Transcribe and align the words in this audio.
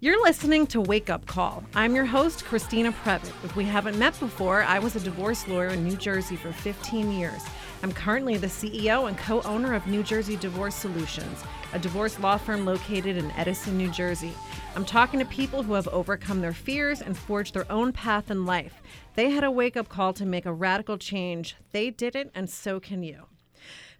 You're 0.00 0.22
listening 0.22 0.68
to 0.68 0.80
Wake 0.80 1.10
Up 1.10 1.26
Call. 1.26 1.64
I'm 1.74 1.96
your 1.96 2.04
host, 2.04 2.44
Christina 2.44 2.92
Previte. 2.92 3.32
If 3.42 3.56
we 3.56 3.64
haven't 3.64 3.98
met 3.98 4.16
before, 4.20 4.62
I 4.62 4.78
was 4.78 4.94
a 4.94 5.00
divorce 5.00 5.48
lawyer 5.48 5.70
in 5.70 5.82
New 5.82 5.96
Jersey 5.96 6.36
for 6.36 6.52
15 6.52 7.10
years. 7.10 7.42
I'm 7.82 7.90
currently 7.90 8.36
the 8.36 8.46
CEO 8.46 9.08
and 9.08 9.18
co 9.18 9.42
owner 9.42 9.74
of 9.74 9.88
New 9.88 10.04
Jersey 10.04 10.36
Divorce 10.36 10.76
Solutions, 10.76 11.42
a 11.72 11.80
divorce 11.80 12.20
law 12.20 12.36
firm 12.36 12.64
located 12.64 13.16
in 13.16 13.32
Edison, 13.32 13.76
New 13.76 13.90
Jersey. 13.90 14.32
I'm 14.76 14.84
talking 14.84 15.18
to 15.18 15.26
people 15.26 15.64
who 15.64 15.74
have 15.74 15.88
overcome 15.88 16.42
their 16.42 16.54
fears 16.54 17.02
and 17.02 17.18
forged 17.18 17.54
their 17.54 17.70
own 17.70 17.92
path 17.92 18.30
in 18.30 18.46
life. 18.46 18.80
They 19.16 19.30
had 19.30 19.42
a 19.42 19.50
wake 19.50 19.76
up 19.76 19.88
call 19.88 20.12
to 20.12 20.24
make 20.24 20.46
a 20.46 20.52
radical 20.52 20.96
change. 20.96 21.56
They 21.72 21.90
did 21.90 22.14
it, 22.14 22.30
and 22.36 22.48
so 22.48 22.78
can 22.78 23.02
you. 23.02 23.26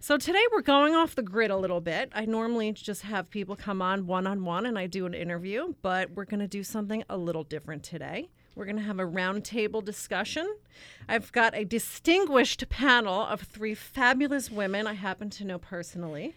So 0.01 0.15
today 0.15 0.41
we're 0.53 0.61
going 0.61 0.95
off 0.95 1.15
the 1.15 1.21
grid 1.21 1.51
a 1.51 1.57
little 1.57 1.81
bit. 1.81 2.09
I 2.15 2.23
normally 2.23 2.71
just 2.71 3.01
have 3.01 3.29
people 3.29 3.57
come 3.57 3.81
on 3.81 4.07
one 4.07 4.25
on 4.25 4.45
one 4.45 4.65
and 4.65 4.79
I 4.79 4.87
do 4.87 5.05
an 5.05 5.13
interview, 5.13 5.73
but 5.81 6.09
we're 6.11 6.23
going 6.23 6.39
to 6.39 6.47
do 6.47 6.63
something 6.63 7.03
a 7.09 7.17
little 7.17 7.43
different 7.43 7.83
today. 7.83 8.29
We're 8.55 8.63
going 8.63 8.77
to 8.77 8.83
have 8.83 8.99
a 8.99 9.05
roundtable 9.05 9.83
discussion. 9.83 10.55
I've 11.09 11.33
got 11.33 11.53
a 11.53 11.65
distinguished 11.65 12.69
panel 12.69 13.23
of 13.23 13.41
three 13.41 13.75
fabulous 13.75 14.49
women 14.49 14.87
I 14.87 14.93
happen 14.93 15.29
to 15.31 15.43
know 15.43 15.59
personally. 15.59 16.33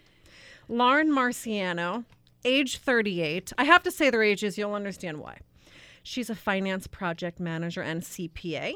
Lauren 0.67 1.09
Marciano, 1.09 2.03
age 2.43 2.79
38. 2.79 3.53
I 3.57 3.63
have 3.63 3.83
to 3.83 3.91
say 3.91 4.09
their 4.09 4.23
ages, 4.23 4.57
you'll 4.57 4.73
understand 4.73 5.19
why. 5.19 5.37
She's 6.03 6.29
a 6.29 6.35
finance 6.35 6.87
project 6.87 7.39
manager 7.39 7.81
and 7.81 8.01
CPA. 8.01 8.73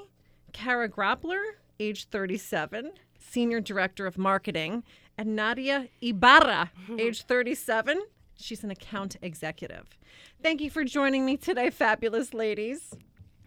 Kara 0.53 0.87
Grappler, 0.87 1.43
age 1.77 2.07
37 2.07 2.93
Senior 3.29 3.61
Director 3.61 4.05
of 4.05 4.17
Marketing, 4.17 4.83
and 5.17 5.35
Nadia 5.35 5.87
Ibarra, 6.01 6.71
age 6.99 7.23
37. 7.23 8.01
She's 8.35 8.63
an 8.63 8.71
account 8.71 9.15
executive. 9.21 9.97
Thank 10.43 10.61
you 10.61 10.69
for 10.69 10.83
joining 10.83 11.25
me 11.25 11.37
today, 11.37 11.69
fabulous 11.69 12.33
ladies. 12.33 12.93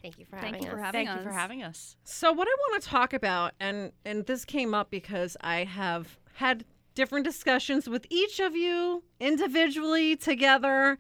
Thank 0.03 0.19
you 0.19 0.25
for 0.25 0.39
Thank 0.39 0.57
having 0.57 0.63
you 0.63 0.69
us. 0.69 0.75
for 0.75 0.83
having 0.83 1.07
Thank 1.07 1.19
us. 1.19 1.25
you 1.25 1.31
for 1.31 1.37
having 1.37 1.63
us. 1.63 1.97
So 2.05 2.33
what 2.33 2.49
I 2.49 2.57
want 2.71 2.83
to 2.83 2.89
talk 2.89 3.13
about 3.13 3.53
and 3.61 3.93
and 4.05 4.25
this 4.27 4.45
came 4.45 4.75
up 4.75 4.91
because 4.91 5.37
I 5.43 5.65
have 5.65 6.19
had 6.35 6.65
different 6.95 7.25
discussions 7.25 7.89
with 7.89 8.07
each 8.11 8.41
of 8.41 8.57
you 8.57 9.05
individually 9.21 10.17
together 10.17 10.99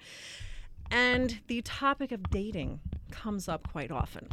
and 0.91 1.41
the 1.47 1.63
topic 1.63 2.13
of 2.13 2.31
dating 2.31 2.81
comes 3.11 3.49
up 3.49 3.69
quite 3.73 3.91
often. 3.91 4.29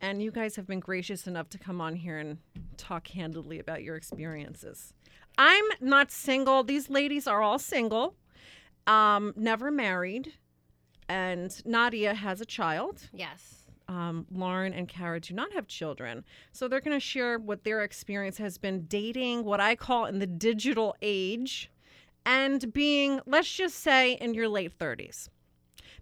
And 0.00 0.22
you 0.22 0.30
guys 0.30 0.56
have 0.56 0.66
been 0.66 0.80
gracious 0.80 1.26
enough 1.26 1.48
to 1.50 1.58
come 1.58 1.80
on 1.80 1.94
here 1.96 2.18
and 2.18 2.38
talk 2.76 3.04
candidly 3.04 3.58
about 3.58 3.82
your 3.82 3.96
experiences. 3.96 4.92
I'm 5.38 5.64
not 5.80 6.10
single. 6.10 6.62
These 6.64 6.88
ladies 6.88 7.26
are 7.26 7.42
all 7.42 7.58
single, 7.58 8.14
um, 8.86 9.34
never 9.36 9.70
married, 9.70 10.32
and 11.08 11.54
Nadia 11.66 12.14
has 12.14 12.40
a 12.40 12.46
child 12.46 13.08
Yes. 13.12 13.66
um, 13.88 14.26
Lauren 14.32 14.72
and 14.72 14.88
Kara 14.88 15.20
do 15.20 15.34
not 15.34 15.52
have 15.52 15.66
children. 15.66 16.24
So 16.52 16.66
they're 16.68 16.80
going 16.80 16.96
to 16.96 17.00
share 17.00 17.38
what 17.38 17.64
their 17.64 17.82
experience 17.84 18.38
has 18.38 18.56
been 18.58 18.86
dating, 18.86 19.44
what 19.44 19.60
I 19.60 19.76
call 19.76 20.06
in 20.06 20.18
the 20.18 20.26
digital 20.26 20.96
age, 21.02 21.70
and 22.24 22.72
being, 22.72 23.20
let's 23.26 23.52
just 23.52 23.76
say, 23.80 24.12
in 24.14 24.32
your 24.34 24.48
late 24.48 24.76
30s. 24.78 25.28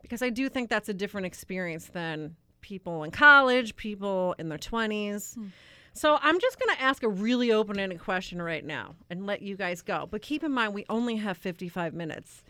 Because 0.00 0.22
I 0.22 0.30
do 0.30 0.48
think 0.48 0.70
that's 0.70 0.88
a 0.88 0.94
different 0.94 1.26
experience 1.26 1.86
than 1.86 2.36
people 2.64 3.04
in 3.04 3.10
college, 3.10 3.76
people 3.76 4.34
in 4.38 4.48
their 4.48 4.58
20s. 4.58 5.34
Hmm. 5.34 5.48
So 5.92 6.18
I'm 6.22 6.40
just 6.40 6.58
going 6.58 6.74
to 6.74 6.82
ask 6.82 7.02
a 7.02 7.08
really 7.08 7.52
open 7.52 7.78
ended 7.78 8.00
question 8.00 8.40
right 8.42 8.64
now 8.64 8.96
and 9.10 9.26
let 9.26 9.42
you 9.42 9.54
guys 9.56 9.82
go. 9.82 10.08
But 10.10 10.22
keep 10.22 10.42
in 10.42 10.50
mind, 10.50 10.74
we 10.74 10.84
only 10.88 11.16
have 11.16 11.36
55 11.36 11.92
minutes. 11.94 12.42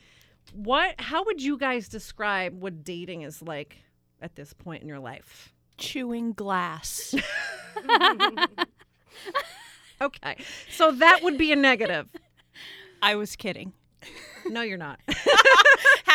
What, 0.54 0.94
how 0.98 1.24
would 1.24 1.42
you 1.42 1.58
guys 1.58 1.88
describe 1.88 2.58
what 2.58 2.84
dating 2.84 3.22
is 3.22 3.42
like 3.42 3.78
at 4.22 4.36
this 4.36 4.52
point 4.52 4.82
in 4.82 4.88
your 4.88 5.00
life? 5.00 5.52
Chewing 5.76 6.32
glass. 6.32 7.14
Okay. 10.00 10.36
So 10.70 10.92
that 10.92 11.20
would 11.22 11.38
be 11.38 11.52
a 11.52 11.56
negative. 11.56 12.08
I 13.02 13.14
was 13.14 13.36
kidding. 13.36 13.72
No, 14.46 14.62
you're 14.62 14.78
not. 14.78 15.00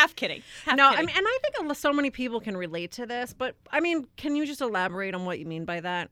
Half 0.00 0.16
kidding. 0.16 0.42
Half 0.64 0.76
no, 0.76 0.88
I 0.88 1.00
mean, 1.00 1.14
and 1.14 1.26
I 1.26 1.38
think 1.42 1.76
so 1.76 1.92
many 1.92 2.10
people 2.10 2.40
can 2.40 2.56
relate 2.56 2.92
to 2.92 3.04
this, 3.04 3.34
but 3.36 3.54
I 3.70 3.80
mean, 3.80 4.06
can 4.16 4.34
you 4.34 4.46
just 4.46 4.62
elaborate 4.62 5.14
on 5.14 5.26
what 5.26 5.38
you 5.38 5.44
mean 5.44 5.66
by 5.66 5.80
that? 5.80 6.10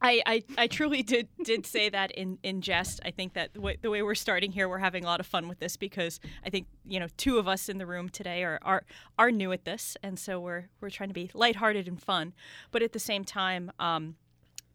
I, 0.00 0.22
I, 0.24 0.42
I 0.56 0.66
truly 0.66 1.02
did 1.02 1.28
did 1.42 1.66
say 1.66 1.88
that 1.88 2.12
in, 2.12 2.38
in 2.42 2.60
jest. 2.60 3.00
I 3.04 3.10
think 3.10 3.32
that 3.32 3.54
the 3.54 3.60
way, 3.60 3.76
the 3.80 3.90
way 3.90 4.02
we're 4.02 4.14
starting 4.14 4.52
here, 4.52 4.68
we're 4.68 4.78
having 4.78 5.02
a 5.02 5.06
lot 5.06 5.18
of 5.18 5.26
fun 5.26 5.48
with 5.48 5.58
this 5.58 5.76
because 5.76 6.20
I 6.44 6.50
think 6.50 6.66
you 6.84 7.00
know 7.00 7.08
two 7.16 7.38
of 7.38 7.48
us 7.48 7.68
in 7.68 7.78
the 7.78 7.86
room 7.86 8.08
today 8.08 8.44
are 8.44 8.58
are, 8.62 8.84
are 9.18 9.32
new 9.32 9.50
at 9.50 9.64
this, 9.64 9.96
and 10.02 10.16
so 10.16 10.38
we're 10.38 10.66
we're 10.80 10.90
trying 10.90 11.08
to 11.08 11.14
be 11.14 11.30
lighthearted 11.34 11.88
and 11.88 12.00
fun, 12.00 12.34
but 12.70 12.82
at 12.82 12.92
the 12.92 13.00
same 13.00 13.24
time, 13.24 13.72
um, 13.80 14.14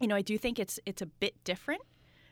you 0.02 0.08
know, 0.08 0.16
I 0.16 0.22
do 0.22 0.38
think 0.38 0.60
it's 0.60 0.80
it's 0.86 1.02
a 1.02 1.06
bit 1.06 1.36
different. 1.44 1.82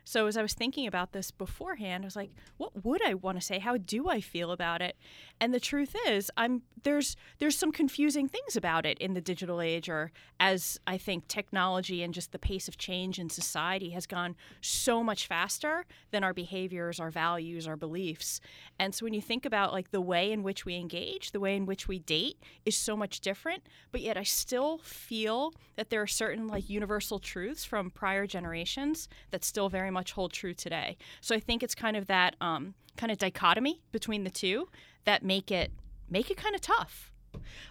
So 0.07 0.25
as 0.25 0.37
I 0.37 0.41
was 0.41 0.53
thinking 0.53 0.87
about 0.87 1.11
this 1.11 1.31
beforehand, 1.31 2.05
I 2.05 2.07
was 2.07 2.15
like, 2.15 2.31
what 2.55 2.85
would 2.85 3.05
I 3.05 3.13
want 3.13 3.37
to 3.37 3.45
say? 3.45 3.59
How 3.59 3.75
do 3.75 4.07
I 4.07 4.21
feel 4.21 4.53
about 4.53 4.81
it? 4.81 4.95
And 5.41 5.53
the 5.53 5.59
truth 5.59 5.97
is, 6.07 6.31
I'm 6.37 6.61
there's 6.83 7.17
there's 7.39 7.57
some 7.57 7.73
confusing 7.73 8.29
things 8.29 8.55
about 8.55 8.85
it 8.85 8.97
in 8.99 9.15
the 9.15 9.19
digital 9.19 9.59
age 9.59 9.89
or 9.89 10.13
as 10.39 10.79
I 10.87 10.97
think 10.97 11.27
technology 11.27 12.03
and 12.03 12.13
just 12.13 12.31
the 12.31 12.39
pace 12.39 12.69
of 12.69 12.77
change 12.77 13.19
in 13.19 13.29
society 13.29 13.89
has 13.89 14.05
gone 14.05 14.37
so 14.61 15.03
much 15.03 15.27
faster 15.27 15.85
than 16.11 16.23
our 16.23 16.33
behaviors, 16.33 17.01
our 17.01 17.11
values, 17.11 17.67
our 17.67 17.75
beliefs. 17.75 18.39
And 18.79 18.95
so 18.95 19.05
when 19.05 19.13
you 19.13 19.21
think 19.21 19.45
about 19.45 19.73
like 19.73 19.91
the 19.91 19.99
way 19.99 20.31
in 20.31 20.41
which 20.41 20.63
we 20.63 20.75
engage, 20.75 21.31
the 21.31 21.41
way 21.41 21.57
in 21.57 21.65
which 21.65 21.89
we 21.89 21.99
date 21.99 22.37
is 22.65 22.77
so 22.77 22.95
much 22.95 23.19
different, 23.19 23.63
but 23.91 23.99
yet 23.99 24.15
I 24.15 24.23
still 24.23 24.77
feel 24.77 25.53
that 25.75 25.89
there 25.89 26.01
are 26.01 26.07
certain 26.07 26.47
like 26.47 26.69
universal 26.69 27.19
truths 27.19 27.65
from 27.65 27.91
prior 27.91 28.25
generations 28.25 29.09
that 29.31 29.43
still 29.43 29.67
very 29.67 29.91
hold 30.11 30.33
true 30.33 30.53
today. 30.53 30.97
So 31.21 31.35
I 31.35 31.39
think 31.39 31.63
it's 31.63 31.75
kind 31.75 31.97
of 31.97 32.07
that 32.07 32.35
um, 32.41 32.73
kind 32.97 33.11
of 33.11 33.17
dichotomy 33.17 33.81
between 33.91 34.23
the 34.23 34.29
two 34.29 34.67
that 35.05 35.23
make 35.23 35.51
it 35.51 35.71
make 36.09 36.31
it 36.31 36.37
kind 36.37 36.55
of 36.55 36.61
tough. 36.61 37.11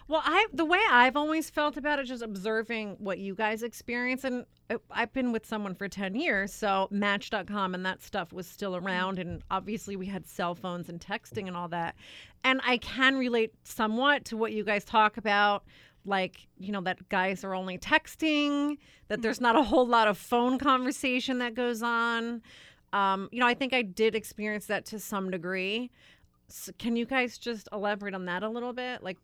Well, 0.07 0.21
I 0.23 0.47
the 0.53 0.65
way 0.65 0.79
I've 0.89 1.15
always 1.15 1.49
felt 1.49 1.77
about 1.77 1.99
it, 1.99 2.05
just 2.05 2.23
observing 2.23 2.97
what 2.99 3.19
you 3.19 3.35
guys 3.35 3.63
experience, 3.63 4.23
and 4.23 4.45
I've 4.91 5.11
been 5.13 5.31
with 5.31 5.45
someone 5.45 5.75
for 5.75 5.87
ten 5.87 6.15
years, 6.15 6.53
so 6.53 6.87
Match.com 6.91 7.73
and 7.73 7.85
that 7.85 8.01
stuff 8.01 8.31
was 8.31 8.47
still 8.47 8.75
around, 8.75 9.19
and 9.19 9.43
obviously 9.51 9.95
we 9.95 10.05
had 10.05 10.27
cell 10.27 10.55
phones 10.55 10.89
and 10.89 10.99
texting 11.01 11.47
and 11.47 11.57
all 11.57 11.67
that, 11.69 11.95
and 12.43 12.61
I 12.65 12.77
can 12.77 13.17
relate 13.17 13.53
somewhat 13.63 14.25
to 14.25 14.37
what 14.37 14.53
you 14.53 14.63
guys 14.63 14.85
talk 14.85 15.17
about. 15.17 15.63
Like, 16.07 16.47
you 16.57 16.71
know, 16.71 16.81
that 16.81 17.09
guys 17.09 17.43
are 17.43 17.53
only 17.53 17.77
texting, 17.77 18.77
that 19.09 19.21
there's 19.21 19.41
not 19.41 19.55
a 19.55 19.63
whole 19.63 19.85
lot 19.85 20.07
of 20.07 20.17
phone 20.17 20.57
conversation 20.57 21.39
that 21.39 21.53
goes 21.53 21.83
on. 21.83 22.41
Um, 22.93 23.29
you 23.31 23.39
know, 23.39 23.47
I 23.47 23.53
think 23.53 23.73
I 23.73 23.81
did 23.81 24.15
experience 24.15 24.65
that 24.67 24.85
to 24.85 24.99
some 24.99 25.29
degree. 25.29 25.91
So 26.47 26.71
can 26.77 26.95
you 26.95 27.05
guys 27.05 27.37
just 27.37 27.67
elaborate 27.73 28.15
on 28.15 28.25
that 28.25 28.41
a 28.41 28.49
little 28.49 28.71
bit? 28.71 29.03
Like, 29.03 29.17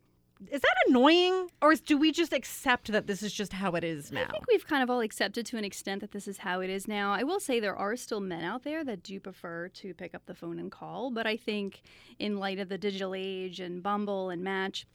is 0.52 0.60
that 0.60 0.76
annoying, 0.88 1.48
or 1.62 1.72
is, 1.72 1.80
do 1.80 1.98
we 1.98 2.12
just 2.12 2.34
accept 2.34 2.92
that 2.92 3.08
this 3.08 3.24
is 3.24 3.32
just 3.32 3.54
how 3.54 3.72
it 3.76 3.84
is 3.86 4.12
now? 4.12 4.24
I 4.24 4.26
think 4.26 4.46
we've 4.50 4.68
kind 4.68 4.84
of 4.84 4.90
all 4.90 5.00
accepted 5.00 5.46
to 5.46 5.58
an 5.58 5.64
extent 5.64 6.02
that 6.02 6.12
this 6.12 6.28
is 6.28 6.40
how 6.40 6.60
it 6.60 6.70
is 6.70 6.86
now. 6.86 7.14
I 7.14 7.24
will 7.24 7.40
say 7.40 7.62
there 7.62 7.78
are 7.78 7.96
still 7.96 8.20
men 8.20 8.44
out 8.44 8.64
there 8.64 8.84
that 8.84 9.04
do 9.04 9.22
prefer 9.22 9.70
to 9.70 9.94
pick 9.94 10.14
up 10.14 10.26
the 10.26 10.36
phone 10.36 10.60
and 10.60 10.70
call, 10.70 11.12
but 11.12 11.26
I 11.26 11.38
think 11.38 11.82
in 12.20 12.38
light 12.38 12.60
of 12.60 12.68
the 12.68 12.78
digital 12.78 13.16
age 13.16 13.62
and 13.62 13.82
Bumble 13.82 14.30
and 14.30 14.44
Match, 14.44 14.86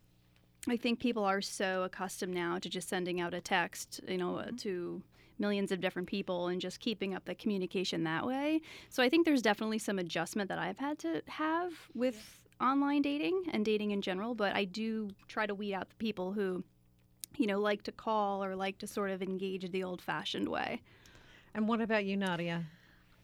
I 0.67 0.77
think 0.77 0.99
people 0.99 1.25
are 1.25 1.41
so 1.41 1.85
accustomed 1.85 2.35
now 2.35 2.59
to 2.59 2.69
just 2.69 2.89
sending 2.89 3.21
out 3.21 3.35
a 3.35 3.41
text, 3.41 4.01
you 4.09 4.19
know, 4.19 4.39
uh, 4.39 4.47
mm-hmm. 4.47 4.57
to 4.57 5.03
millions 5.39 5.71
of 5.71 5.81
different 5.81 6.09
people 6.09 6.49
and 6.49 6.61
just 6.61 6.81
keeping 6.81 7.15
up 7.15 7.25
the 7.25 7.35
communication 7.35 8.03
that 8.05 8.27
way. 8.27 8.61
So 8.89 9.03
I 9.03 9.09
think 9.09 9.25
there's 9.25 9.43
definitely 9.43 9.79
some 9.79 9.99
adjustment 9.99 10.49
that 10.49 10.59
I've 10.59 10.79
had 10.79 10.99
to 11.01 11.23
have 11.29 11.73
with 11.95 12.41
online 12.61 13.03
dating 13.03 13.45
and 13.53 13.65
dating 13.65 13.93
in 13.93 14.03
general, 14.03 14.35
but 14.35 14.57
I 14.57 14.65
do 14.65 15.11
try 15.29 15.47
to 15.47 15.55
weed 15.55 15.75
out 15.75 15.91
the 15.91 15.95
people 15.97 16.33
who 16.33 16.65
you 17.39 17.47
know, 17.47 17.61
like 17.61 17.85
to 17.85 17.93
call 17.93 18.45
or 18.45 18.57
like 18.57 18.79
to 18.79 18.87
sort 18.87 19.11
of 19.11 19.23
engage 19.23 19.71
the 19.71 19.85
old 19.85 20.03
fashioned 20.03 20.49
way. 20.49 20.83
and 21.55 21.69
what 21.69 21.81
about 21.81 22.05
you, 22.05 22.17
Nadia? 22.17 22.67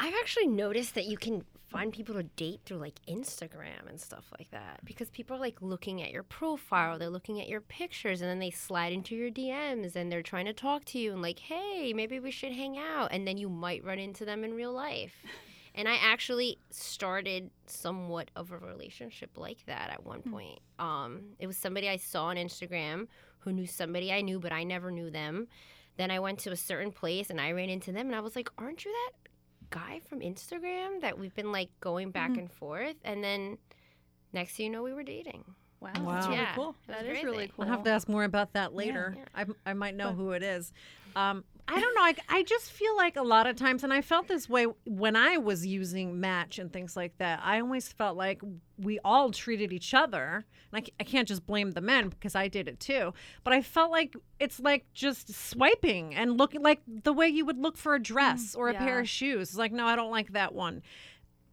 I've 0.00 0.14
actually 0.20 0.46
noticed 0.48 0.94
that 0.94 1.06
you 1.06 1.16
can 1.16 1.44
find 1.74 1.92
people 1.92 2.14
to 2.14 2.22
date 2.22 2.60
through 2.64 2.76
like 2.76 3.00
Instagram 3.08 3.88
and 3.88 4.00
stuff 4.00 4.26
like 4.38 4.48
that 4.52 4.78
because 4.84 5.10
people 5.10 5.36
are 5.36 5.40
like 5.40 5.60
looking 5.60 6.02
at 6.02 6.12
your 6.12 6.22
profile, 6.22 7.00
they're 7.00 7.10
looking 7.10 7.40
at 7.40 7.48
your 7.48 7.60
pictures, 7.60 8.20
and 8.20 8.30
then 8.30 8.38
they 8.38 8.50
slide 8.50 8.92
into 8.92 9.16
your 9.16 9.28
DMs 9.28 9.96
and 9.96 10.10
they're 10.10 10.22
trying 10.22 10.44
to 10.44 10.52
talk 10.52 10.84
to 10.84 11.00
you 11.00 11.12
and 11.12 11.20
like, 11.20 11.40
hey, 11.40 11.92
maybe 11.92 12.20
we 12.20 12.30
should 12.30 12.52
hang 12.52 12.78
out. 12.78 13.08
And 13.10 13.26
then 13.26 13.36
you 13.38 13.48
might 13.48 13.84
run 13.84 13.98
into 13.98 14.24
them 14.24 14.44
in 14.44 14.54
real 14.54 14.72
life. 14.72 15.16
And 15.76 15.88
I 15.88 15.96
actually 16.00 16.58
started 16.70 17.50
somewhat 17.66 18.30
of 18.36 18.52
a 18.52 18.58
relationship 18.58 19.30
like 19.36 19.66
that 19.66 19.90
at 19.90 20.06
one 20.06 20.22
point. 20.22 20.60
Um, 20.78 21.30
it 21.40 21.48
was 21.48 21.56
somebody 21.56 21.88
I 21.88 21.96
saw 21.96 22.26
on 22.26 22.36
Instagram 22.36 23.08
who 23.40 23.50
knew 23.50 23.66
somebody 23.66 24.12
I 24.12 24.20
knew, 24.20 24.38
but 24.38 24.52
I 24.52 24.62
never 24.62 24.92
knew 24.92 25.10
them. 25.10 25.48
Then 25.96 26.12
I 26.12 26.20
went 26.20 26.38
to 26.40 26.52
a 26.52 26.56
certain 26.56 26.92
place 26.92 27.28
and 27.28 27.40
I 27.40 27.50
ran 27.50 27.70
into 27.70 27.90
them, 27.90 28.06
and 28.06 28.14
I 28.14 28.20
was 28.20 28.36
like, 28.36 28.50
"Aren't 28.56 28.84
you 28.84 28.92
that 28.92 29.23
guy 29.74 30.00
from 30.08 30.20
Instagram 30.20 31.00
that 31.00 31.18
we've 31.18 31.34
been 31.34 31.52
like 31.52 31.70
going 31.80 32.10
back 32.10 32.30
mm-hmm. 32.30 32.40
and 32.40 32.52
forth?" 32.52 32.96
And 33.04 33.22
then 33.22 33.58
next 34.32 34.56
thing 34.56 34.66
you 34.66 34.72
know, 34.72 34.82
we 34.82 34.92
were 34.94 35.02
dating. 35.02 35.44
Wow. 35.80 35.90
Wow. 36.00 36.12
That's 36.14 36.26
really 36.28 36.38
Yeah. 36.40 36.54
cool. 36.54 36.74
That's 36.86 37.02
That 37.02 37.10
is 37.10 37.22
really 37.24 37.36
crazy. 37.36 37.52
cool. 37.56 37.64
I'll 37.64 37.70
have 37.70 37.84
to 37.84 37.90
ask 37.90 38.08
more 38.08 38.24
about 38.24 38.52
that 38.54 38.74
later. 38.74 39.16
I, 39.34 39.44
I 39.66 39.74
might 39.74 39.94
know 39.94 40.12
who 40.12 40.30
it 40.32 40.42
is. 40.42 40.72
Um, 41.16 41.44
I 41.66 41.80
don't 41.80 41.94
know. 41.94 42.02
I, 42.02 42.14
I 42.28 42.42
just 42.42 42.70
feel 42.70 42.94
like 42.94 43.16
a 43.16 43.22
lot 43.22 43.46
of 43.46 43.56
times, 43.56 43.84
and 43.84 43.92
I 43.92 44.02
felt 44.02 44.28
this 44.28 44.48
way 44.48 44.66
when 44.84 45.16
I 45.16 45.38
was 45.38 45.64
using 45.64 46.20
Match 46.20 46.58
and 46.58 46.70
things 46.70 46.94
like 46.94 47.16
that. 47.18 47.40
I 47.42 47.60
always 47.60 47.90
felt 47.90 48.18
like 48.18 48.42
we 48.76 48.98
all 49.02 49.30
treated 49.30 49.72
each 49.72 49.94
other, 49.94 50.44
and 50.72 50.84
I, 50.84 50.90
I 51.00 51.04
can't 51.04 51.26
just 51.26 51.46
blame 51.46 51.70
the 51.70 51.80
men 51.80 52.10
because 52.10 52.34
I 52.34 52.48
did 52.48 52.68
it 52.68 52.80
too. 52.80 53.14
But 53.44 53.54
I 53.54 53.62
felt 53.62 53.90
like 53.90 54.14
it's 54.38 54.60
like 54.60 54.84
just 54.92 55.32
swiping 55.34 56.14
and 56.14 56.36
looking 56.36 56.62
like 56.62 56.82
the 56.86 57.14
way 57.14 57.28
you 57.28 57.46
would 57.46 57.58
look 57.58 57.78
for 57.78 57.94
a 57.94 58.02
dress 58.02 58.54
or 58.54 58.68
a 58.68 58.74
pair 58.74 59.00
of 59.00 59.08
shoes. 59.08 59.48
It's 59.48 59.58
like, 59.58 59.72
no, 59.72 59.86
I 59.86 59.96
don't 59.96 60.10
like 60.10 60.32
that 60.32 60.54
one 60.54 60.82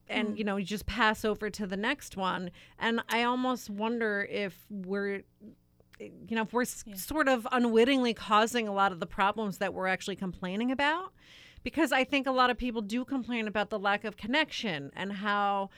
and 0.10 0.38
you 0.38 0.44
know 0.44 0.58
you 0.58 0.66
just 0.66 0.86
pass 0.86 1.24
over 1.24 1.50
to 1.50 1.66
the 1.66 1.78
next 1.78 2.18
one 2.18 2.52
and 2.78 3.02
i 3.08 3.24
almost 3.24 3.70
wonder 3.70 4.28
if 4.30 4.66
we're 4.70 5.24
you 6.02 6.36
know 6.36 6.44
if 6.44 6.54
we're 6.54 6.64
s 6.64 6.84
sort 6.96 7.28
of 7.28 7.48
unwittingly 7.52 8.14
causing 8.14 8.68
a 8.68 8.74
lot 8.74 8.92
of 8.92 9.00
the 9.00 9.06
problems 9.06 9.58
that 9.60 9.74
we're 9.74 9.88
actually 9.88 10.16
complaining 10.16 10.72
about 10.72 11.14
because 11.64 11.92
i 11.92 12.04
think 12.04 12.28
a 12.28 12.32
lot 12.32 12.50
of 12.50 12.58
people 12.58 12.82
do 12.82 13.06
complain 13.06 13.48
about 13.48 13.70
the 13.70 13.80
lack 13.80 14.04
of 14.04 14.18
connection 14.18 14.92
and 14.96 15.12
how 15.14 15.70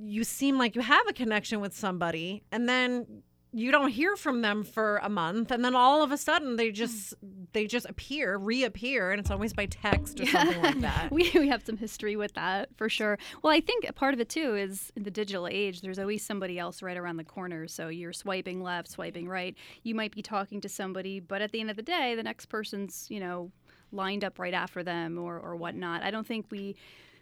you 0.00 0.24
seem 0.24 0.58
like 0.58 0.74
you 0.74 0.82
have 0.82 1.06
a 1.08 1.12
connection 1.12 1.60
with 1.60 1.74
somebody 1.74 2.42
and 2.50 2.68
then 2.68 3.22
you 3.52 3.70
don't 3.70 3.90
hear 3.90 4.16
from 4.16 4.40
them 4.40 4.64
for 4.64 4.98
a 5.02 5.08
month 5.08 5.50
and 5.50 5.64
then 5.64 5.74
all 5.74 6.02
of 6.02 6.10
a 6.10 6.16
sudden 6.16 6.56
they 6.56 6.70
just 6.70 7.14
they 7.52 7.66
just 7.66 7.86
appear 7.88 8.36
reappear 8.36 9.10
and 9.10 9.20
it's 9.20 9.30
always 9.30 9.52
by 9.52 9.66
text 9.66 10.20
or 10.20 10.26
something 10.26 10.62
like 10.62 10.80
that 10.80 11.10
we, 11.10 11.30
we 11.34 11.48
have 11.48 11.62
some 11.64 11.76
history 11.76 12.16
with 12.16 12.32
that 12.34 12.68
for 12.76 12.88
sure. 12.88 13.18
Well, 13.42 13.52
I 13.52 13.60
think 13.60 13.84
a 13.88 13.92
part 13.92 14.14
of 14.14 14.20
it 14.20 14.28
too 14.28 14.56
is 14.56 14.92
in 14.96 15.02
the 15.02 15.10
digital 15.10 15.46
age, 15.46 15.80
there's 15.80 15.98
always 15.98 16.24
somebody 16.24 16.58
else 16.58 16.82
right 16.82 16.96
around 16.96 17.16
the 17.16 17.24
corner. 17.24 17.68
So 17.68 17.88
you're 17.88 18.12
swiping 18.12 18.62
left, 18.62 18.90
swiping 18.90 19.28
right. 19.28 19.54
You 19.82 19.94
might 19.94 20.12
be 20.14 20.22
talking 20.22 20.60
to 20.62 20.68
somebody, 20.68 21.20
but 21.20 21.42
at 21.42 21.52
the 21.52 21.60
end 21.60 21.70
of 21.70 21.76
the 21.76 21.82
day, 21.82 22.14
the 22.14 22.22
next 22.22 22.46
person's, 22.46 23.06
you 23.10 23.20
know, 23.20 23.50
lined 23.92 24.24
up 24.24 24.38
right 24.38 24.54
after 24.54 24.82
them 24.82 25.18
or, 25.18 25.38
or 25.38 25.56
whatnot. 25.56 26.02
I 26.02 26.10
don't 26.10 26.26
think 26.26 26.46
we 26.50 26.76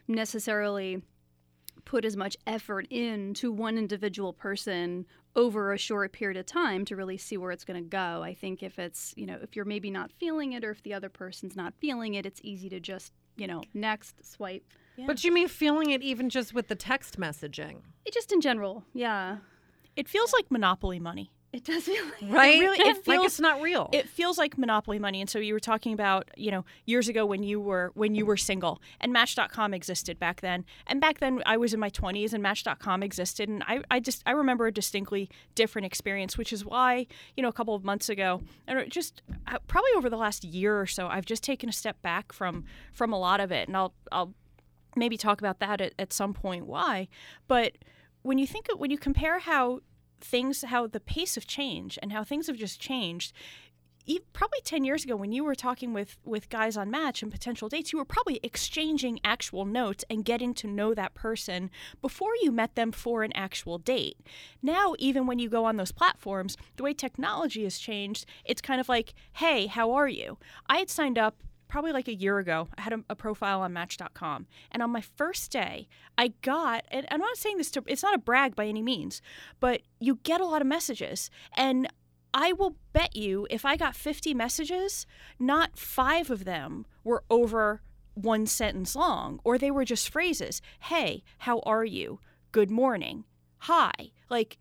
necessarily 0.06 1.02
put 1.80 2.04
as 2.04 2.16
much 2.16 2.36
effort 2.46 2.86
into 2.90 3.52
one 3.52 3.78
individual 3.78 4.32
person 4.32 5.06
over 5.36 5.72
a 5.72 5.78
short 5.78 6.12
period 6.12 6.36
of 6.36 6.46
time 6.46 6.84
to 6.84 6.96
really 6.96 7.16
see 7.16 7.36
where 7.36 7.50
it's 7.50 7.64
going 7.64 7.82
to 7.82 7.88
go. 7.88 8.22
I 8.22 8.34
think 8.34 8.62
if 8.62 8.78
it's, 8.78 9.14
you 9.16 9.26
know, 9.26 9.38
if 9.42 9.54
you're 9.54 9.64
maybe 9.64 9.90
not 9.90 10.10
feeling 10.12 10.52
it 10.52 10.64
or 10.64 10.70
if 10.70 10.82
the 10.82 10.94
other 10.94 11.08
person's 11.08 11.56
not 11.56 11.74
feeling 11.80 12.14
it, 12.14 12.26
it's 12.26 12.40
easy 12.42 12.68
to 12.70 12.80
just, 12.80 13.12
you 13.36 13.46
know, 13.46 13.62
next 13.74 14.24
swipe. 14.24 14.64
But 15.06 15.24
you 15.24 15.32
mean 15.32 15.48
feeling 15.48 15.90
it 15.90 16.02
even 16.02 16.28
just 16.28 16.52
with 16.52 16.68
the 16.68 16.74
text 16.74 17.18
messaging, 17.18 17.78
It 18.04 18.12
just 18.12 18.32
in 18.32 18.40
general, 18.40 18.84
yeah. 18.92 19.38
It 19.96 20.08
feels 20.08 20.32
like 20.32 20.50
monopoly 20.50 20.98
money. 21.00 21.32
It 21.52 21.64
does 21.64 21.82
feel 21.82 22.04
like 22.04 22.32
right? 22.32 22.60
really- 22.60 22.78
it 22.78 22.86
like 22.86 23.04
feels- 23.04 23.26
it's 23.26 23.40
not 23.40 23.60
real. 23.60 23.88
It 23.92 24.08
feels 24.08 24.38
like 24.38 24.56
monopoly 24.56 25.00
money. 25.00 25.20
And 25.20 25.28
so 25.28 25.40
you 25.40 25.52
were 25.52 25.58
talking 25.60 25.92
about, 25.92 26.28
you 26.36 26.52
know, 26.52 26.64
years 26.86 27.08
ago 27.08 27.26
when 27.26 27.42
you 27.42 27.60
were 27.60 27.90
when 27.94 28.14
you 28.14 28.24
were 28.24 28.36
single 28.36 28.80
and 29.00 29.12
Match.com 29.12 29.74
existed 29.74 30.18
back 30.20 30.42
then. 30.42 30.64
And 30.86 31.00
back 31.00 31.18
then 31.18 31.42
I 31.46 31.56
was 31.56 31.74
in 31.74 31.80
my 31.80 31.90
20s 31.90 32.32
and 32.32 32.40
Match.com 32.40 33.02
existed 33.02 33.48
and 33.48 33.64
I, 33.66 33.82
I 33.90 33.98
just 33.98 34.22
I 34.26 34.30
remember 34.30 34.68
a 34.68 34.72
distinctly 34.72 35.28
different 35.56 35.86
experience, 35.86 36.38
which 36.38 36.52
is 36.52 36.64
why, 36.64 37.08
you 37.36 37.42
know, 37.42 37.48
a 37.48 37.52
couple 37.52 37.74
of 37.74 37.82
months 37.82 38.08
ago, 38.08 38.42
and 38.68 38.88
just 38.88 39.22
uh, 39.48 39.58
probably 39.66 39.90
over 39.96 40.08
the 40.08 40.16
last 40.16 40.44
year 40.44 40.80
or 40.80 40.86
so, 40.86 41.08
I've 41.08 41.26
just 41.26 41.42
taken 41.42 41.68
a 41.68 41.72
step 41.72 42.00
back 42.00 42.32
from 42.32 42.64
from 42.92 43.12
a 43.12 43.18
lot 43.18 43.40
of 43.40 43.50
it. 43.50 43.66
And 43.66 43.76
I'll 43.76 43.92
I'll 44.12 44.34
maybe 44.94 45.16
talk 45.16 45.40
about 45.40 45.58
that 45.58 45.80
at, 45.80 45.94
at 45.98 46.12
some 46.12 46.32
point 46.32 46.66
why. 46.66 47.08
But 47.48 47.72
when 48.22 48.38
you 48.38 48.46
think 48.46 48.68
of, 48.72 48.78
when 48.78 48.90
you 48.90 48.98
compare 48.98 49.38
how 49.40 49.80
things 50.20 50.62
how 50.62 50.86
the 50.86 51.00
pace 51.00 51.36
of 51.36 51.46
change 51.46 51.98
and 52.02 52.12
how 52.12 52.24
things 52.24 52.46
have 52.46 52.56
just 52.56 52.80
changed. 52.80 53.32
Probably 54.32 54.58
10 54.64 54.82
years 54.82 55.04
ago 55.04 55.14
when 55.14 55.30
you 55.30 55.44
were 55.44 55.54
talking 55.54 55.92
with 55.92 56.18
with 56.24 56.48
guys 56.48 56.76
on 56.76 56.90
match 56.90 57.22
and 57.22 57.30
potential 57.30 57.68
dates 57.68 57.92
you 57.92 57.98
were 57.98 58.04
probably 58.04 58.40
exchanging 58.42 59.20
actual 59.22 59.64
notes 59.64 60.04
and 60.10 60.24
getting 60.24 60.52
to 60.54 60.66
know 60.66 60.94
that 60.94 61.14
person 61.14 61.70
before 62.00 62.32
you 62.42 62.50
met 62.50 62.74
them 62.74 62.90
for 62.90 63.22
an 63.22 63.32
actual 63.36 63.78
date. 63.78 64.16
Now 64.62 64.94
even 64.98 65.26
when 65.26 65.38
you 65.38 65.48
go 65.48 65.64
on 65.64 65.76
those 65.76 65.92
platforms 65.92 66.56
the 66.74 66.82
way 66.82 66.92
technology 66.92 67.62
has 67.62 67.78
changed 67.78 68.26
it's 68.44 68.62
kind 68.62 68.80
of 68.80 68.88
like 68.88 69.14
hey 69.34 69.66
how 69.66 69.92
are 69.92 70.08
you? 70.08 70.38
I 70.66 70.78
had 70.78 70.90
signed 70.90 71.18
up 71.18 71.44
probably 71.70 71.92
like 71.92 72.08
a 72.08 72.14
year 72.14 72.38
ago, 72.38 72.68
I 72.76 72.82
had 72.82 72.92
a, 72.92 73.00
a 73.08 73.16
profile 73.16 73.62
on 73.62 73.72
Match.com, 73.72 74.46
and 74.70 74.82
on 74.82 74.90
my 74.90 75.00
first 75.00 75.50
day, 75.50 75.88
I 76.18 76.34
got. 76.42 76.84
And 76.90 77.06
I'm 77.10 77.20
not 77.20 77.36
saying 77.36 77.56
this 77.56 77.70
to. 77.72 77.82
It's 77.86 78.02
not 78.02 78.14
a 78.14 78.18
brag 78.18 78.54
by 78.54 78.66
any 78.66 78.82
means, 78.82 79.22
but 79.60 79.82
you 79.98 80.18
get 80.22 80.40
a 80.40 80.46
lot 80.46 80.60
of 80.60 80.68
messages, 80.68 81.30
and 81.56 81.88
I 82.34 82.52
will 82.52 82.76
bet 82.92 83.16
you 83.16 83.46
if 83.50 83.64
I 83.64 83.76
got 83.76 83.96
50 83.96 84.34
messages, 84.34 85.06
not 85.38 85.78
five 85.78 86.30
of 86.30 86.44
them 86.44 86.86
were 87.02 87.24
over 87.30 87.82
one 88.14 88.46
sentence 88.46 88.94
long, 88.94 89.40
or 89.44 89.56
they 89.56 89.70
were 89.70 89.84
just 89.84 90.10
phrases. 90.10 90.60
Hey, 90.80 91.22
how 91.38 91.60
are 91.60 91.84
you? 91.84 92.20
Good 92.52 92.70
morning. 92.70 93.24
Hi. 93.60 93.92
Like, 94.28 94.58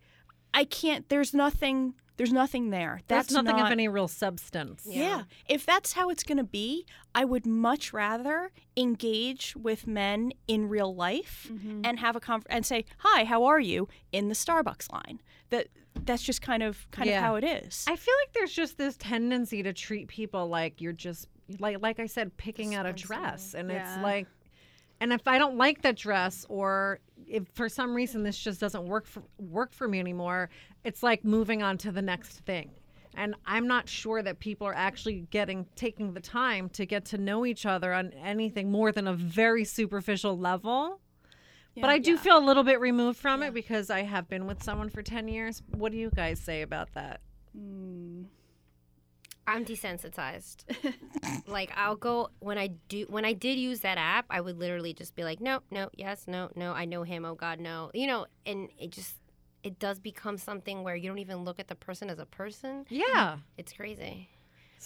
I 0.54 0.64
can't. 0.64 1.08
There's 1.08 1.34
nothing. 1.34 1.94
There's 2.20 2.34
nothing 2.34 2.68
there. 2.68 3.00
That's 3.08 3.28
That's 3.28 3.32
nothing 3.32 3.56
not, 3.56 3.68
of 3.68 3.72
any 3.72 3.88
real 3.88 4.06
substance. 4.06 4.86
yeah. 4.86 5.22
If 5.48 5.64
that's 5.64 5.94
how 5.94 6.10
it's 6.10 6.22
going 6.22 6.36
to 6.36 6.44
be, 6.44 6.84
I 7.14 7.24
would 7.24 7.46
much 7.46 7.94
rather 7.94 8.50
engage 8.76 9.54
with 9.56 9.86
men 9.86 10.32
in 10.46 10.68
real 10.68 10.94
life 10.94 11.48
Mm-hmm. 11.50 11.80
and 11.82 11.98
have 11.98 12.16
a 12.16 12.20
conf- 12.20 12.46
and 12.50 12.66
say, 12.66 12.84
"Hi, 12.98 13.24
how 13.24 13.44
are 13.44 13.58
you?" 13.58 13.88
in 14.12 14.28
the 14.28 14.34
Starbucks 14.34 14.92
line. 14.92 15.22
That 15.48 15.68
that's 16.04 16.22
just 16.22 16.42
kind 16.42 16.62
of 16.62 16.86
kind 16.90 17.08
Yeah. 17.08 17.20
of 17.20 17.24
how 17.24 17.34
it 17.36 17.44
is. 17.44 17.86
I 17.88 17.96
feel 17.96 18.14
like 18.22 18.34
there's 18.34 18.52
just 18.52 18.76
this 18.76 18.98
tendency 18.98 19.62
to 19.62 19.72
treat 19.72 20.08
people 20.08 20.46
like 20.46 20.80
you're 20.82 20.92
just 20.92 21.26
like 21.58 21.78
like 21.80 21.98
I 22.00 22.06
said, 22.06 22.36
picking 22.36 22.74
out 22.74 22.84
a 22.84 22.92
dress, 22.92 23.54
and 23.54 23.70
it's 23.70 23.96
like, 24.02 24.26
and 25.00 25.10
if 25.12 25.26
I 25.26 25.38
don't 25.38 25.56
like 25.56 25.80
that 25.82 25.96
dress, 25.96 26.44
or 26.50 27.00
if 27.30 27.44
for 27.54 27.68
some 27.68 27.94
reason 27.94 28.22
this 28.22 28.38
just 28.38 28.60
doesn't 28.60 28.86
work 28.86 29.06
for 29.06 29.22
work 29.38 29.72
for 29.72 29.88
me 29.88 30.00
anymore, 30.00 30.50
it's 30.84 31.02
like 31.02 31.24
moving 31.24 31.62
on 31.62 31.78
to 31.78 31.92
the 31.92 32.02
next 32.02 32.40
thing. 32.40 32.70
And 33.16 33.34
I'm 33.44 33.66
not 33.66 33.88
sure 33.88 34.22
that 34.22 34.38
people 34.38 34.66
are 34.66 34.74
actually 34.74 35.26
getting 35.30 35.66
taking 35.76 36.12
the 36.12 36.20
time 36.20 36.68
to 36.70 36.86
get 36.86 37.04
to 37.06 37.18
know 37.18 37.46
each 37.46 37.66
other 37.66 37.92
on 37.92 38.12
anything 38.12 38.70
more 38.70 38.92
than 38.92 39.06
a 39.08 39.14
very 39.14 39.64
superficial 39.64 40.38
level. 40.38 41.00
But 41.80 41.88
I 41.88 41.98
do 41.98 42.18
feel 42.18 42.36
a 42.36 42.44
little 42.44 42.64
bit 42.64 42.78
removed 42.80 43.18
from 43.18 43.42
it 43.42 43.54
because 43.54 43.90
I 43.90 44.02
have 44.02 44.28
been 44.28 44.46
with 44.46 44.62
someone 44.62 44.90
for 44.90 45.02
10 45.02 45.28
years. 45.28 45.62
What 45.70 45.92
do 45.92 45.98
you 45.98 46.10
guys 46.14 46.38
say 46.38 46.60
about 46.60 46.92
that? 46.94 47.20
Hmm. 47.56 48.24
I'm 49.50 49.64
desensitized. 49.64 50.64
like 51.48 51.72
I'll 51.76 51.96
go 51.96 52.30
when 52.38 52.56
I 52.56 52.68
do 52.88 53.06
when 53.08 53.24
I 53.24 53.32
did 53.32 53.58
use 53.58 53.80
that 53.80 53.98
app, 53.98 54.26
I 54.30 54.40
would 54.40 54.58
literally 54.58 54.94
just 54.94 55.16
be 55.16 55.24
like, 55.24 55.40
no, 55.40 55.60
no, 55.70 55.90
yes, 55.96 56.24
no, 56.28 56.50
no, 56.54 56.72
I 56.72 56.84
know 56.84 57.02
him. 57.02 57.24
Oh 57.24 57.34
God, 57.34 57.58
no. 57.58 57.90
You 57.92 58.06
know, 58.06 58.26
and 58.46 58.68
it 58.78 58.92
just 58.92 59.16
it 59.64 59.78
does 59.78 59.98
become 59.98 60.38
something 60.38 60.84
where 60.84 60.94
you 60.94 61.08
don't 61.08 61.18
even 61.18 61.44
look 61.44 61.58
at 61.58 61.66
the 61.66 61.74
person 61.74 62.08
as 62.10 62.18
a 62.20 62.26
person. 62.26 62.86
Yeah. 62.88 63.38
It's 63.58 63.72
crazy. 63.72 64.28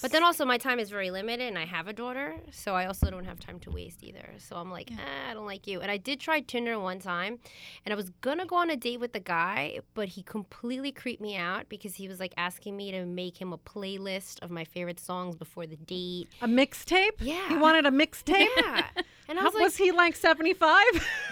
But 0.02 0.10
then 0.12 0.22
also 0.24 0.44
my 0.44 0.58
time 0.58 0.78
is 0.80 0.90
very 0.90 1.10
limited 1.10 1.46
and 1.48 1.56
I 1.58 1.64
have 1.64 1.86
a 1.88 1.92
daughter, 1.92 2.34
so 2.50 2.74
I 2.74 2.86
also 2.86 3.10
don't 3.10 3.24
have 3.24 3.38
time 3.40 3.60
to 3.60 3.70
waste 3.70 4.02
either. 4.02 4.28
So 4.38 4.56
I'm 4.56 4.70
like, 4.70 4.90
eh, 4.90 5.30
I 5.30 5.34
don't 5.34 5.46
like 5.46 5.66
you. 5.66 5.80
And 5.80 5.90
I 5.90 5.96
did 5.96 6.18
try 6.20 6.40
Tinder 6.40 6.78
one 6.80 6.98
time 6.98 7.38
and 7.84 7.92
I 7.92 7.96
was 7.96 8.10
gonna 8.20 8.44
go 8.44 8.56
on 8.56 8.70
a 8.70 8.76
date 8.76 8.98
with 9.00 9.12
the 9.12 9.20
guy, 9.20 9.80
but 9.94 10.08
he 10.08 10.22
completely 10.22 10.90
creeped 10.92 11.22
me 11.22 11.36
out 11.36 11.68
because 11.68 11.94
he 11.94 12.08
was 12.08 12.18
like 12.20 12.34
asking 12.36 12.76
me 12.76 12.90
to 12.90 13.04
make 13.06 13.40
him 13.40 13.52
a 13.52 13.58
playlist 13.58 14.42
of 14.42 14.50
my 14.50 14.64
favorite 14.64 14.98
songs 15.00 15.36
before 15.36 15.66
the 15.66 15.76
date. 15.76 16.28
A 16.42 16.46
mixtape? 16.48 17.12
Yeah. 17.20 17.48
He 17.48 17.56
wanted 17.56 17.86
a 17.86 17.90
mixtape? 17.90 18.46
Yeah. 18.56 18.86
And 19.28 19.38
I 19.38 19.42
How- 19.42 19.46
was 19.48 19.54
like, 19.54 19.62
was 19.62 19.76
he 19.76 19.90
like 19.92 20.16
75? 20.16 20.84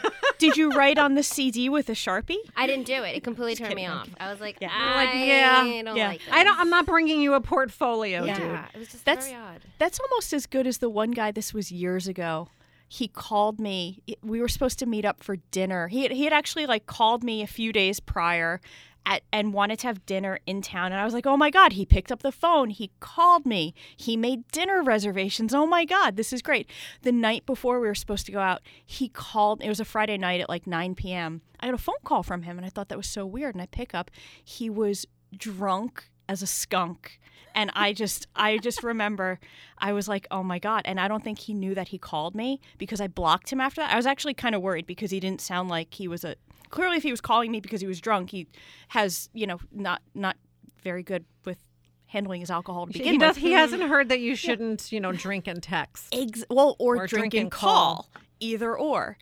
Did 0.43 0.57
you 0.57 0.71
write 0.71 0.99
on 0.99 1.15
the 1.15 1.23
CD 1.23 1.69
with 1.69 1.89
a 1.89 1.93
sharpie? 1.93 2.37
I 2.57 2.67
didn't 2.67 2.87
do 2.87 3.03
it. 3.03 3.17
It 3.17 3.23
completely 3.25 3.55
turned 3.57 3.75
me 3.75 3.87
off. 3.87 4.09
I 4.21 4.31
was 4.31 4.41
like, 4.41 4.59
Yeah. 4.61 4.71
I 4.73 5.05
like, 5.05 5.15
yeah, 5.27 5.83
don't 5.85 5.97
yeah. 5.97 6.09
like 6.09 6.21
this. 6.25 6.29
I 6.33 6.45
don't 6.45 6.59
I'm 6.59 6.69
not 6.71 6.87
bringing 6.87 7.21
you 7.21 7.35
a 7.35 7.41
portfolio, 7.41 8.25
Yeah, 8.25 8.39
dude. 8.39 8.61
it 8.75 8.79
was 8.79 8.89
just 8.89 9.05
That's- 9.05 9.29
very 9.29 9.41
odd. 9.41 9.61
That's 9.79 9.99
almost 10.01 10.33
as 10.33 10.47
good 10.47 10.67
as 10.67 10.79
the 10.79 10.91
one 10.91 11.13
guy. 11.13 11.31
This 11.33 11.55
was 11.55 11.73
years 11.73 12.07
ago. 12.09 12.49
He 12.89 13.09
called 13.09 13.59
me. 13.59 14.03
We 14.23 14.41
were 14.41 14.49
supposed 14.49 14.79
to 14.81 14.87
meet 14.87 15.05
up 15.07 15.23
for 15.23 15.37
dinner. 15.51 15.89
He 15.89 16.03
had, 16.03 16.13
he 16.13 16.25
had 16.25 16.33
actually 16.35 16.67
like 16.67 16.85
called 16.87 17.25
me 17.25 17.41
a 17.43 17.47
few 17.47 17.73
days 17.73 18.01
prior, 18.01 18.61
at, 19.06 19.23
and 19.32 19.52
wanted 19.52 19.78
to 19.80 19.87
have 19.87 20.06
dinner 20.06 20.38
in 20.47 20.62
town. 20.62 20.92
And 20.92 21.00
I 21.00 21.04
was 21.04 21.14
like, 21.14 21.26
oh 21.26 21.37
my 21.37 21.50
god! 21.50 21.73
He 21.73 21.87
picked 21.87 22.12
up 22.12 22.23
the 22.23 22.32
phone. 22.32 22.71
He 22.71 22.90
called 23.00 23.47
me. 23.47 23.75
He 23.97 24.16
made 24.16 24.47
dinner 24.49 24.82
reservations. 24.82 25.54
Oh 25.54 25.66
my 25.66 25.85
god, 25.85 26.16
this 26.16 26.32
is 26.32 26.42
great. 26.42 26.68
The 27.02 27.12
night 27.12 27.47
before 27.47 27.80
we 27.80 27.87
were 27.87 27.94
supposed 27.94 28.26
to 28.26 28.32
go 28.32 28.40
out, 28.40 28.62
he 28.85 29.09
called. 29.09 29.62
It 29.62 29.68
was 29.68 29.80
a 29.80 29.85
Friday 29.85 30.18
night 30.18 30.40
at 30.40 30.49
like 30.49 30.66
9 30.66 30.94
p.m. 30.94 31.42
I 31.61 31.66
got 31.66 31.75
a 31.75 31.78
phone 31.78 31.97
call 32.04 32.23
from 32.23 32.42
him, 32.42 32.59
and 32.59 32.66
I 32.66 32.71
thought 32.71 32.88
that 32.88 32.99
was 32.99 33.09
so 33.09 33.26
weird. 33.26 33.54
And 33.54 33.62
I 33.62 33.66
pick 33.66 33.94
up. 33.94 34.11
He 34.42 34.68
was 34.71 35.06
drunk 35.37 36.11
as 36.28 36.42
a 36.42 36.47
skunk 36.47 37.18
and 37.54 37.71
I 37.75 37.92
just 37.92 38.26
I 38.35 38.59
just 38.59 38.82
remember 38.82 39.38
I 39.78 39.92
was 39.92 40.09
like, 40.09 40.26
"Oh 40.30 40.42
my 40.42 40.59
god." 40.59 40.82
And 40.85 41.00
I 41.00 41.09
don't 41.09 41.23
think 41.23 41.40
he 41.40 41.54
knew 41.54 41.75
that 41.75 41.88
he 41.88 41.99
called 41.99 42.35
me 42.35 42.61
because 42.78 43.00
I 43.00 43.09
blocked 43.09 43.52
him 43.52 43.61
after 43.61 43.80
that. 43.80 43.92
I 43.92 43.97
was 43.97 44.06
actually 44.06 44.35
kind 44.35 44.54
of 44.54 44.62
worried 44.62 44.87
because 44.87 45.11
he 45.11 45.21
didn't 45.21 45.40
sound 45.40 45.68
like 45.68 45.94
he 45.94 46.09
was 46.09 46.25
a 46.25 46.37
clearly 46.73 46.97
if 46.97 47.05
he 47.05 47.12
was 47.12 47.21
calling 47.21 47.52
me 47.52 47.61
because 47.61 47.81
he 47.81 47.87
was 47.87 48.00
drunk, 48.00 48.31
he 48.31 48.49
has 48.88 49.29
you 49.33 49.47
know 49.47 49.61
not 49.71 50.02
not 50.14 50.37
very 50.83 51.05
good 51.05 51.25
with 51.45 51.59
handling 52.07 52.41
his 52.41 52.50
alcohol 52.50 52.87
to 52.87 52.93
begin 52.93 53.12
He 53.12 53.19
does. 53.19 53.37
with. 53.37 53.45
He 53.45 53.52
hasn't 53.52 53.85
heard 53.85 54.09
that 54.09 54.19
you 54.21 54.35
shouldn't, 54.37 54.91
you 54.93 55.00
know, 55.00 55.12
drink 55.12 55.47
and 55.47 55.62
text. 55.62 56.09
Ex- 56.12 56.45
well, 56.50 56.75
or, 56.79 56.97
Or 56.97 57.07
drink, 57.07 57.31
drink 57.31 57.35
and 57.35 57.43
and 57.45 57.50
call. 57.52 57.95
call. 57.95 58.09
either 58.41 58.76
or. 58.76 59.17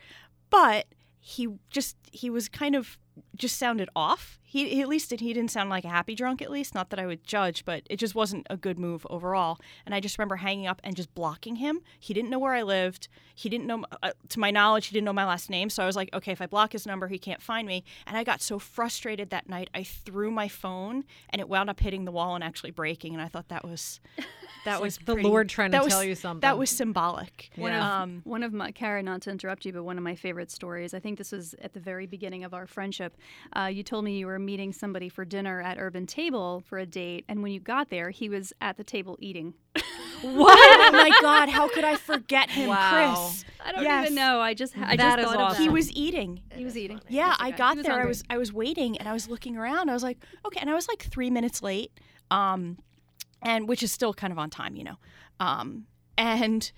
But 0.48 0.86
he 1.20 1.46
just 1.68 1.96
he 2.10 2.30
was 2.30 2.48
kind 2.48 2.74
of 2.74 2.98
just 3.36 3.58
sounded 3.58 3.88
off. 3.94 4.38
He, 4.42 4.68
he 4.68 4.82
at 4.82 4.88
least 4.88 5.10
did 5.10 5.20
he 5.20 5.32
didn't 5.32 5.52
sound 5.52 5.70
like 5.70 5.84
a 5.84 5.88
happy 5.88 6.14
drunk 6.14 6.42
at 6.42 6.50
least. 6.50 6.74
Not 6.74 6.90
that 6.90 6.98
I 6.98 7.06
would 7.06 7.24
judge, 7.24 7.64
but 7.64 7.84
it 7.88 7.96
just 7.96 8.16
wasn't 8.16 8.46
a 8.50 8.56
good 8.56 8.78
move 8.78 9.06
overall. 9.08 9.60
And 9.86 9.94
I 9.94 10.00
just 10.00 10.18
remember 10.18 10.36
hanging 10.36 10.66
up 10.66 10.80
and 10.82 10.96
just 10.96 11.14
blocking 11.14 11.56
him. 11.56 11.80
He 12.00 12.12
didn't 12.12 12.30
know 12.30 12.38
where 12.38 12.54
I 12.54 12.62
lived. 12.62 13.06
He 13.34 13.48
didn't 13.48 13.66
know, 13.66 13.84
uh, 14.02 14.10
to 14.28 14.40
my 14.40 14.50
knowledge, 14.50 14.88
he 14.88 14.94
didn't 14.94 15.04
know 15.04 15.12
my 15.12 15.24
last 15.24 15.50
name. 15.50 15.70
So 15.70 15.82
I 15.82 15.86
was 15.86 15.94
like, 15.94 16.10
okay, 16.12 16.32
if 16.32 16.42
I 16.42 16.46
block 16.46 16.72
his 16.72 16.84
number, 16.84 17.06
he 17.06 17.18
can't 17.18 17.40
find 17.40 17.66
me. 17.66 17.84
And 18.06 18.16
I 18.16 18.24
got 18.24 18.42
so 18.42 18.58
frustrated 18.58 19.30
that 19.30 19.48
night, 19.48 19.70
I 19.72 19.84
threw 19.84 20.30
my 20.30 20.48
phone, 20.48 21.04
and 21.30 21.40
it 21.40 21.48
wound 21.48 21.70
up 21.70 21.80
hitting 21.80 22.04
the 22.04 22.12
wall 22.12 22.34
and 22.34 22.42
actually 22.42 22.72
breaking. 22.72 23.14
And 23.14 23.22
I 23.22 23.28
thought 23.28 23.48
that 23.48 23.64
was 23.64 24.00
that 24.64 24.80
was 24.80 24.98
the 24.98 25.12
pretty- 25.14 25.28
Lord 25.28 25.48
trying 25.48 25.70
to 25.70 25.76
that 25.78 25.84
was- 25.84 25.92
tell 25.92 26.04
you 26.04 26.14
something. 26.14 26.40
That 26.40 26.58
was 26.58 26.70
symbolic. 26.70 27.50
One 27.56 27.72
Yeah. 27.72 27.86
of, 27.86 28.02
Um, 28.02 28.20
one 28.24 28.42
of 28.42 28.52
my, 28.52 28.70
Kara, 28.72 29.02
not 29.02 29.22
to 29.22 29.30
interrupt 29.30 29.64
you, 29.64 29.72
but 29.72 29.84
one 29.84 29.96
of 29.98 30.04
my 30.04 30.14
favorite 30.14 30.50
stories, 30.50 30.94
I 30.94 31.00
think 31.00 31.18
this 31.18 31.32
was 31.32 31.54
at 31.62 31.72
the 31.72 31.80
very 31.80 32.06
beginning 32.06 32.44
of 32.44 32.52
our 32.54 32.66
friendship. 32.66 33.16
Uh, 33.56 33.64
you 33.72 33.82
told 33.82 34.04
me 34.04 34.18
you 34.18 34.26
were 34.26 34.38
meeting 34.38 34.72
somebody 34.72 35.08
for 35.08 35.24
dinner 35.24 35.60
at 35.62 35.78
Urban 35.78 36.06
Table 36.06 36.62
for 36.66 36.78
a 36.78 36.86
date, 36.86 37.24
and 37.28 37.42
when 37.42 37.52
you 37.52 37.60
got 37.60 37.90
there, 37.90 38.10
he 38.10 38.28
was 38.28 38.52
at 38.60 38.76
the 38.76 38.84
table 38.84 39.16
eating. 39.20 39.54
What? 40.22 40.58
oh 40.88 40.92
my 40.92 41.10
God! 41.22 41.48
How 41.48 41.66
could 41.66 41.82
I 41.84 41.96
forget 41.96 42.50
him, 42.50 42.68
Wow. 42.68 43.14
Chris? 43.14 43.44
I 43.64 43.72
don't 43.72 43.82
Yes. 43.84 44.04
even 44.04 44.14
know. 44.16 44.38
I 44.38 44.52
just, 44.52 44.76
I 44.76 44.94
That 44.94 44.98
just 44.98 45.18
is 45.20 45.24
thought 45.24 45.34
of 45.36 45.40
awesome. 45.40 45.56
that. 45.56 45.62
He 45.62 45.68
was 45.70 45.90
eating. 45.92 46.42
He 46.54 46.62
was 46.62 46.76
eating. 46.76 47.00
Yeah, 47.08 47.28
That's 47.30 47.42
I 47.42 47.50
got 47.52 47.70
He 47.72 47.78
was 47.78 47.86
there. 47.86 48.02
I 48.02 48.04
was 48.04 48.22
I 48.28 48.36
was 48.36 48.52
waiting 48.52 48.98
and 48.98 49.08
I 49.08 49.14
was 49.14 49.30
looking 49.30 49.56
around. 49.56 49.88
I 49.88 49.94
was 49.94 50.02
like, 50.02 50.18
okay, 50.44 50.60
and 50.60 50.68
I 50.68 50.74
was 50.74 50.88
like 50.88 51.02
three 51.04 51.30
minutes 51.30 51.62
late, 51.62 51.90
um, 52.30 52.76
and 53.42 53.68
which 53.68 53.82
is 53.82 53.92
still 53.92 54.14
kind 54.14 54.32
of 54.32 54.38
on 54.38 54.50
time, 54.50 54.76
you 54.76 54.84
know, 54.84 54.96
um, 55.38 55.86
and 56.16 56.70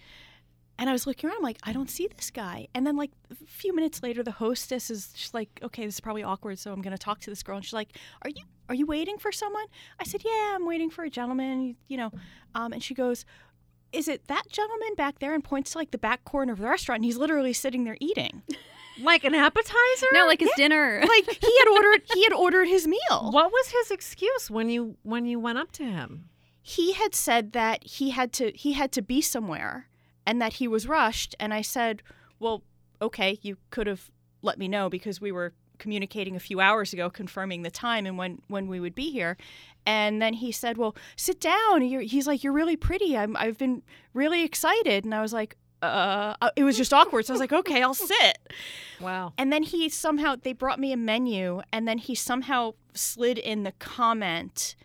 and 0.79 0.89
I 0.89 0.93
was 0.93 1.07
looking 1.07 1.29
around. 1.29 1.37
I'm 1.39 1.43
like, 1.43 1.59
I 1.63 1.73
don't 1.73 1.91
see 1.91 2.09
this 2.09 2.31
guy. 2.31 2.67
And 2.75 2.87
then 2.87 2.97
like 2.97 3.11
a 3.31 3.37
few 3.47 3.75
minutes 3.75 4.03
later, 4.03 4.23
the 4.23 4.33
hostess 4.33 4.91
is 4.91 5.13
just 5.13 5.35
like, 5.35 5.61
okay, 5.63 5.85
this 5.85 5.95
is 5.95 6.01
probably 6.01 6.23
awkward, 6.23 6.59
so 6.59 6.73
I'm 6.73 6.83
gonna 6.83 6.99
talk 6.99 7.21
to 7.21 7.31
this 7.31 7.43
girl. 7.43 7.57
And 7.57 7.65
she's 7.65 7.73
like, 7.73 7.97
Are 8.23 8.31
you 8.31 8.43
are 8.69 8.75
you 8.75 8.87
waiting 8.87 9.19
for 9.19 9.33
someone? 9.33 9.67
I 10.01 10.05
said, 10.05 10.23
Yeah, 10.25 10.53
I'm 10.55 10.67
waiting 10.67 10.91
for 10.91 11.05
a 11.05 11.11
gentleman. 11.11 11.77
You 11.89 11.99
know, 11.99 12.11
um, 12.55 12.73
and 12.73 12.83
she 12.83 12.95
goes. 12.95 13.25
Is 13.93 14.09
it 14.09 14.27
that 14.29 14.49
gentleman 14.49 14.95
back 14.97 15.19
there 15.19 15.35
and 15.35 15.45
points 15.45 15.73
to 15.73 15.79
like 15.79 15.91
the 15.91 15.99
back 15.99 16.25
corner 16.25 16.55
of 16.55 16.61
the 16.61 16.67
restaurant? 16.67 17.01
And 17.01 17.05
he's 17.05 17.19
literally 17.19 17.53
sitting 17.53 17.85
there 17.85 17.99
eating. 18.01 18.41
like 19.03 19.25
an 19.25 19.35
appetizer. 19.35 20.07
No, 20.13 20.27
like 20.27 20.41
his 20.41 20.51
dinner. 20.57 21.03
like 21.07 21.31
he 21.31 21.59
had 21.59 21.69
ordered 21.69 22.03
he 22.13 22.25
had 22.25 22.33
ordered 22.33 22.69
his 22.69 22.87
meal. 22.87 23.31
What 23.31 23.53
was 23.53 23.69
his 23.69 23.91
excuse 23.91 24.51
when 24.51 24.69
you 24.69 24.97
when 25.03 25.27
you 25.27 25.39
went 25.39 25.59
up 25.59 25.73
to 25.73 25.85
him? 25.85 26.31
He 26.63 26.93
had 26.93 27.15
said 27.15 27.53
that 27.53 27.85
he 27.85 28.11
had 28.11 28.33
to 28.35 28.53
he 28.53 28.73
had 28.73 28.93
to 28.93 29.03
be 29.03 29.21
somewhere 29.21 29.89
and 30.27 30.41
that 30.41 30.55
he 30.55 30.69
was 30.69 30.87
rushed 30.87 31.35
and 31.41 31.53
I 31.53 31.63
said, 31.63 32.03
"Well, 32.39 32.63
okay, 33.01 33.39
you 33.43 33.57
could 33.71 33.87
have 33.87 34.11
let 34.43 34.59
me 34.59 34.69
know 34.69 34.89
because 34.89 35.21
we 35.21 35.33
were 35.33 35.53
communicating 35.79 36.37
a 36.37 36.41
few 36.41 36.61
hours 36.61 36.93
ago 36.93 37.11
confirming 37.11 37.63
the 37.63 37.71
time 37.71 38.07
and 38.07 38.17
when 38.17 38.41
when 38.49 38.69
we 38.69 38.79
would 38.81 38.95
be 38.95 39.11
here." 39.11 39.37
And 39.85 40.23
then 40.23 40.35
he 40.35 40.53
said, 40.53 40.79
"Well, 40.79 40.95
sit 41.17 41.41
down. 41.41 41.85
You're, 41.85 42.03
he's 42.03 42.29
like, 42.29 42.45
"You're 42.45 42.53
really 42.53 42.77
pretty. 42.77 43.17
I'm 43.17 43.37
I've 43.37 43.59
been 43.59 43.83
really 44.15 44.45
excited." 44.45 45.05
And 45.05 45.15
I 45.15 45.21
was 45.21 45.33
like, 45.33 45.57
uh, 45.83 46.35
it 46.55 46.65
was 46.65 46.77
just 46.77 46.93
awkward. 46.93 47.27
So 47.27 47.33
I 47.33 47.35
was 47.35 47.41
like, 47.41 47.53
okay, 47.53 47.83
I'll 47.83 47.95
sit. 47.95 48.39
Wow. 49.01 49.33
And 49.37 49.53
then 49.53 49.65
he 49.65 49.89
somehow 49.89 50.37
they 50.41 50.53
brought 50.53 50.79
me 50.79 50.93
a 50.93 50.97
menu, 50.97 51.61
and 51.73 51.87
then 51.89 51.99
he 51.99 52.15
somehow 52.15 52.75
slid 52.95 53.39
in 53.39 53.65
the 53.65 53.73
comment 53.73 54.77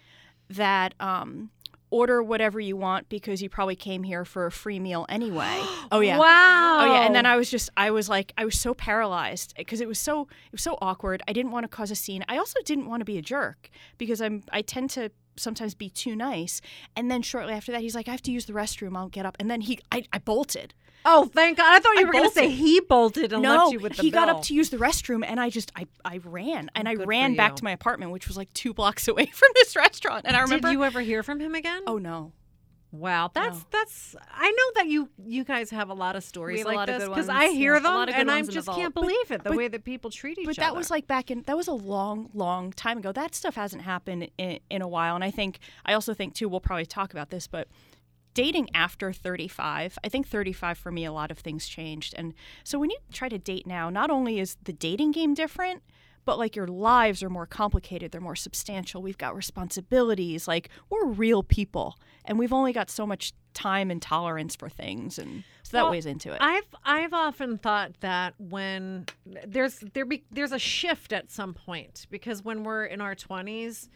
that 0.50 0.96
um, 1.00 1.52
order 1.90 2.22
whatever 2.22 2.60
you 2.60 2.76
want 2.76 3.10
because 3.10 3.42
you 3.42 3.50
probably 3.50 3.76
came 3.76 4.04
here 4.04 4.26
for 4.26 4.46
a 4.46 4.52
free 4.52 4.80
meal 4.80 5.06
anyway. 5.10 5.62
oh 5.92 6.00
yeah. 6.00 6.18
Wow. 6.18 6.80
Oh 6.82 6.86
yeah, 6.94 7.06
and 7.06 7.16
then 7.16 7.26
I 7.26 7.36
was 7.36 7.50
just 7.50 7.70
I 7.78 7.92
was 7.92 8.10
like 8.10 8.34
I 8.38 8.46
was 8.46 8.60
so 8.60 8.74
paralyzed 8.74 9.54
because 9.58 9.82
it 9.82 9.88
was 9.88 10.00
so 10.00 10.22
it 10.22 10.52
was 10.52 10.62
so 10.62 10.78
awkward. 10.82 11.22
I 11.28 11.34
didn't 11.34 11.52
want 11.52 11.64
to 11.64 11.68
cause 11.68 11.92
a 11.92 11.96
scene. 11.96 12.24
I 12.28 12.38
also 12.38 12.60
didn't 12.66 12.88
want 12.88 13.02
to 13.02 13.06
be 13.06 13.18
a 13.18 13.22
jerk 13.22 13.70
because 13.98 14.22
I'm 14.22 14.44
I 14.52 14.62
tend 14.62 14.90
to 14.92 15.12
sometimes 15.38 15.74
be 15.74 15.90
too 15.90 16.16
nice. 16.16 16.62
And 16.96 17.10
then 17.10 17.22
shortly 17.22 17.54
after 17.54 17.72
that, 17.72 17.82
he's 17.82 17.96
like, 17.96 18.08
I 18.08 18.12
have 18.12 18.22
to 18.24 18.32
use 18.32 18.46
the 18.46 18.54
restroom. 18.54 18.96
I'll 18.98 19.10
get 19.10 19.26
up. 19.26 19.36
And 19.40 19.50
then 19.50 19.62
he 19.62 19.80
I, 19.92 20.04
I 20.12 20.20
bolted. 20.20 20.74
Oh, 21.10 21.26
thank 21.26 21.58
God! 21.58 21.74
I 21.74 21.80
thought 21.80 21.94
you 21.96 22.02
I 22.02 22.04
were 22.04 22.12
going 22.12 22.28
to 22.30 22.34
say 22.34 22.50
he 22.50 22.82
bolted 22.82 23.32
and 23.32 23.42
no, 23.42 23.56
left 23.56 23.72
you 23.72 23.80
with 23.80 23.96
the 23.96 24.02
he 24.02 24.12
got 24.12 24.28
up 24.28 24.42
to 24.44 24.54
use 24.54 24.72
the 24.72 24.78
restroom, 24.78 25.24
and 25.26 25.40
I 25.40 25.50
just 25.50 25.72
I 25.74 25.88
I 26.04 26.18
ran 26.18 26.66
oh, 26.68 26.72
and 26.76 26.90
I 26.90 26.96
ran 26.96 27.36
back 27.36 27.56
to 27.58 27.64
my 27.64 27.72
apartment, 27.72 28.12
which 28.12 28.28
was 28.28 28.36
like 28.36 28.52
two 28.54 28.74
blocks 28.80 29.08
away 29.08 29.28
from 29.28 29.50
this 29.56 29.76
restaurant. 29.76 30.26
And 30.28 30.36
I 30.36 30.42
remember, 30.42 30.68
Did 30.68 30.74
you 30.74 30.84
ever 30.84 31.00
hear 31.00 31.24
from 31.24 31.40
him 31.40 31.56
again? 31.56 31.84
oh 31.88 31.98
no, 31.98 32.34
Wow, 32.92 33.30
that's 33.34 33.58
No. 33.58 33.66
that's. 33.72 34.16
I 34.32 34.50
know 34.50 34.72
that 34.82 34.88
you 34.88 35.10
you 35.26 35.44
guys 35.44 35.72
have 35.72 35.90
a 35.90 35.94
lot 35.94 36.16
of 36.16 36.24
stories 36.24 36.64
like 36.64 36.76
lot 36.76 36.88
this 36.88 37.04
because 37.08 37.28
I 37.28 37.50
hear 37.50 37.74
yeah. 37.74 37.80
A 37.80 37.82
them 37.84 37.94
lot 37.94 38.08
of 38.10 38.16
and 38.16 38.32
I 38.32 38.36
ones 38.36 38.48
in 38.48 38.56
the 38.56 38.62
just 38.62 38.70
can't 38.78 38.94
believe 38.94 39.30
it 39.30 39.44
the 39.44 39.50
but- 39.50 39.58
way 39.58 39.68
that 39.68 39.84
people 39.84 40.10
treat 40.10 40.38
each 40.38 40.46
but 40.46 40.58
other. 40.58 40.62
But 40.68 40.74
that 40.74 40.76
was 40.78 40.90
like 40.90 41.06
back 41.06 41.30
in 41.30 41.44
that 41.48 41.58
was 41.58 41.68
a 41.68 41.74
long 41.74 42.30
long 42.34 42.72
time 42.72 42.98
ago 43.00 43.12
that 43.12 43.36
stuff 43.36 43.56
hasn't 43.56 43.82
happened 43.84 44.30
in, 44.38 44.60
in 44.70 44.82
a 44.82 44.88
while 44.88 45.16
and 45.16 45.24
i 45.24 45.30
think 45.32 45.60
i 45.86 45.94
also 45.94 46.14
think 46.14 46.34
too 46.34 46.48
we'll 46.48 46.60
probably 46.62 46.86
talk 46.86 47.12
about 47.12 47.30
this 47.30 47.46
but 47.48 47.68
dating 48.34 48.70
after 48.74 49.12
35 49.12 49.98
i 50.04 50.10
think 50.10 50.28
35 50.28 50.78
for 50.78 50.92
me 50.92 51.06
a 51.06 51.12
lot 51.12 51.30
of 51.32 51.40
things 51.40 51.68
changed 51.68 52.14
and 52.18 52.34
so 52.64 52.80
when 52.80 52.90
you 52.90 52.98
try 53.12 53.28
to 53.30 53.38
date 53.38 53.66
now 53.68 53.90
not 53.90 54.10
only 54.10 54.40
is 54.40 54.58
the 54.64 54.74
dating 54.74 55.12
game 55.12 55.34
different 55.34 55.82
but 56.28 56.38
like 56.38 56.56
your 56.56 56.68
lives 56.68 57.24
are 57.24 57.30
more 57.30 57.46
complicated 57.48 58.12
they're 58.12 58.22
more 58.22 58.36
substantial. 58.36 59.02
We've 59.02 59.18
got 59.18 59.36
responsibilities 59.36 60.48
like 60.48 60.70
we're 60.90 61.06
real 61.06 61.42
people 61.42 61.98
and 62.26 62.38
we've 62.38 62.54
only 62.54 62.74
got 62.74 62.90
so 62.90 63.08
much 63.08 63.34
time 63.54 63.90
and 63.90 64.02
tolerance 64.02 64.56
for 64.56 64.70
things 64.70 65.18
and 65.18 65.44
so 65.64 65.78
that 65.78 65.84
Well, 65.84 65.92
weighs 65.92 66.06
into 66.06 66.32
it. 66.34 66.38
I've 66.42 66.68
I've 66.86 67.14
often 67.14 67.58
thought 67.58 67.94
that 68.02 68.34
when 68.38 69.06
there's 69.48 69.80
there 69.94 70.06
be 70.06 70.26
there's 70.32 70.52
a 70.52 70.60
shift 70.60 71.14
at 71.14 71.32
some 71.32 71.54
point 71.54 72.06
because 72.12 72.44
when 72.44 72.64
we're 72.64 72.86
in 72.86 73.02
our 73.02 73.16
20s 73.16 73.88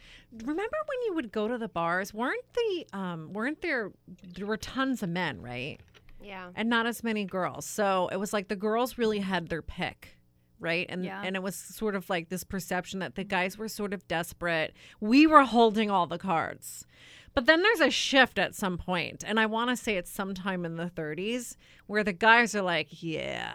remember 0.44 0.76
when 0.86 0.98
you 1.06 1.14
would 1.14 1.30
go 1.30 1.46
to 1.48 1.58
the 1.58 1.68
bars? 1.68 2.12
Weren't 2.14 2.44
the 2.54 2.86
um 2.92 3.32
weren't 3.32 3.60
there 3.60 3.92
there 4.34 4.46
were 4.46 4.56
tons 4.56 5.02
of 5.02 5.10
men 5.10 5.40
right? 5.42 5.78
Yeah. 6.24 6.50
and 6.54 6.68
not 6.68 6.86
as 6.86 7.02
many 7.04 7.24
girls. 7.24 7.66
So 7.66 8.08
it 8.12 8.16
was 8.16 8.32
like 8.32 8.48
the 8.48 8.56
girls 8.56 8.96
really 8.96 9.18
had 9.18 9.48
their 9.48 9.62
pick 9.62 10.16
right? 10.62 10.86
And 10.88 11.04
Yeah. 11.04 11.20
and 11.24 11.36
it 11.36 11.42
was 11.42 11.56
sort 11.56 11.94
of 11.94 12.08
like 12.08 12.28
this 12.30 12.44
perception 12.44 13.00
that 13.00 13.14
the 13.16 13.24
guys 13.24 13.58
were 13.58 13.68
sort 13.68 13.92
of 13.92 14.06
desperate. 14.08 14.74
We 15.00 15.26
were 15.26 15.42
holding 15.44 15.90
all 15.90 16.06
the 16.06 16.18
cards. 16.18 16.86
But 17.34 17.46
then 17.46 17.62
there's 17.62 17.80
a 17.80 17.90
shift 17.90 18.38
at 18.38 18.54
some 18.54 18.76
point 18.76 19.24
and 19.26 19.40
i 19.40 19.46
want 19.46 19.70
to 19.70 19.76
say 19.76 19.96
it's 19.96 20.10
sometime 20.10 20.66
in 20.66 20.76
the 20.76 20.90
30s 20.90 21.56
where 21.86 22.04
the 22.04 22.12
guys 22.12 22.54
are 22.54 22.60
like 22.60 22.88
yeah 23.02 23.54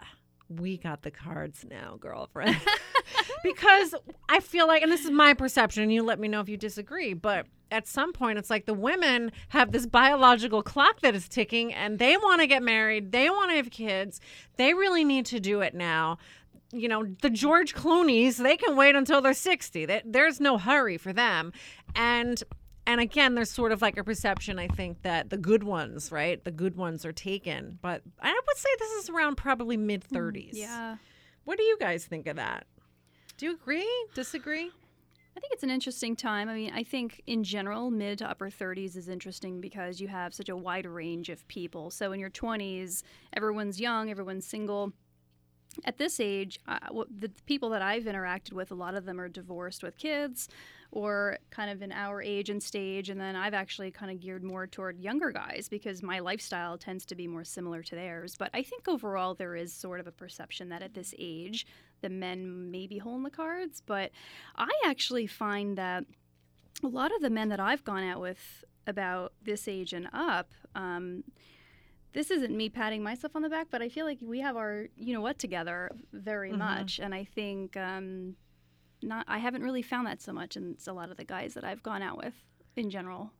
we 0.50 0.78
got 0.78 1.04
the 1.04 1.12
cards 1.12 1.64
now 1.70 1.98
girlfriend. 2.00 2.58
Because 3.44 3.94
i 4.30 4.40
feel 4.40 4.68
like 4.68 4.82
and 4.82 4.92
this 4.92 5.06
is 5.06 5.12
my 5.12 5.34
perception 5.34 5.84
and 5.84 5.94
you 5.94 6.02
let 6.04 6.20
me 6.20 6.28
know 6.28 6.42
if 6.42 6.50
you 6.50 6.58
disagree 6.58 7.14
but 7.14 7.46
at 7.72 7.88
some 7.88 8.12
point 8.14 8.38
it's 8.40 8.50
like 8.50 8.66
the 8.66 8.74
women 8.74 9.32
have 9.50 9.72
this 9.72 9.86
biological 9.86 10.62
clock 10.64 11.00
that 11.02 11.14
is 11.16 11.30
ticking 11.30 11.74
and 11.74 12.00
they 12.00 12.18
want 12.18 12.42
to 12.42 12.48
get 12.48 12.64
married 12.64 13.12
they 13.12 13.30
want 13.30 13.52
to 13.52 13.56
have 13.58 13.70
kids 13.70 14.20
they 14.58 14.74
really 14.74 15.04
need 15.06 15.26
to 15.28 15.40
do 15.40 15.62
it 15.62 15.74
now 15.76 16.18
you 16.71 16.88
know 16.88 17.05
the 17.21 17.29
george 17.29 17.74
clooney's 17.74 18.38
they 18.38 18.57
can 18.57 18.75
wait 18.75 18.95
until 18.95 19.21
they're 19.21 19.33
60 19.33 19.86
They- 19.86 20.01
there's 20.05 20.39
no 20.39 20.57
hurry 20.57 20.97
for 20.97 21.13
them 21.13 21.53
and 21.95 22.43
and 22.86 23.00
again 23.01 23.36
there's 23.36 23.51
sort 23.51 23.71
of 23.71 23.81
like 23.81 23.97
a 23.97 24.03
perception 24.03 24.59
i 24.59 24.67
think 24.67 25.01
that 25.03 25.29
the 25.29 25.38
good 25.38 25.63
ones 25.63 26.12
right 26.12 26.43
the 26.43 26.51
good 26.51 26.75
ones 26.75 27.05
are 27.05 27.13
taken 27.13 27.79
but 27.81 28.01
i 28.21 28.31
would 28.31 28.57
say 28.57 28.69
this 28.79 28.91
is 29.03 29.09
around 29.09 29.36
probably 29.38 29.77
mid 29.77 30.03
mm, 30.09 30.17
30s 30.17 30.50
Yeah. 30.53 30.97
what 31.45 31.57
do 31.57 31.63
you 31.63 31.77
guys 31.79 32.05
think 32.05 32.27
of 32.27 32.36
that 32.36 32.65
do 33.38 33.45
you 33.45 33.53
agree 33.53 33.89
disagree 34.13 34.71
I 35.36 35.39
think 35.39 35.53
it's 35.53 35.62
an 35.62 35.69
interesting 35.69 36.15
time. 36.15 36.50
I 36.50 36.55
mean, 36.55 36.71
I 36.74 36.81
think 36.81 37.21
in 37.27 37.43
general, 37.43 37.91
mid 37.91 38.17
to 38.17 38.27
upper 38.27 38.50
30s 38.50 38.95
is 38.97 39.07
interesting 39.07 39.62
because 39.62 40.01
you 40.01 40.07
have 40.07 40.33
such 40.33 40.50
a 40.50 40.57
wide 40.57 40.88
range 40.88 41.29
of 41.29 41.47
people. 41.47 41.91
So 41.91 42.12
in 42.12 42.19
your 42.19 42.31
20s, 42.31 43.03
everyone's 43.33 43.79
young, 43.79 44.09
everyone's 44.09 44.47
single. 44.47 44.93
At 45.86 45.98
this 45.98 46.19
age, 46.19 46.60
uh, 46.67 46.79
the 47.19 47.29
people 47.46 47.69
that 47.69 47.81
I've 47.81 48.03
interacted 48.03 48.53
with, 48.53 48.72
a 48.72 48.75
lot 48.75 48.96
of 48.96 49.05
them 49.05 49.19
are 49.19 49.29
divorced 49.29 49.84
with 49.84 49.98
kids 49.98 50.50
or 50.91 51.38
kind 51.50 51.69
of 51.69 51.81
in 51.81 51.91
our 51.91 52.22
age 52.22 52.50
and 52.50 52.62
stage. 52.62 53.10
And 53.10 53.19
then 53.19 53.36
I've 53.36 53.53
actually 53.53 53.91
kind 53.91 54.12
of 54.12 54.19
geared 54.19 54.43
more 54.43 54.67
toward 54.67 55.00
younger 55.00 55.31
guys 55.31 55.67
because 55.69 56.01
my 56.01 56.19
lifestyle 56.19 56.77
tends 56.77 57.05
to 57.07 57.15
be 57.15 57.27
more 57.27 57.43
similar 57.43 57.84
to 57.84 57.96
theirs. 57.96 58.36
But 58.38 58.50
I 58.53 58.63
think 58.63 58.88
overall, 58.88 59.34
there 59.34 59.55
is 59.55 59.74
sort 59.74 60.00
of 60.00 60.07
a 60.07 60.12
perception 60.12 60.69
that 60.69 60.81
at 60.81 60.93
this 60.93 61.13
age, 61.17 61.67
the 62.01 62.10
men 62.10 62.72
may 62.72 62.88
be 62.88 62.98
holding 62.98 63.24
the 63.24 63.29
cards. 63.29 63.81
But 63.86 64.12
I 64.55 64.69
actually 64.86 65.27
find 65.27 65.77
that 65.77 66.05
a 66.84 66.88
lot 66.88 67.13
of 67.13 67.22
the 67.22 67.29
men 67.29 67.50
that 67.50 67.60
I've 67.60 67.84
gone 67.84 68.03
out 68.03 68.22
with 68.22 68.63
about 68.86 69.34
this 69.43 69.67
age 69.67 69.93
and 69.93 70.07
up, 70.13 70.53
um, 70.75 71.24
this 72.14 72.32
isn't 72.32 72.56
me 72.56 72.70
patting 72.70 73.04
myself 73.04 73.36
on 73.36 73.42
the 73.42 73.50
back, 73.50 73.68
but 73.70 73.82
I 73.82 73.90
feel 73.90 74.06
like 74.06 74.20
we 74.22 74.40
have 74.40 74.56
our 74.58 74.88
you 74.96 75.14
know 75.14 75.22
what 75.22 75.38
together 75.40 75.92
very 76.14 76.52
Mhm. 76.52 76.58
much, 76.60 77.00
and 77.00 77.14
I 77.14 77.24
think 77.24 77.76
um, 77.78 78.36
not 79.02 79.26
I 79.28 79.38
haven't 79.40 79.62
really 79.64 79.82
found 79.84 80.08
that 80.08 80.22
so 80.22 80.34
much 80.34 80.56
in 80.58 80.78
a 80.88 80.94
lot 80.94 81.12
of 81.12 81.18
the 81.18 81.26
guys 81.26 81.54
that 81.54 81.64
I've 81.64 81.84
gone 81.84 82.02
out 82.02 82.18
with 82.18 82.34
in 82.76 82.90
general. 82.90 83.32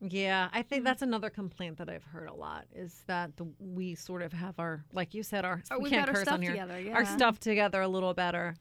Yeah, 0.00 0.48
I 0.52 0.62
think 0.62 0.84
that's 0.84 1.00
another 1.02 1.30
complaint 1.30 1.78
that 1.78 1.88
I've 1.88 2.04
heard 2.04 2.28
a 2.28 2.34
lot 2.34 2.66
is 2.74 3.04
that 3.06 3.36
the, 3.36 3.46
we 3.58 3.94
sort 3.94 4.20
of 4.20 4.32
have 4.34 4.58
our, 4.58 4.84
like 4.92 5.14
you 5.14 5.22
said, 5.22 5.46
our 5.46 5.62
Or 5.70 5.80
we 5.80 5.88
can't 5.88 6.10
curse 6.10 6.22
stuff 6.22 6.34
on 6.34 6.42
here, 6.42 6.50
together. 6.50 6.78
Yeah. 6.78 6.94
our 6.94 7.06
stuff 7.06 7.38
together 7.40 7.80
a 7.80 7.88
little 7.88 8.12
better. 8.12 8.54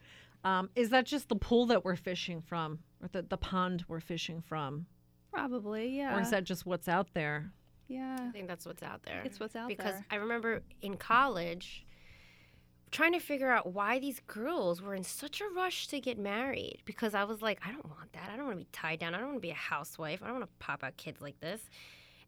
Um, 0.45 0.69
is 0.75 0.89
that 0.91 1.05
just 1.05 1.27
the 1.29 1.35
pool 1.35 1.65
that 1.65 1.83
we're 1.83 1.95
fishing 1.97 2.41
from, 2.41 2.79
or 3.01 3.07
the 3.09 3.23
the 3.23 3.37
pond 3.37 3.83
we're 3.87 3.99
fishing 3.99 4.41
from, 4.41 4.85
Probably, 5.31 5.97
yeah. 5.97 6.15
or 6.17 6.21
is 6.21 6.29
that 6.29 6.43
just 6.43 6.65
what's 6.65 6.87
out 6.87 7.13
there? 7.13 7.51
Yeah. 7.87 8.17
I 8.19 8.31
think 8.31 8.47
that's 8.47 8.65
what's 8.65 8.83
out 8.83 9.03
there. 9.03 9.21
It's 9.23 9.39
what's 9.39 9.55
out 9.55 9.67
because 9.67 9.85
there. 9.85 9.93
Because 9.93 10.05
I 10.11 10.15
remember 10.15 10.61
in 10.81 10.97
college 10.97 11.85
trying 12.91 13.13
to 13.13 13.19
figure 13.19 13.49
out 13.49 13.73
why 13.73 13.99
these 13.99 14.21
girls 14.27 14.81
were 14.81 14.93
in 14.93 15.03
such 15.03 15.41
a 15.41 15.45
rush 15.55 15.87
to 15.87 15.99
get 15.99 16.17
married 16.17 16.77
because 16.85 17.15
I 17.15 17.23
was 17.23 17.41
like, 17.41 17.59
I 17.65 17.71
don't 17.71 17.85
want 17.89 18.13
that. 18.13 18.29
I 18.31 18.35
don't 18.35 18.45
want 18.45 18.59
to 18.59 18.65
be 18.65 18.69
tied 18.71 18.99
down. 18.99 19.15
I 19.15 19.17
don't 19.17 19.29
want 19.29 19.37
to 19.37 19.41
be 19.41 19.49
a 19.49 19.55
housewife. 19.55 20.21
I 20.21 20.27
don't 20.27 20.37
want 20.39 20.49
to 20.49 20.65
pop 20.65 20.83
out 20.83 20.95
kids 20.95 21.19
like 21.19 21.39
this. 21.39 21.61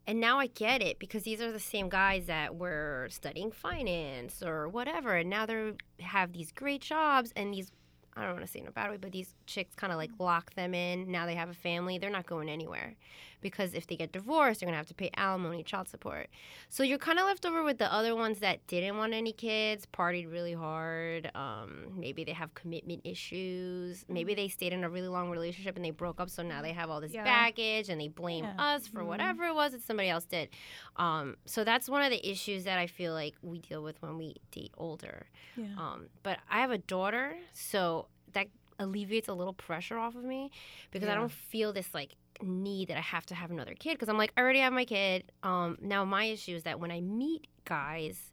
And 0.08 0.20
now 0.20 0.38
I 0.38 0.48
get 0.48 0.82
it 0.82 0.98
because 0.98 1.22
these 1.22 1.40
are 1.40 1.52
the 1.52 1.60
same 1.60 1.88
guys 1.88 2.26
that 2.26 2.56
were 2.56 3.08
studying 3.10 3.52
finance 3.52 4.42
or 4.42 4.68
whatever. 4.68 5.14
And 5.14 5.30
now 5.30 5.46
they 5.46 5.72
have 6.00 6.32
these 6.32 6.52
great 6.52 6.80
jobs 6.80 7.32
and 7.36 7.54
these, 7.54 7.70
I 8.16 8.22
don't 8.22 8.34
want 8.34 8.46
to 8.46 8.50
say 8.50 8.60
in 8.60 8.66
a 8.66 8.72
bad 8.72 8.90
way, 8.90 8.96
but 8.96 9.12
these 9.12 9.34
chicks 9.46 9.74
kind 9.74 9.92
of 9.92 9.98
like 9.98 10.10
lock 10.18 10.54
them 10.54 10.74
in. 10.74 11.10
Now 11.10 11.26
they 11.26 11.34
have 11.34 11.48
a 11.48 11.54
family. 11.54 11.98
They're 11.98 12.10
not 12.10 12.26
going 12.26 12.48
anywhere 12.48 12.96
because 13.40 13.74
if 13.74 13.86
they 13.86 13.96
get 13.96 14.12
divorced, 14.12 14.60
they're 14.60 14.66
going 14.66 14.72
to 14.74 14.78
have 14.78 14.86
to 14.88 14.94
pay 14.94 15.10
alimony, 15.16 15.62
child 15.62 15.88
support. 15.88 16.28
So 16.68 16.82
you're 16.82 16.98
kind 16.98 17.18
of 17.18 17.26
left 17.26 17.44
over 17.46 17.62
with 17.62 17.78
the 17.78 17.92
other 17.92 18.14
ones 18.16 18.38
that 18.40 18.66
didn't 18.66 18.96
want 18.96 19.12
any 19.12 19.32
kids, 19.32 19.86
partied 19.92 20.30
really 20.32 20.52
hard. 20.54 21.30
Um, 21.34 21.92
maybe 21.96 22.24
they 22.24 22.32
have 22.32 22.54
commitment 22.54 23.02
issues. 23.04 24.04
Maybe 24.08 24.34
they 24.34 24.48
stayed 24.48 24.72
in 24.72 24.84
a 24.84 24.88
really 24.90 25.08
long 25.08 25.30
relationship 25.30 25.76
and 25.76 25.84
they 25.84 25.90
broke 25.90 26.20
up, 26.20 26.30
so 26.30 26.42
now 26.42 26.62
they 26.62 26.72
have 26.72 26.90
all 26.90 27.00
this 27.00 27.12
Yeah. 27.12 27.24
baggage 27.24 27.88
and 27.88 28.00
they 28.00 28.08
blame 28.08 28.44
Yeah. 28.44 28.54
us 28.58 28.86
for 28.86 29.04
whatever 29.04 29.44
it 29.44 29.54
was 29.54 29.72
that 29.72 29.82
somebody 29.82 30.08
else 30.08 30.24
did. 30.24 30.48
Um, 30.96 31.36
so 31.44 31.64
that's 31.64 31.88
one 31.88 32.02
of 32.02 32.10
the 32.10 32.28
issues 32.28 32.64
that 32.64 32.78
I 32.78 32.86
feel 32.86 33.12
like 33.12 33.34
we 33.42 33.58
deal 33.58 33.82
with 33.82 34.00
when 34.02 34.16
we 34.18 34.36
date 34.50 34.72
older. 34.76 35.26
Yeah. 35.56 35.66
Um, 35.76 36.08
but 36.22 36.38
I 36.50 36.60
have 36.60 36.70
a 36.70 36.78
daughter, 36.78 37.36
so 37.52 38.08
that 38.32 38.48
alleviates 38.78 39.28
a 39.28 39.34
little 39.34 39.52
pressure 39.54 39.98
off 39.98 40.14
of 40.14 40.24
me 40.24 40.50
because 40.90 41.08
I 41.08 41.14
don't 41.14 41.30
feel 41.32 41.72
this 41.72 41.92
like 41.94 42.14
need 42.42 42.88
that 42.88 42.96
I 42.98 43.00
have 43.00 43.24
to 43.26 43.34
have 43.34 43.50
another 43.50 43.74
kid 43.74 43.94
because 43.94 44.08
I'm 44.08 44.18
like 44.18 44.32
I 44.36 44.40
already 44.42 44.60
have 44.60 44.72
my 44.72 44.84
kid. 44.84 45.32
Um, 45.42 45.78
now 45.80 46.04
my 46.04 46.24
issue 46.24 46.54
is 46.54 46.64
that 46.64 46.78
when 46.80 46.90
I 46.90 47.00
meet 47.00 47.46
guys, 47.64 48.32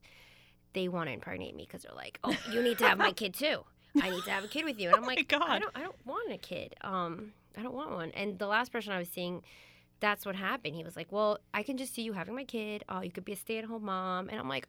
they 0.74 0.88
want 0.88 1.08
to 1.08 1.14
impregnate 1.14 1.56
me 1.56 1.64
because 1.66 1.84
they're 1.84 1.96
like, 1.96 2.20
"Oh, 2.24 2.36
you 2.52 2.62
need 2.62 2.78
to 2.80 2.88
have 2.88 2.98
my 2.98 3.12
kid 3.12 3.34
too. 3.34 3.64
I 4.02 4.10
need 4.10 4.24
to 4.24 4.32
have 4.32 4.44
a 4.44 4.48
kid 4.48 4.66
with 4.66 4.80
you." 4.80 4.90
And 4.90 4.98
I'm 4.98 5.04
Oh 5.04 5.08
like, 5.08 5.28
God. 5.28 5.44
"I 5.44 5.60
don't, 5.60 5.72
I 5.76 5.82
don't 5.82 6.06
want 6.06 6.32
a 6.32 6.38
kid. 6.38 6.76
Um, 6.82 7.34
I 7.58 7.62
don't 7.64 7.74
want 7.76 7.92
one." 7.92 8.12
And 8.12 8.40
the 8.40 8.48
last 8.48 8.72
person 8.72 8.92
I 8.92 8.98
was 8.98 9.08
seeing, 9.10 9.44
that's 10.00 10.26
what 10.26 10.36
happened. 10.36 10.76
He 10.76 10.84
was 10.84 10.96
like, 10.96 11.12
"Well, 11.12 11.40
I 11.54 11.64
can 11.64 11.78
just 11.78 11.94
see 11.94 12.02
you 12.02 12.14
having 12.14 12.36
my 12.36 12.44
kid. 12.44 12.84
Oh, 12.90 13.02
you 13.02 13.12
could 13.12 13.26
be 13.26 13.34
a 13.34 13.38
stay-at-home 13.38 13.86
mom." 13.86 14.30
And 14.30 14.40
I'm 14.40 14.50
like. 14.50 14.68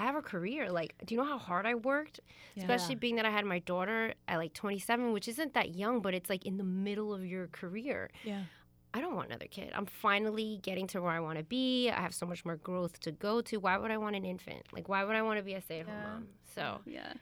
I 0.00 0.04
have 0.04 0.16
a 0.16 0.22
career. 0.22 0.70
Like, 0.70 0.94
do 1.04 1.14
you 1.14 1.20
know 1.20 1.26
how 1.26 1.36
hard 1.38 1.66
I 1.66 1.74
worked? 1.74 2.20
Especially 2.56 2.94
being 2.94 3.16
that 3.16 3.26
I 3.26 3.30
had 3.30 3.44
my 3.44 3.58
daughter 3.60 4.14
at 4.26 4.38
like 4.38 4.54
27, 4.54 5.12
which 5.12 5.28
isn't 5.28 5.52
that 5.54 5.74
young, 5.74 6.00
but 6.00 6.14
it's 6.14 6.30
like 6.30 6.46
in 6.46 6.56
the 6.56 6.64
middle 6.64 7.12
of 7.12 7.24
your 7.24 7.48
career. 7.48 8.10
Yeah. 8.24 8.44
I 8.94 9.00
don't 9.02 9.14
want 9.14 9.28
another 9.28 9.46
kid. 9.46 9.70
I'm 9.74 9.86
finally 9.86 10.58
getting 10.62 10.86
to 10.88 11.00
where 11.02 11.12
I 11.12 11.20
want 11.20 11.36
to 11.38 11.44
be. 11.44 11.90
I 11.90 12.00
have 12.00 12.14
so 12.14 12.26
much 12.26 12.44
more 12.44 12.56
growth 12.56 12.98
to 13.00 13.12
go 13.12 13.40
to. 13.42 13.58
Why 13.58 13.76
would 13.76 13.90
I 13.90 13.98
want 13.98 14.16
an 14.16 14.24
infant? 14.24 14.62
Like, 14.72 14.88
why 14.88 15.04
would 15.04 15.14
I 15.14 15.22
want 15.22 15.38
to 15.38 15.44
be 15.44 15.52
a 15.54 15.60
stay 15.60 15.80
at 15.80 15.86
home 15.86 15.94
Yeah. 15.96 16.08
mom? 16.08 16.28
So, 16.54 16.80
Yeah. 16.86 17.12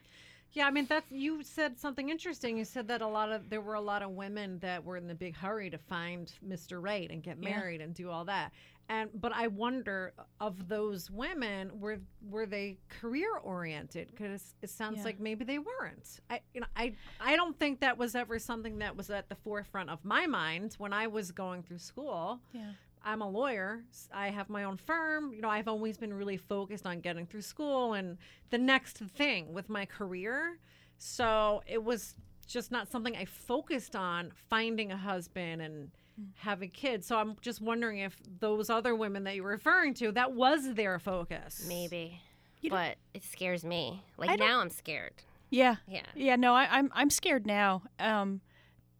Yeah, 0.53 0.67
I 0.67 0.71
mean 0.71 0.87
that's 0.89 1.11
you 1.11 1.43
said 1.45 1.79
something 1.79 2.09
interesting. 2.09 2.57
You 2.57 2.65
said 2.65 2.89
that 2.89 3.03
a 3.03 3.07
lot 3.07 3.31
of 3.31 3.51
there 3.51 3.61
were 3.61 3.75
a 3.75 3.81
lot 3.83 4.03
of 4.03 4.13
women 4.13 4.59
that 4.61 4.83
were 4.83 4.97
in 4.97 5.07
the 5.07 5.15
big 5.15 5.37
hurry 5.37 5.69
to 5.69 5.77
find 5.79 6.33
Mr. 6.45 6.83
Right 6.83 7.11
and 7.11 7.23
get 7.23 7.37
Yeah. 7.41 7.51
married 7.51 7.81
and 7.83 7.93
do 7.95 8.09
all 8.09 8.25
that. 8.25 8.53
And 8.91 9.11
but 9.15 9.33
I 9.35 9.49
wonder 9.49 10.15
of 10.41 10.69
those 10.69 11.11
women 11.11 11.79
were 11.79 11.99
were 12.29 12.47
they 12.47 12.79
career 12.89 13.37
oriented? 13.43 14.09
Because 14.11 14.55
it 14.63 14.71
sounds 14.71 14.99
Yeah. 14.99 15.05
like 15.05 15.21
maybe 15.21 15.45
they 15.45 15.59
weren't. 15.59 16.21
I 16.31 16.41
you 16.55 16.61
know 16.63 16.67
I 16.75 16.95
I 17.21 17.37
don't 17.37 17.59
think 17.59 17.81
that 17.81 17.99
was 17.99 18.15
ever 18.15 18.39
something 18.39 18.79
that 18.79 18.97
was 18.97 19.11
at 19.11 19.29
the 19.29 19.35
forefront 19.35 19.91
of 19.91 20.05
my 20.05 20.27
mind 20.27 20.75
when 20.79 20.93
I 20.95 21.07
was 21.07 21.33
going 21.33 21.63
through 21.63 21.79
school. 21.79 22.41
Yeah. 22.53 22.73
I'm 23.05 23.23
a 23.23 23.29
lawyer. 23.29 23.85
I 24.13 24.31
have 24.31 24.49
my 24.49 24.65
own 24.65 24.77
firm. 24.77 25.33
You 25.33 25.41
know, 25.43 25.49
I've 25.49 25.69
always 25.69 25.97
been 25.99 26.13
really 26.13 26.37
focused 26.37 26.85
on 26.87 27.01
getting 27.01 27.27
through 27.27 27.43
school 27.43 27.93
and 27.95 28.19
the 28.51 28.59
next 28.59 28.97
thing 28.99 29.53
with 29.53 29.69
my 29.69 29.85
career. 29.87 30.59
So 30.99 31.63
it 31.67 31.83
was 31.85 32.15
just 32.47 32.71
not 32.73 32.91
something 32.91 33.15
I 33.15 33.25
focused 33.27 33.95
on 33.95 34.33
finding 34.51 34.91
a 34.91 34.97
husband 34.97 35.63
and 35.63 35.91
having 36.37 36.71
kids. 36.71 37.07
So 37.07 37.17
I'm 37.19 37.37
just 37.41 37.61
wondering 37.61 37.99
if 37.99 38.17
those 38.41 38.71
other 38.71 38.95
women 38.95 39.25
that 39.25 39.37
you're 39.37 39.47
referring 39.47 39.95
to, 39.95 40.13
that 40.13 40.33
was 40.33 40.75
their 40.75 40.99
focus. 40.99 41.65
maybe. 41.69 42.21
You 42.61 42.71
know- 42.71 42.77
but 42.77 42.97
it 43.15 43.23
scares 43.25 43.65
me. 43.65 44.03
Like, 44.17 44.31
don't- 44.31 44.41
now 44.41 44.61
I'm 44.61 44.71
scared. 44.71 45.13
Yeah. 45.51 45.77
Yeah. 45.87 46.03
Yeah, 46.15 46.37
no, 46.37 46.55
I, 46.55 46.69
I'm 46.71 46.91
I'm 46.95 47.09
scared 47.11 47.47
now. 47.47 47.83
Um, 47.99 48.41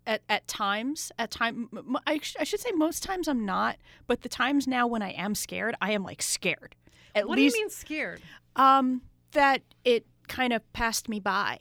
at 0.07 0.23
at 0.31 0.47
times, 0.49 1.13
at 1.19 1.31
time, 1.31 1.69
m- 1.73 1.79
m- 1.91 1.97
I, 2.07 2.19
sh- 2.23 2.37
I 2.41 2.45
should 2.45 2.61
say 2.61 2.71
most 2.73 3.03
times 3.03 3.29
I'm 3.29 3.45
not, 3.45 3.77
but 4.07 4.23
the 4.23 4.29
times 4.31 4.67
now 4.67 4.87
when 4.87 5.03
I 5.03 5.11
am 5.11 5.35
scared, 5.35 5.75
I 5.83 5.93
am 5.93 6.03
like 6.05 6.23
scared. 6.23 6.75
At 7.15 7.29
What 7.29 7.37
least, 7.37 7.55
do 7.55 7.59
you 7.59 7.65
mean 7.67 7.71
scared? 7.71 8.23
Um, 8.57 9.03
that 9.33 9.61
it 9.85 10.07
kind 10.29 10.53
of 10.55 10.63
passed 10.73 11.09
me 11.09 11.21
by, 11.21 11.59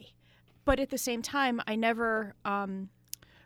but 0.64 0.78
at 0.80 0.88
the 0.90 0.96
same 0.98 1.20
time, 1.20 1.60
I 1.66 1.74
never. 1.76 2.34
Um, 2.46 2.88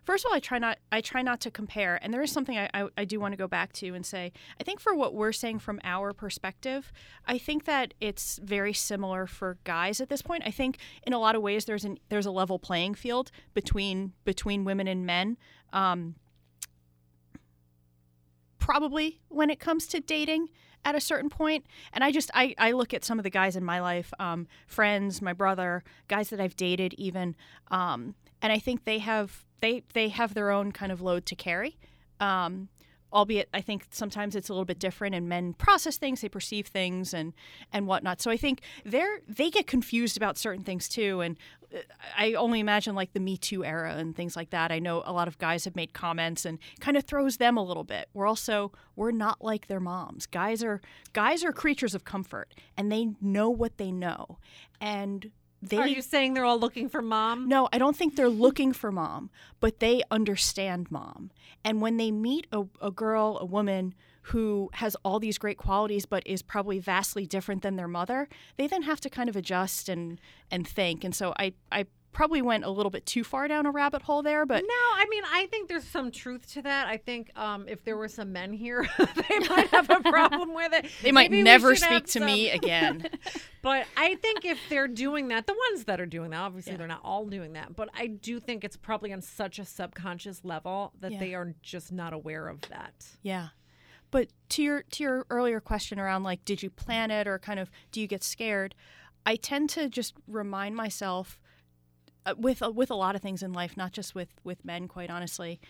first 0.05 0.25
of 0.25 0.31
all, 0.31 0.37
I 0.37 0.41
try 0.41 0.59
not. 0.59 0.79
I 0.91 1.01
try 1.01 1.23
not 1.23 1.41
to 1.43 1.51
compare, 1.51 1.99
and 2.03 2.13
there 2.13 2.23
is 2.23 2.31
something 2.31 2.59
I, 2.59 2.69
I, 2.75 2.89
I 2.99 3.05
do 3.05 3.21
want 3.21 3.33
to 3.33 3.37
go 3.37 3.49
back 3.49 3.73
to 3.75 3.95
and 3.95 4.05
say. 4.05 4.33
I 4.61 4.65
think 4.65 4.81
for 4.81 4.95
what 4.95 5.15
we're 5.15 5.33
saying 5.33 5.61
from 5.61 5.81
our 5.85 6.13
perspective, 6.13 6.93
I 7.27 7.39
think 7.39 7.65
that 7.65 7.95
it's 8.01 8.39
very 8.43 8.73
similar 8.73 9.27
for 9.27 9.59
guys 9.65 10.01
at 10.01 10.09
this 10.09 10.23
point. 10.23 10.43
I 10.47 10.51
think 10.51 10.79
in 11.07 11.13
a 11.13 11.19
lot 11.19 11.35
of 11.35 11.43
ways 11.43 11.65
there's 11.65 11.85
an 11.85 11.99
there's 12.09 12.27
a 12.27 12.31
level 12.31 12.59
playing 12.59 12.95
field 12.95 13.31
between 13.55 14.13
between 14.25 14.65
women 14.65 14.87
and 14.89 15.07
men. 15.07 15.37
Um, 15.73 16.17
probably 18.59 19.21
when 19.29 19.51
it 19.51 19.59
comes 19.59 19.89
to 19.89 19.99
dating 19.99 20.49
at 20.85 20.95
a 20.95 21.01
certain 21.01 21.29
point 21.29 21.67
and 21.93 22.05
i 22.05 22.13
just 22.13 22.31
i, 22.33 22.55
I 22.59 22.73
look 22.73 22.95
at 22.95 23.05
some 23.05 23.19
of 23.19 23.25
the 23.25 23.31
guys 23.31 23.57
in 23.57 23.65
my 23.65 23.81
life 23.81 24.13
um, 24.21 24.47
friends 24.69 25.21
my 25.21 25.33
brother 25.33 25.83
guys 26.07 26.31
that 26.31 26.41
i've 26.41 26.55
dated 26.55 26.95
even 26.95 27.35
um, 27.73 28.15
and 28.43 28.53
i 28.53 28.59
think 28.59 28.85
they 28.85 28.99
have 28.99 29.45
they 29.63 29.83
they 29.95 30.09
have 30.09 30.35
their 30.35 30.51
own 30.51 30.73
kind 30.73 30.93
of 30.93 31.01
load 31.01 31.25
to 31.27 31.35
carry. 31.35 31.79
Um, 32.21 32.69
albeit 33.15 33.47
i 33.53 33.61
think 33.61 33.87
sometimes 33.91 34.35
it's 34.35 34.49
a 34.49 34.53
little 34.55 34.65
bit 34.65 34.79
different 34.79 35.15
and 35.15 35.29
men 35.29 35.53
process 35.53 35.99
things 35.99 36.23
they 36.23 36.31
perceive 36.31 36.67
things 36.67 37.13
and 37.13 37.33
and 37.73 37.87
whatnot. 37.87 38.21
So 38.21 38.31
i 38.31 38.37
think 38.37 38.63
they're 38.85 39.21
they 39.29 39.51
get 39.51 39.67
confused 39.67 40.17
about 40.17 40.39
certain 40.39 40.65
things 40.65 40.89
too. 40.89 41.21
And 41.21 41.37
uh, 41.75 41.81
i 42.17 42.33
only 42.33 42.59
imagine 42.59 42.95
like 42.95 43.13
the 43.13 43.21
me 43.21 43.37
too 43.37 43.65
era 43.65 43.95
and 43.97 44.17
things 44.17 44.35
like 44.35 44.51
that. 44.51 44.73
I 44.73 44.79
know 44.79 45.03
a 45.05 45.13
lot 45.13 45.29
of 45.29 45.37
guys 45.39 45.65
have 45.67 45.77
made 45.77 45.93
comments 45.93 46.45
and 46.47 46.59
kind 46.81 46.97
of 46.97 47.05
throws 47.05 47.37
them 47.37 47.57
a 47.59 47.63
little 47.63 47.85
bit. 47.85 48.09
We're 48.15 48.27
also 48.27 48.73
we're 48.97 49.11
not 49.13 49.45
like 49.45 49.67
their 49.67 49.81
moms. 49.81 50.27
Guys 50.27 50.65
are 50.65 50.81
guys 51.13 51.45
are 51.45 51.53
creatures 51.53 51.95
of 51.95 52.05
comfort 52.05 52.55
and 52.79 52.91
they 52.91 53.09
know 53.21 53.51
what 53.51 53.77
they 53.77 53.93
know. 53.93 54.39
And 54.81 55.31
they 55.63 55.77
Are 55.77 55.87
you 55.87 56.03
saying 56.03 56.35
they're 56.35 56.45
all 56.45 56.59
looking 56.59 56.89
for 56.89 57.01
mom? 57.01 57.49
no, 57.49 57.69
I 57.73 57.79
don't 57.79 57.97
think 57.97 58.17
they're 58.17 58.29
looking 58.29 58.73
for 58.73 58.91
mom, 58.91 59.31
but 59.61 59.79
they 59.79 60.03
understand 60.11 60.91
mom. 60.91 61.31
And 61.65 61.81
when 61.81 61.97
they 61.97 62.11
meet 62.11 62.47
a, 62.53 62.65
a 62.81 62.91
girl, 62.91 63.39
a 63.41 63.45
woman 63.45 63.95
who 64.27 64.71
has 64.75 64.97
all 65.05 65.19
these 65.19 65.39
great 65.39 65.59
qualities 65.59 66.07
but 66.07 66.23
is 66.27 66.43
probably 66.43 66.79
vastly 66.79 67.27
different 67.27 67.63
than 67.63 67.77
their 67.77 67.89
mother, 67.89 68.29
they 68.57 68.67
then 68.67 68.83
have 68.83 69.01
to 69.01 69.11
kind 69.11 69.29
of 69.29 69.37
adjust 69.37 69.89
and 69.89 70.21
and 70.51 70.67
think. 70.67 71.05
And 71.05 71.15
so 71.15 71.33
I 71.39 71.55
I 71.71 71.87
probably 72.13 72.43
went 72.43 72.65
a 72.65 72.71
little 72.71 72.91
bit 72.91 73.07
too 73.07 73.25
far 73.25 73.49
down 73.49 73.65
a 73.67 73.71
rabbit 73.71 74.03
hole 74.03 74.23
there, 74.23 74.45
but 74.45 74.63
No, 74.63 74.69
I 74.69 75.07
mean, 75.09 75.23
I 75.33 75.47
think 75.47 75.69
there's 75.69 75.85
some 75.85 76.11
truth 76.11 76.53
to 76.53 76.63
that. 76.63 76.87
I 76.87 76.97
think 76.99 77.31
um, 77.39 77.67
if 77.69 77.83
there 77.85 77.97
were 77.97 78.09
some 78.09 78.33
men 78.33 78.53
here, 78.53 78.87
they 78.99 79.39
might 79.49 79.69
have 79.69 79.89
a 79.91 80.01
problem 80.01 80.55
with 80.55 80.73
it. 80.75 80.87
they 81.03 81.11
might 81.13 81.31
Maybe 81.31 81.43
never 81.43 81.75
speak 81.75 82.05
to 82.07 82.11
some- 82.13 82.27
me 82.27 82.51
again. 82.51 83.09
But 83.63 83.87
I 83.97 84.17
think 84.17 84.45
if 84.45 84.59
they're 84.69 84.89
doing 84.89 85.29
that, 85.29 85.47
the 85.47 85.55
ones 85.71 85.85
that 85.85 86.01
are 86.01 86.07
doing 86.07 86.31
that, 86.31 86.41
obviously 86.41 86.73
Yeah. 86.73 86.79
they're 86.79 86.87
not 86.89 87.01
all 87.05 87.27
doing 87.27 87.53
that, 87.53 87.77
but 87.77 87.89
I 87.95 88.09
do 88.09 88.41
think 88.41 88.65
it's 88.65 88.77
probably 88.77 89.13
on 89.13 89.21
such 89.23 89.61
a 89.61 89.65
subconscious 89.65 90.45
level 90.45 90.93
that 91.01 91.13
Yeah. 91.13 91.19
they 91.21 91.35
are 91.35 91.55
just 91.63 91.93
not 91.93 92.13
aware 92.13 92.49
of 92.49 92.61
that. 92.71 93.07
Yeah. 93.23 93.49
But 94.11 94.29
to 94.51 94.63
your 94.65 94.83
to 94.83 95.03
your 95.05 95.27
earlier 95.31 95.61
question 95.61 96.01
around 96.01 96.25
like 96.25 96.45
did 96.45 96.61
you 96.63 96.71
plan 96.71 97.13
it 97.13 97.29
or 97.29 97.39
kind 97.39 97.61
of 97.61 97.71
do 97.93 98.01
you 98.01 98.09
get 98.09 98.25
scared? 98.25 98.75
I 99.25 99.37
tend 99.37 99.71
to 99.71 99.89
just 99.89 100.15
remind 100.27 100.75
myself 100.75 101.39
uh, 102.27 102.35
with 102.37 102.63
uh, 102.63 102.71
with 102.71 102.91
a 102.91 102.95
lot 102.95 103.15
of 103.15 103.23
things 103.23 103.43
in 103.43 103.53
life, 103.53 103.77
not 103.77 103.93
just 103.93 104.15
with 104.15 104.29
with 104.45 104.65
men 104.65 104.89
quite 104.89 105.11
honestly, 105.11 105.61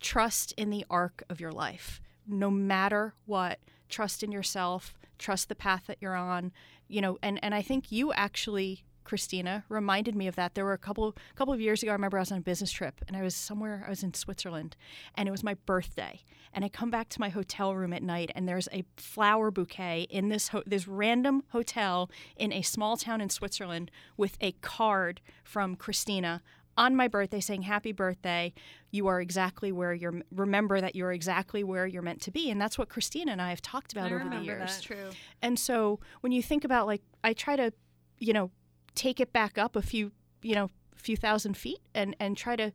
trust 0.00 0.52
in 0.56 0.70
the 0.70 0.84
arc 0.90 1.22
of 1.28 1.40
your 1.40 1.52
life. 1.52 2.00
No 2.26 2.50
matter 2.50 3.14
what, 3.26 3.58
trust 3.88 4.22
in 4.22 4.32
yourself, 4.32 4.98
trust 5.18 5.48
the 5.48 5.54
path 5.54 5.84
that 5.86 5.98
you're 6.00 6.16
on, 6.16 6.52
you 6.88 7.00
know, 7.00 7.18
and 7.22 7.38
and 7.42 7.54
I 7.54 7.62
think 7.62 7.90
you 7.92 8.12
actually 8.12 8.84
Christina 9.04 9.64
reminded 9.68 10.14
me 10.14 10.26
of 10.26 10.36
that. 10.36 10.54
There 10.54 10.64
were 10.64 10.72
a 10.72 10.78
couple 10.78 11.16
couple 11.34 11.54
of 11.54 11.60
years 11.60 11.82
ago. 11.82 11.92
I 11.92 11.94
remember 11.94 12.18
I 12.18 12.20
was 12.20 12.32
on 12.32 12.38
a 12.38 12.42
business 12.42 12.72
trip 12.72 13.04
and 13.06 13.16
I 13.16 13.22
was 13.22 13.34
somewhere. 13.34 13.84
I 13.86 13.90
was 13.90 14.02
in 14.02 14.14
Switzerland, 14.14 14.76
and 15.14 15.28
it 15.28 15.32
was 15.32 15.44
my 15.44 15.54
birthday. 15.54 16.20
And 16.54 16.64
I 16.64 16.68
come 16.68 16.90
back 16.90 17.08
to 17.10 17.20
my 17.20 17.30
hotel 17.30 17.74
room 17.74 17.92
at 17.92 18.02
night, 18.02 18.30
and 18.34 18.46
there's 18.48 18.68
a 18.72 18.84
flower 18.96 19.50
bouquet 19.50 20.06
in 20.10 20.28
this 20.28 20.48
ho- 20.48 20.62
this 20.66 20.86
random 20.86 21.44
hotel 21.50 22.10
in 22.36 22.52
a 22.52 22.62
small 22.62 22.96
town 22.96 23.20
in 23.20 23.30
Switzerland 23.30 23.90
with 24.16 24.36
a 24.40 24.52
card 24.52 25.20
from 25.44 25.76
Christina 25.76 26.42
on 26.74 26.96
my 26.96 27.06
birthday 27.06 27.38
saying 27.38 27.60
happy 27.60 27.92
birthday 27.92 28.50
you 28.90 29.06
are 29.06 29.20
exactly 29.20 29.70
where 29.70 29.92
you're 29.92 30.22
remember 30.34 30.80
that 30.80 30.96
you're 30.96 31.12
exactly 31.12 31.62
where 31.62 31.86
you're 31.86 32.00
meant 32.00 32.22
to 32.22 32.30
be 32.30 32.48
and 32.50 32.58
that's 32.58 32.78
what 32.78 32.88
christina 32.88 33.30
and 33.30 33.42
i 33.42 33.50
have 33.50 33.60
talked 33.60 33.92
about 33.92 34.10
I 34.10 34.14
over 34.14 34.26
the 34.30 34.40
years 34.40 34.76
that. 34.76 34.82
True. 34.82 35.10
and 35.42 35.58
so 35.58 36.00
when 36.22 36.32
you 36.32 36.42
think 36.42 36.64
about 36.64 36.86
like 36.86 37.02
I 37.24 37.32
try 37.32 37.56
to, 37.56 37.72
you 38.18 38.32
know, 38.32 38.50
take 38.94 39.20
it 39.20 39.32
back 39.32 39.58
up 39.58 39.76
a 39.76 39.82
few, 39.82 40.12
you 40.42 40.54
know, 40.54 40.70
a 40.94 40.98
few 40.98 41.16
thousand 41.16 41.56
feet 41.56 41.80
and 41.94 42.16
and 42.20 42.36
try 42.36 42.56
to 42.56 42.72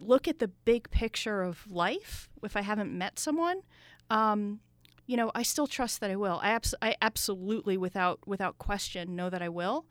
look 0.00 0.28
at 0.28 0.38
the 0.38 0.48
big 0.48 0.90
picture 0.90 1.42
of 1.42 1.70
life 1.70 2.28
if 2.42 2.56
I 2.56 2.62
haven't 2.62 2.96
met 2.96 3.18
someone. 3.18 3.62
Um, 4.10 4.60
you 5.06 5.16
know, 5.16 5.32
I 5.34 5.42
still 5.42 5.66
trust 5.66 6.00
that 6.00 6.10
I 6.10 6.16
will. 6.16 6.38
I, 6.42 6.50
abs- 6.50 6.74
I 6.82 6.94
absolutely, 7.00 7.76
without 7.76 8.20
without 8.26 8.58
question, 8.58 9.16
know 9.16 9.30
that 9.30 9.42
I 9.42 9.48
will. 9.48 9.86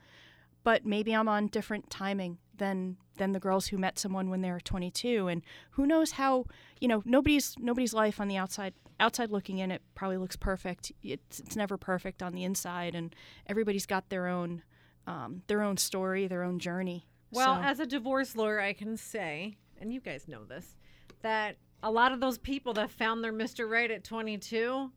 But 0.63 0.85
maybe 0.85 1.13
I'm 1.13 1.29
on 1.29 1.47
different 1.47 1.89
timing 1.89 2.37
than 2.55 2.97
than 3.17 3.31
the 3.31 3.39
girls 3.39 3.67
who 3.67 3.77
met 3.77 3.97
someone 3.97 4.29
when 4.29 4.41
they 4.41 4.51
were 4.51 4.59
22, 4.59 5.27
and 5.27 5.41
who 5.71 5.85
knows 5.85 6.11
how. 6.11 6.45
You 6.79 6.87
know, 6.87 7.01
nobody's 7.05 7.55
nobody's 7.57 7.93
life 7.93 8.21
on 8.21 8.27
the 8.27 8.37
outside 8.37 8.73
outside 8.99 9.31
looking 9.31 9.59
in, 9.59 9.71
it 9.71 9.81
probably 9.95 10.17
looks 10.17 10.35
perfect. 10.35 10.91
It's, 11.03 11.39
it's 11.39 11.55
never 11.55 11.77
perfect 11.77 12.23
on 12.23 12.33
the 12.33 12.43
inside, 12.43 12.95
and 12.95 13.15
everybody's 13.47 13.85
got 13.85 14.09
their 14.09 14.27
own 14.27 14.63
um, 15.07 15.41
their 15.47 15.63
own 15.63 15.77
story, 15.77 16.27
their 16.27 16.43
own 16.43 16.59
journey. 16.59 17.07
Well, 17.31 17.55
So- 17.55 17.61
as 17.61 17.79
a 17.79 17.85
divorce 17.85 18.35
lawyer, 18.35 18.59
I 18.59 18.73
can 18.73 18.95
say, 18.97 19.57
and 19.79 19.91
you 19.91 19.99
guys 19.99 20.27
know 20.27 20.43
this, 20.45 20.77
that 21.21 21.57
a 21.81 21.89
lot 21.91 22.11
of 22.11 22.19
those 22.19 22.37
people 22.37 22.73
that 22.73 22.91
found 22.91 23.23
their 23.23 23.33
Mr. 23.33 23.67
Right 23.69 23.89
at 23.89 24.03
22, 24.03 24.91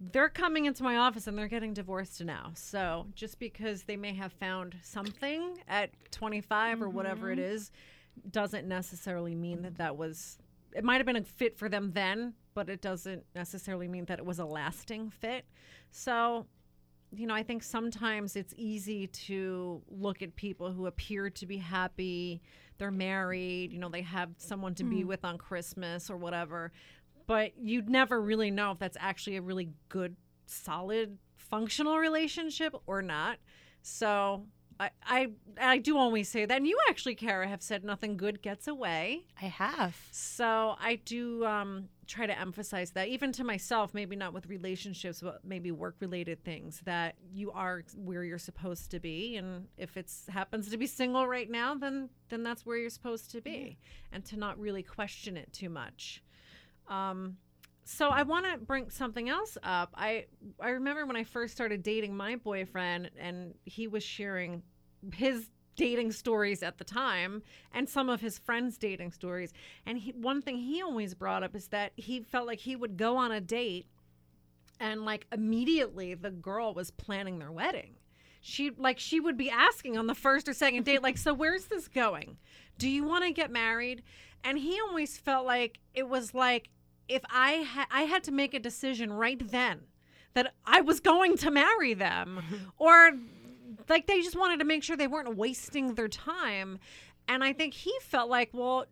they're 0.00 0.28
coming 0.28 0.64
into 0.66 0.82
my 0.82 0.96
office 0.96 1.26
and 1.26 1.38
they're 1.38 1.48
getting 1.48 1.72
divorced 1.74 2.22
now. 2.24 2.50
So 2.54 3.06
just 3.14 3.38
because 3.38 3.84
they 3.84 3.96
may 3.96 4.14
have 4.14 4.32
found 4.32 4.76
something 4.82 5.58
at 5.68 5.90
25 6.10 6.82
or 6.82 6.88
whatever 6.88 7.30
it 7.30 7.38
is, 7.38 7.70
doesn't 8.30 8.66
necessarily 8.66 9.34
mean 9.34 9.62
that 9.62 9.76
that 9.78 9.96
was. 9.96 10.38
It 10.74 10.84
might 10.84 10.96
have 10.96 11.06
been 11.06 11.16
a 11.16 11.22
fit 11.22 11.56
for 11.56 11.68
them 11.68 11.92
then, 11.92 12.34
but 12.54 12.68
it 12.68 12.80
doesn't 12.80 13.24
necessarily 13.34 13.86
mean 13.88 14.06
that 14.06 14.18
it 14.18 14.24
was 14.24 14.38
a 14.38 14.44
lasting 14.44 15.10
fit. 15.10 15.44
So 15.90 16.46
you 17.14 17.26
know, 17.26 17.34
I 17.34 17.42
think 17.42 17.62
sometimes 17.62 18.36
it's 18.36 18.54
easy 18.56 19.06
to 19.06 19.82
look 19.88 20.22
at 20.22 20.34
people 20.34 20.72
who 20.72 20.86
appear 20.86 21.28
to 21.30 21.46
be 21.46 21.58
happy, 21.58 22.40
they're 22.78 22.90
married, 22.90 23.72
you 23.72 23.78
know, 23.78 23.88
they 23.88 24.02
have 24.02 24.30
someone 24.38 24.74
to 24.76 24.84
be 24.84 25.02
hmm. 25.02 25.08
with 25.08 25.24
on 25.24 25.38
Christmas 25.38 26.10
or 26.10 26.16
whatever, 26.16 26.72
but 27.26 27.52
you'd 27.58 27.88
never 27.88 28.20
really 28.20 28.50
know 28.50 28.72
if 28.72 28.78
that's 28.78 28.96
actually 28.98 29.36
a 29.36 29.42
really 29.42 29.68
good, 29.88 30.16
solid, 30.46 31.18
functional 31.36 31.98
relationship 31.98 32.74
or 32.86 33.02
not. 33.02 33.38
So 33.82 34.46
I, 34.80 34.90
I, 35.04 35.28
I 35.60 35.78
do 35.78 35.96
always 35.96 36.28
say 36.28 36.44
that. 36.44 36.56
And 36.56 36.66
you 36.66 36.78
actually, 36.88 37.14
Kara, 37.14 37.48
have 37.48 37.62
said 37.62 37.84
nothing 37.84 38.16
good 38.16 38.42
gets 38.42 38.68
away. 38.68 39.24
I 39.40 39.46
have. 39.46 39.96
So 40.10 40.76
I 40.80 40.96
do 41.04 41.44
um, 41.44 41.88
try 42.06 42.26
to 42.26 42.38
emphasize 42.38 42.90
that, 42.92 43.08
even 43.08 43.32
to 43.32 43.44
myself, 43.44 43.94
maybe 43.94 44.16
not 44.16 44.32
with 44.32 44.46
relationships, 44.46 45.20
but 45.20 45.40
maybe 45.44 45.70
work 45.70 45.96
related 46.00 46.42
things, 46.44 46.82
that 46.84 47.14
you 47.32 47.50
are 47.52 47.84
where 47.96 48.24
you're 48.24 48.38
supposed 48.38 48.90
to 48.90 49.00
be. 49.00 49.36
And 49.36 49.68
if 49.76 49.96
it 49.96 50.10
happens 50.28 50.68
to 50.70 50.76
be 50.76 50.86
single 50.86 51.26
right 51.26 51.50
now, 51.50 51.74
then, 51.74 52.08
then 52.28 52.42
that's 52.42 52.66
where 52.66 52.76
you're 52.76 52.90
supposed 52.90 53.30
to 53.32 53.40
be. 53.40 53.78
And 54.12 54.24
to 54.26 54.36
not 54.36 54.58
really 54.58 54.82
question 54.82 55.36
it 55.36 55.52
too 55.52 55.68
much. 55.68 56.22
Um, 56.88 57.36
so 57.84 58.08
I 58.08 58.22
want 58.22 58.46
to 58.46 58.58
bring 58.58 58.90
something 58.90 59.28
else 59.28 59.58
up. 59.62 59.92
I 59.94 60.26
I 60.60 60.70
remember 60.70 61.04
when 61.06 61.16
I 61.16 61.24
first 61.24 61.54
started 61.54 61.82
dating 61.82 62.16
my 62.16 62.36
boyfriend, 62.36 63.10
and 63.18 63.54
he 63.64 63.88
was 63.88 64.02
sharing 64.02 64.62
his 65.14 65.50
dating 65.74 66.12
stories 66.12 66.62
at 66.62 66.78
the 66.78 66.84
time 66.84 67.42
and 67.72 67.88
some 67.88 68.08
of 68.08 68.20
his 68.20 68.38
friends' 68.38 68.76
dating 68.76 69.10
stories. 69.10 69.52
And 69.86 69.98
he, 69.98 70.12
one 70.12 70.42
thing 70.42 70.58
he 70.58 70.82
always 70.82 71.14
brought 71.14 71.42
up 71.42 71.56
is 71.56 71.68
that 71.68 71.92
he 71.96 72.20
felt 72.20 72.46
like 72.46 72.60
he 72.60 72.76
would 72.76 72.96
go 72.96 73.16
on 73.16 73.32
a 73.32 73.40
date, 73.40 73.86
and 74.78 75.04
like 75.04 75.26
immediately 75.32 76.14
the 76.14 76.30
girl 76.30 76.74
was 76.74 76.90
planning 76.90 77.38
their 77.38 77.52
wedding. 77.52 77.94
She 78.40 78.70
like 78.70 78.98
she 78.98 79.18
would 79.18 79.36
be 79.36 79.50
asking 79.50 79.96
on 79.96 80.06
the 80.06 80.14
first 80.14 80.48
or 80.48 80.52
second 80.52 80.84
date, 80.84 81.02
like, 81.02 81.18
so 81.18 81.34
where's 81.34 81.66
this 81.66 81.88
going? 81.88 82.36
Do 82.78 82.88
you 82.88 83.04
want 83.04 83.24
to 83.24 83.32
get 83.32 83.50
married? 83.50 84.02
And 84.44 84.58
he 84.58 84.80
always 84.80 85.16
felt 85.16 85.46
like 85.46 85.78
it 85.94 86.08
was 86.08 86.34
like 86.34 86.68
if 87.08 87.22
I 87.30 87.62
ha- 87.62 87.86
I 87.90 88.02
had 88.02 88.24
to 88.24 88.32
make 88.32 88.54
a 88.54 88.58
decision 88.58 89.12
right 89.12 89.40
then 89.50 89.80
that 90.34 90.54
I 90.64 90.80
was 90.80 91.00
going 91.00 91.36
to 91.38 91.50
marry 91.50 91.94
them, 91.94 92.40
or 92.78 93.12
like 93.88 94.06
they 94.06 94.20
just 94.20 94.36
wanted 94.36 94.58
to 94.58 94.64
make 94.64 94.82
sure 94.82 94.96
they 94.96 95.06
weren't 95.06 95.36
wasting 95.36 95.94
their 95.94 96.08
time. 96.08 96.78
And 97.28 97.44
I 97.44 97.52
think 97.52 97.74
he 97.74 97.92
felt 98.02 98.28
like, 98.28 98.50
well, 98.52 98.86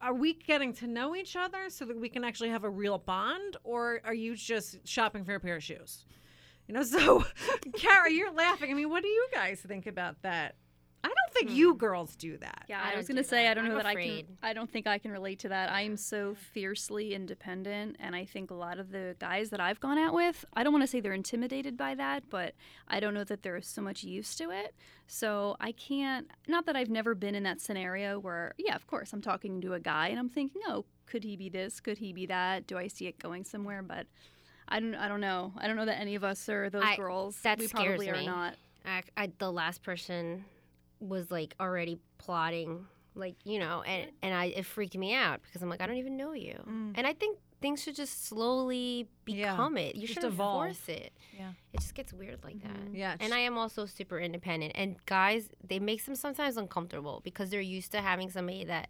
are 0.00 0.14
we 0.14 0.34
getting 0.34 0.72
to 0.74 0.86
know 0.86 1.14
each 1.14 1.36
other 1.36 1.68
so 1.68 1.84
that 1.84 1.98
we 1.98 2.08
can 2.08 2.24
actually 2.24 2.50
have 2.50 2.64
a 2.64 2.70
real 2.70 2.98
bond, 2.98 3.56
or 3.64 4.00
are 4.04 4.14
you 4.14 4.34
just 4.34 4.78
shopping 4.86 5.24
for 5.24 5.34
a 5.34 5.40
pair 5.40 5.56
of 5.56 5.62
shoes? 5.62 6.04
You 6.66 6.74
know, 6.74 6.82
so 6.82 7.24
Kara, 7.74 8.10
you're 8.10 8.32
laughing. 8.32 8.70
I 8.70 8.74
mean, 8.74 8.90
what 8.90 9.02
do 9.02 9.08
you 9.08 9.28
guys 9.32 9.60
think 9.60 9.86
about 9.86 10.22
that? 10.22 10.54
I 11.40 11.44
don't 11.46 11.56
you 11.56 11.74
mm. 11.74 11.78
girls 11.78 12.16
do 12.16 12.36
that. 12.38 12.64
Yeah, 12.68 12.80
I 12.82 12.94
I, 12.94 12.96
was 12.96 13.08
gonna 13.08 13.24
say 13.24 13.44
that. 13.44 13.50
I 13.50 13.54
don't 13.54 13.64
know 13.64 13.72
I'm 13.72 13.78
that 13.78 13.86
I 13.86 13.94
can. 13.94 14.22
I 14.42 14.52
don't 14.52 14.70
think 14.70 14.86
I 14.86 14.98
can 14.98 15.10
relate 15.10 15.38
to 15.40 15.48
that. 15.48 15.70
I 15.70 15.82
am 15.82 15.96
so 15.96 16.34
fiercely 16.34 17.14
independent, 17.14 17.96
and 18.00 18.14
I 18.14 18.24
think 18.24 18.50
a 18.50 18.54
lot 18.54 18.78
of 18.78 18.90
the 18.90 19.16
guys 19.18 19.50
that 19.50 19.60
I've 19.60 19.80
gone 19.80 19.98
out 19.98 20.14
with, 20.14 20.44
I 20.54 20.62
don't 20.62 20.72
want 20.72 20.82
to 20.82 20.86
say 20.86 21.00
they're 21.00 21.12
intimidated 21.12 21.76
by 21.76 21.94
that, 21.94 22.24
but 22.30 22.54
I 22.88 23.00
don't 23.00 23.14
know 23.14 23.24
that 23.24 23.42
they're 23.42 23.62
so 23.62 23.82
much 23.82 24.04
used 24.04 24.38
to 24.38 24.50
it. 24.50 24.74
So 25.06 25.56
I 25.60 25.72
can't. 25.72 26.28
Not 26.46 26.66
that 26.66 26.76
I've 26.76 26.90
never 26.90 27.14
been 27.14 27.34
in 27.34 27.42
that 27.44 27.60
scenario 27.60 28.18
where, 28.18 28.54
yeah, 28.58 28.76
of 28.76 28.86
course, 28.86 29.12
I'm 29.12 29.22
talking 29.22 29.60
to 29.62 29.74
a 29.74 29.80
guy 29.80 30.08
and 30.08 30.18
I'm 30.18 30.28
thinking, 30.28 30.62
oh, 30.68 30.84
could 31.06 31.24
he 31.24 31.36
be 31.36 31.48
this? 31.48 31.80
Could 31.80 31.98
he 31.98 32.12
be 32.12 32.26
that? 32.26 32.66
Do 32.66 32.78
I 32.78 32.86
see 32.86 33.06
it 33.06 33.18
going 33.18 33.44
somewhere? 33.44 33.82
But 33.82 34.06
I 34.68 34.78
don't. 34.78 34.94
I 34.94 35.08
don't 35.08 35.20
know. 35.20 35.52
I 35.58 35.66
don't 35.66 35.76
know 35.76 35.86
that 35.86 36.00
any 36.00 36.14
of 36.14 36.24
us 36.24 36.48
are 36.48 36.70
those 36.70 36.84
I- 36.84 36.96
girls. 36.96 37.40
that 37.42 37.58
we 37.58 37.66
scares 37.66 37.86
probably 37.86 38.10
are 38.10 38.22
not. 38.22 38.54
I, 38.86 39.02
I, 39.14 39.30
the 39.38 39.52
last 39.52 39.82
person 39.82 40.44
was 41.00 41.30
like 41.30 41.54
already 41.60 41.98
plotting, 42.18 42.86
like 43.14 43.36
you 43.44 43.58
know, 43.58 43.82
and 43.82 44.10
and 44.22 44.34
I 44.34 44.46
it 44.46 44.64
freaked 44.66 44.96
me 44.96 45.14
out 45.14 45.40
because 45.42 45.62
I'm 45.62 45.68
like 45.68 45.80
I 45.80 45.86
don't 45.86 45.96
even 45.96 46.16
know 46.16 46.32
you, 46.32 46.58
Mm. 46.68 46.92
and 46.94 47.06
I 47.06 47.12
think 47.14 47.38
things 47.60 47.82
should 47.82 47.94
just 47.96 48.24
slowly 48.26 49.06
Yeah, 49.26 49.52
become 49.52 49.76
it. 49.76 49.94
You 49.94 50.06
shouldn't 50.06 50.32
evolve. 50.32 50.64
force 50.64 50.88
it. 50.88 51.12
Yeah. 51.38 51.50
it 51.74 51.80
just 51.80 51.94
gets 51.94 52.10
weird 52.12 52.42
like 52.44 52.62
that. 52.62 52.94
Yeah, 52.94 53.16
and 53.20 53.34
I 53.34 53.38
am 53.40 53.58
also 53.58 53.84
super 53.86 54.18
independent, 54.18 54.72
and 54.74 54.96
guys, 55.06 55.48
they 55.66 55.78
makes 55.78 56.04
them 56.06 56.14
sometimes 56.14 56.56
uncomfortable 56.56 57.20
because 57.24 57.50
they're 57.50 57.60
used 57.60 57.92
to 57.92 58.00
having 58.00 58.30
somebody 58.30 58.64
that 58.64 58.88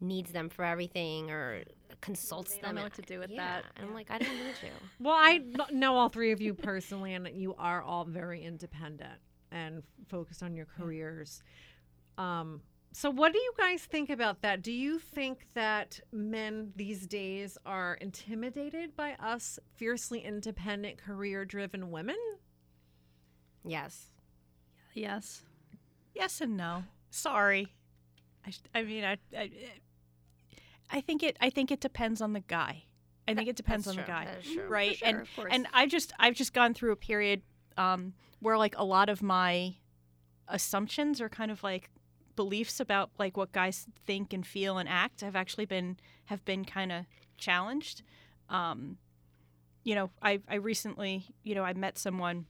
needs 0.00 0.32
them 0.32 0.48
for 0.48 0.64
everything 0.64 1.30
or 1.30 1.62
consults 2.00 2.54
They 2.54 2.60
them. 2.60 2.68
don't 2.70 2.74
know 2.76 2.80
and- 2.82 2.92
what 2.92 2.94
to 2.94 3.02
do 3.14 3.18
with 3.20 3.30
yeah, 3.30 3.62
that. 3.62 3.64
And 3.76 3.86
I'm 3.88 3.94
like, 3.94 4.10
I 4.10 4.18
don't 4.18 4.28
need 4.36 4.54
you. 4.62 4.68
Well, 5.00 5.14
I 5.16 5.40
know 5.72 5.96
all 5.96 6.08
three 6.08 6.32
of 6.32 6.40
you 6.40 6.52
personally, 6.54 7.14
and 7.14 7.28
you 7.34 7.54
are 7.58 7.80
all 7.82 8.04
very 8.04 8.42
independent 8.44 9.18
and 9.54 9.82
focus 10.08 10.42
on 10.42 10.54
your 10.54 10.66
careers. 10.66 11.42
Um, 12.18 12.60
so, 12.92 13.10
what 13.10 13.32
do 13.32 13.38
you 13.38 13.52
guys 13.56 13.82
think 13.82 14.10
about 14.10 14.42
that? 14.42 14.62
Do 14.62 14.70
you 14.72 14.98
think 14.98 15.46
that 15.54 16.00
men 16.12 16.72
these 16.76 17.06
days 17.06 17.56
are 17.64 17.94
intimidated 17.94 18.94
by 18.94 19.12
us 19.14 19.58
fiercely 19.76 20.20
independent, 20.20 20.98
career 20.98 21.44
driven 21.44 21.90
women? 21.90 22.16
Yes. 23.64 24.10
Yes. 24.92 25.42
Yes 26.14 26.40
and 26.40 26.56
no. 26.56 26.84
Sorry. 27.10 27.72
I, 28.46 28.78
I 28.78 28.82
mean, 28.82 29.04
I, 29.04 29.16
I, 29.36 29.50
I 30.90 31.00
think 31.00 31.22
it. 31.22 31.36
I 31.40 31.50
think 31.50 31.70
it 31.70 31.80
depends 31.80 32.20
on 32.20 32.32
the 32.32 32.40
guy. 32.40 32.84
I 33.26 33.34
think 33.34 33.48
it 33.48 33.56
depends 33.56 33.88
on 33.88 33.96
That's 33.96 34.06
the 34.06 34.12
guy, 34.12 34.24
That 34.26 34.44
is 34.44 34.52
true. 34.52 34.68
right? 34.68 34.96
sure, 34.98 35.08
and 35.08 35.20
of 35.22 35.28
course. 35.34 35.48
and 35.50 35.66
I 35.72 35.86
just 35.86 36.12
I've 36.18 36.34
just 36.34 36.52
gone 36.52 36.74
through 36.74 36.92
a 36.92 36.96
period 36.96 37.40
um, 37.78 38.12
where 38.44 38.58
like 38.58 38.74
a 38.76 38.84
lot 38.84 39.08
of 39.08 39.22
my 39.22 39.74
assumptions 40.48 41.18
or 41.18 41.30
kind 41.30 41.50
of 41.50 41.62
like 41.62 41.88
beliefs 42.36 42.78
about 42.78 43.10
like 43.18 43.38
what 43.38 43.52
guys 43.52 43.86
think 44.04 44.34
and 44.34 44.46
feel 44.46 44.76
and 44.76 44.86
act 44.86 45.22
have 45.22 45.34
actually 45.34 45.64
been 45.64 45.96
have 46.26 46.44
been 46.44 46.62
kind 46.62 46.92
of 46.92 47.06
challenged. 47.38 48.02
Um, 48.50 48.98
you 49.82 49.94
know, 49.94 50.10
I 50.20 50.40
I 50.46 50.56
recently 50.56 51.24
you 51.42 51.54
know 51.54 51.64
I 51.64 51.72
met 51.72 51.96
someone 51.96 52.44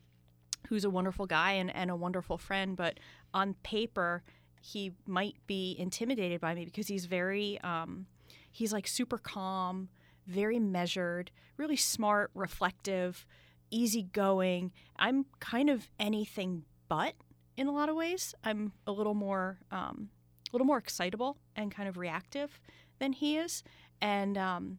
who's 0.66 0.84
a 0.84 0.90
wonderful 0.90 1.26
guy 1.26 1.52
and, 1.52 1.72
and 1.72 1.92
a 1.92 1.96
wonderful 1.96 2.38
friend, 2.38 2.76
but 2.76 2.98
on 3.32 3.54
paper 3.62 4.24
he 4.60 4.92
might 5.06 5.36
be 5.46 5.76
intimidated 5.78 6.40
by 6.40 6.54
me 6.54 6.64
because 6.64 6.88
he's 6.88 7.06
very 7.06 7.60
um, 7.60 8.06
he's 8.50 8.72
like 8.72 8.88
super 8.88 9.18
calm, 9.18 9.88
very 10.26 10.58
measured, 10.58 11.30
really 11.56 11.76
smart, 11.76 12.32
reflective, 12.34 13.24
easygoing. 13.70 14.72
I'm 14.98 15.26
kind 15.40 15.70
of 15.70 15.88
anything 15.98 16.64
but 16.88 17.14
in 17.56 17.66
a 17.66 17.72
lot 17.72 17.88
of 17.88 17.96
ways. 17.96 18.34
I'm 18.44 18.72
a 18.86 18.92
little 18.92 19.14
more 19.14 19.58
um, 19.70 20.10
a 20.50 20.52
little 20.52 20.66
more 20.66 20.78
excitable 20.78 21.36
and 21.56 21.70
kind 21.74 21.88
of 21.88 21.96
reactive 21.96 22.60
than 22.98 23.12
he 23.12 23.36
is, 23.36 23.62
and 24.00 24.38
um, 24.38 24.78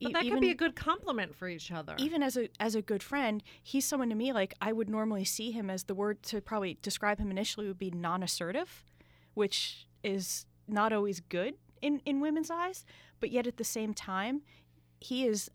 But 0.00 0.14
that 0.14 0.24
even, 0.24 0.38
could 0.38 0.40
be 0.42 0.50
a 0.50 0.54
good 0.54 0.74
compliment 0.74 1.34
for 1.34 1.48
each 1.48 1.70
other. 1.70 1.94
even 1.98 2.22
as 2.22 2.36
a 2.36 2.48
as 2.58 2.74
a 2.74 2.82
good 2.82 3.02
friend, 3.02 3.42
he's 3.62 3.84
someone 3.84 4.08
to 4.08 4.14
me 4.14 4.32
like 4.32 4.54
I 4.60 4.72
would 4.72 4.88
normally 4.88 5.24
see 5.24 5.50
him 5.52 5.68
as 5.70 5.84
the 5.84 5.94
word 5.94 6.22
to 6.24 6.40
probably 6.40 6.78
describe 6.82 7.18
him 7.18 7.30
initially 7.30 7.66
would 7.66 7.78
be 7.78 7.90
non-assertive, 7.90 8.84
which 9.34 9.86
is 10.02 10.46
not 10.66 10.92
always 10.92 11.20
good 11.20 11.54
in 11.82 12.00
in 12.06 12.20
women's 12.20 12.50
eyes, 12.50 12.84
but 13.20 13.30
yet 13.30 13.46
at 13.46 13.56
the 13.58 13.64
same 13.64 13.92
time, 13.94 14.42
he 15.00 15.26
is 15.26 15.50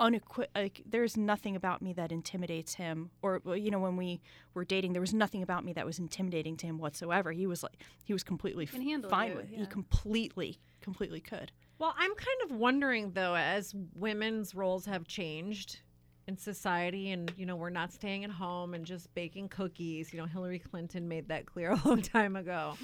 unequi- 0.00 0.46
like 0.54 0.82
there's 0.86 1.16
nothing 1.16 1.56
about 1.56 1.82
me 1.82 1.92
that 1.92 2.12
intimidates 2.12 2.74
him 2.74 3.10
or 3.22 3.40
you 3.56 3.70
know 3.70 3.78
when 3.80 3.96
we 3.96 4.20
were 4.54 4.64
dating 4.64 4.92
there 4.92 5.00
was 5.00 5.12
nothing 5.14 5.42
about 5.42 5.64
me 5.64 5.72
that 5.72 5.84
was 5.84 5.98
intimidating 5.98 6.56
to 6.56 6.66
him 6.66 6.78
whatsoever 6.78 7.32
he 7.32 7.46
was 7.46 7.62
like 7.62 7.82
he 8.04 8.12
was 8.12 8.22
completely 8.22 8.66
Can 8.66 8.82
handle 8.82 9.10
fine 9.10 9.30
you, 9.30 9.36
with 9.36 9.50
yeah. 9.50 9.58
he 9.60 9.66
completely 9.66 10.58
completely 10.80 11.20
could 11.20 11.52
Well, 11.78 11.94
I'm 11.96 12.14
kind 12.14 12.50
of 12.50 12.56
wondering 12.56 13.12
though, 13.12 13.34
as 13.36 13.74
women's 13.94 14.54
roles 14.54 14.84
have 14.86 15.06
changed 15.06 15.80
in 16.26 16.36
society, 16.36 17.10
and 17.10 17.32
you 17.36 17.46
know, 17.46 17.56
we're 17.56 17.70
not 17.70 17.92
staying 17.92 18.24
at 18.24 18.30
home 18.30 18.74
and 18.74 18.84
just 18.84 19.12
baking 19.14 19.48
cookies. 19.48 20.12
You 20.12 20.20
know, 20.20 20.26
Hillary 20.26 20.58
Clinton 20.58 21.08
made 21.08 21.28
that 21.28 21.46
clear 21.46 21.70
a 21.84 21.88
long 21.88 22.02
time 22.02 22.36
ago. 22.36 22.76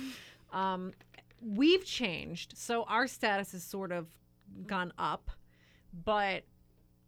Um, 0.53 0.93
we've 1.41 1.85
changed, 1.85 2.57
so 2.57 2.85
our 2.85 3.07
status 3.07 3.53
has 3.53 3.63
sort 3.63 3.93
of 3.93 4.07
gone 4.67 4.93
up, 4.99 5.31
but 6.05 6.45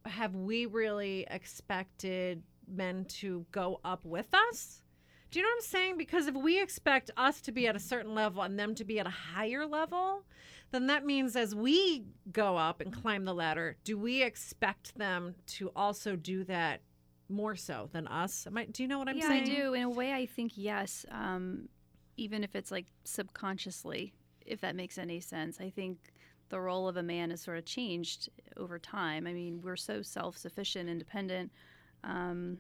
have 0.07 0.35
we 0.35 0.67
really 0.67 1.27
expected 1.31 2.43
men 2.69 3.05
to 3.05 3.47
go 3.53 3.81
up 3.85 4.05
with 4.05 4.33
us? 4.51 4.83
Do 5.31 5.39
you 5.39 5.45
know 5.45 5.51
what 5.51 5.65
I'm 5.65 5.69
saying? 5.69 5.99
Because 5.99 6.27
if 6.27 6.35
we 6.35 6.61
expect 6.61 7.11
us 7.17 7.41
to 7.43 7.53
be 7.53 7.67
at 7.67 7.77
a 7.77 7.81
certain 7.81 8.15
level 8.15 8.43
and 8.43 8.59
them 8.59 8.75
to 8.77 8.85
be 8.85 9.01
at 9.01 9.07
a 9.07 9.11
higher 9.11 9.67
level, 9.67 10.25
then 10.71 10.87
that 10.87 11.05
means 11.05 11.37
as 11.37 11.55
we 11.55 12.05
go 12.33 12.57
up 12.57 12.81
and 12.81 12.93
climb 12.93 13.25
the 13.25 13.35
ladder, 13.35 13.77
do 13.85 13.99
we 13.99 14.23
expect 14.23 14.97
them 14.97 15.35
to 15.47 15.71
also 15.75 16.17
do 16.17 16.45
that 16.45 16.81
more 17.29 17.57
so 17.57 17.89
than 17.93 18.07
us? 18.07 18.47
I, 18.55 18.65
do 18.65 18.83
you 18.83 18.89
know 18.89 18.99
what 18.99 19.09
I'm 19.09 19.19
yeah, 19.19 19.29
saying? 19.29 19.43
I 19.43 19.55
do. 19.57 19.75
In 19.75 19.83
a 19.83 19.91
way, 19.91 20.13
I 20.13 20.27
think 20.27 20.53
yes. 20.55 21.05
Um, 21.11 21.69
even 22.17 22.45
if 22.45 22.55
it's 22.55 22.71
like 22.71 22.87
subconsciously, 23.05 24.15
if 24.47 24.61
that 24.61 24.77
makes 24.77 24.97
any 24.97 25.21
sense. 25.21 25.61
I 25.61 25.71
think 25.71 25.99
the 26.49 26.61
role 26.61 26.89
of 26.89 26.97
a 26.97 27.03
man 27.03 27.31
has 27.31 27.41
sort 27.41 27.59
of 27.59 27.65
changed 27.65 28.29
over 28.57 28.79
time. 28.79 29.27
I 29.27 29.33
mean, 29.33 29.61
we're 29.63 29.77
so 29.77 30.03
self-sufficient, 30.03 30.89
independent. 30.89 31.51
Um, 32.05 32.59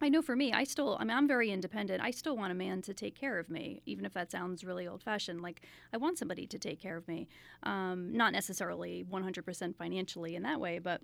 I 0.00 0.08
know 0.08 0.22
for 0.22 0.36
me, 0.36 0.52
I 0.52 0.64
still, 0.64 0.96
I 1.00 1.04
mean, 1.04 1.16
I'm 1.16 1.26
very 1.26 1.50
independent. 1.50 2.02
I 2.02 2.10
still 2.12 2.36
want 2.36 2.52
a 2.52 2.54
man 2.54 2.82
to 2.82 2.94
take 2.94 3.18
care 3.18 3.38
of 3.38 3.50
me, 3.50 3.82
even 3.84 4.04
if 4.04 4.12
that 4.14 4.30
sounds 4.30 4.62
really 4.62 4.86
old 4.86 5.02
fashioned. 5.02 5.40
Like, 5.40 5.62
I 5.92 5.96
want 5.96 6.18
somebody 6.18 6.46
to 6.46 6.58
take 6.58 6.80
care 6.80 6.96
of 6.96 7.08
me. 7.08 7.28
Um, 7.64 8.12
not 8.12 8.32
necessarily 8.32 9.04
100% 9.10 9.76
financially 9.76 10.36
in 10.36 10.42
that 10.44 10.60
way, 10.60 10.78
but 10.78 11.00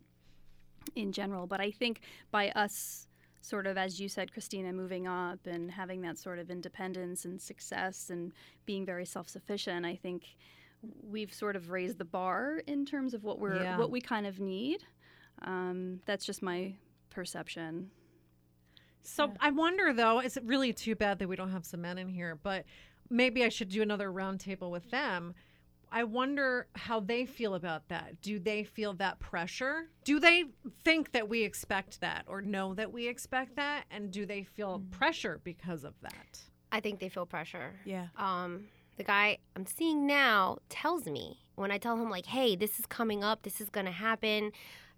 in 0.95 1.11
general. 1.11 1.47
But 1.47 1.61
I 1.61 1.71
think 1.73 2.03
by 2.31 2.51
us, 2.51 3.09
sort 3.41 3.67
of, 3.67 3.77
as 3.77 4.01
you 4.01 4.09
said, 4.09 4.33
Christina, 4.33 4.73
moving 4.73 5.07
up 5.07 5.47
and 5.47 5.71
having 5.71 6.01
that 6.03 6.19
sort 6.19 6.39
of 6.39 6.51
independence 6.51 7.25
and 7.25 7.41
success 7.41 8.11
and 8.11 8.33
being 8.65 8.87
very 8.87 9.05
self 9.05 9.29
sufficient, 9.29 9.85
I 9.85 9.97
think 9.97 10.37
we've 11.03 11.33
sort 11.33 11.57
of 11.57 11.71
raised 11.71 11.99
the 11.99 12.05
bar 12.05 12.61
in 12.67 12.85
terms 12.87 13.15
of 13.15 13.25
what 13.25 13.39
we're, 13.39 13.63
Yeah. 13.63 13.79
what 13.79 13.91
we 13.91 14.01
kind 14.01 14.27
of 14.27 14.41
need. 14.41 14.83
Um, 15.43 16.01
that's 16.07 16.25
just 16.25 16.43
my 16.43 16.75
perception. 17.11 17.91
So 19.03 19.33
I 19.41 19.51
wonder 19.51 19.93
though, 19.93 20.21
is 20.21 20.37
it 20.37 20.45
really 20.45 20.73
too 20.73 20.95
bad 20.95 21.19
that 21.19 21.29
we 21.29 21.37
don't 21.37 21.51
have 21.51 21.67
some 21.67 21.83
men 21.83 21.99
in 21.99 22.09
here? 22.09 22.39
But 22.43 22.65
maybe 23.11 23.45
I 23.45 23.49
should 23.51 23.69
do 23.69 23.83
another 23.83 24.11
roundtable 24.11 24.71
with 24.71 24.91
them. 24.91 25.35
I 25.93 26.05
wonder 26.05 26.67
how 26.75 27.01
they 27.01 27.25
feel 27.27 27.55
about 27.55 27.89
that. 27.89 28.21
Do 28.23 28.39
they 28.41 28.65
feel 28.65 28.95
that 28.95 29.21
pressure? 29.21 29.91
Do 30.05 30.19
they 30.19 30.45
think 30.85 31.13
that 31.13 31.29
we 31.29 31.45
expect 31.45 32.01
that 32.01 32.25
or 32.27 32.41
know 32.43 32.75
that 32.75 32.93
we 32.93 33.07
expect 33.07 33.57
that? 33.57 33.85
And 33.91 34.11
do 34.11 34.27
they 34.27 34.43
feel 34.43 34.83
pressure 34.91 35.41
because 35.45 35.85
of 35.85 35.95
that? 36.01 36.41
I 36.73 36.81
think 36.81 36.99
they 36.99 37.09
feel 37.11 37.27
pressure. 37.27 37.75
yeah 37.85 38.09
Um, 38.17 38.65
the 38.97 39.05
guy 39.05 39.39
I'm 39.57 39.67
seeing 39.67 40.07
now 40.07 40.59
tells 40.69 41.07
me 41.07 41.41
when 41.55 41.71
I 41.71 41.79
tell 41.79 41.97
him 41.97 42.11
like, 42.11 42.27
"Hey, 42.27 42.57
this 42.57 42.79
is 42.79 42.87
coming 42.87 43.23
up. 43.25 43.43
This 43.43 43.61
is 43.61 43.71
gonna 43.71 43.93
happen. 43.93 44.53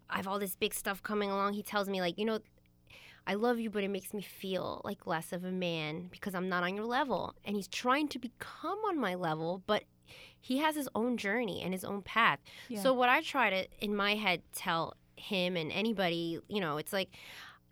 I 0.09 0.17
have 0.17 0.29
all 0.29 0.39
this 0.39 0.57
big 0.57 0.75
stuff 0.75 1.03
coming 1.03 1.31
along." 1.31 1.55
He 1.55 1.63
tells 1.63 1.89
me 1.89 2.01
like, 2.01 2.19
"You 2.19 2.25
know, 2.25 2.41
I 3.27 3.35
love 3.35 3.59
you, 3.59 3.71
but 3.71 3.85
it 3.85 3.89
makes 3.89 4.15
me 4.15 4.23
feel 4.23 4.81
like 4.85 5.07
less 5.07 5.33
of 5.33 5.45
a 5.45 5.51
man 5.51 6.09
because 6.11 6.35
I'm 6.35 6.49
not 6.49 6.63
on 6.63 6.75
your 6.77 6.87
level." 6.87 7.35
And 7.45 7.57
he's 7.57 7.69
trying 7.69 8.09
to 8.09 8.19
become 8.19 8.79
on 8.87 8.99
my 8.99 9.15
level, 9.15 9.63
but 9.67 9.85
he 10.41 10.59
has 10.59 10.77
his 10.77 10.89
own 10.95 11.17
journey 11.17 11.61
and 11.63 11.73
his 11.73 11.85
own 11.85 12.03
path. 12.03 12.39
Yeah. 12.69 12.81
So 12.83 12.93
what 12.95 13.09
I 13.09 13.21
try 13.23 13.51
to 13.51 13.67
in 13.81 13.97
my 13.97 14.15
head 14.15 14.43
tell 14.53 14.95
him 15.17 15.57
and 15.57 15.73
anybody, 15.73 16.39
you 16.49 16.61
know, 16.61 16.77
it's 16.77 16.93
like 16.93 17.11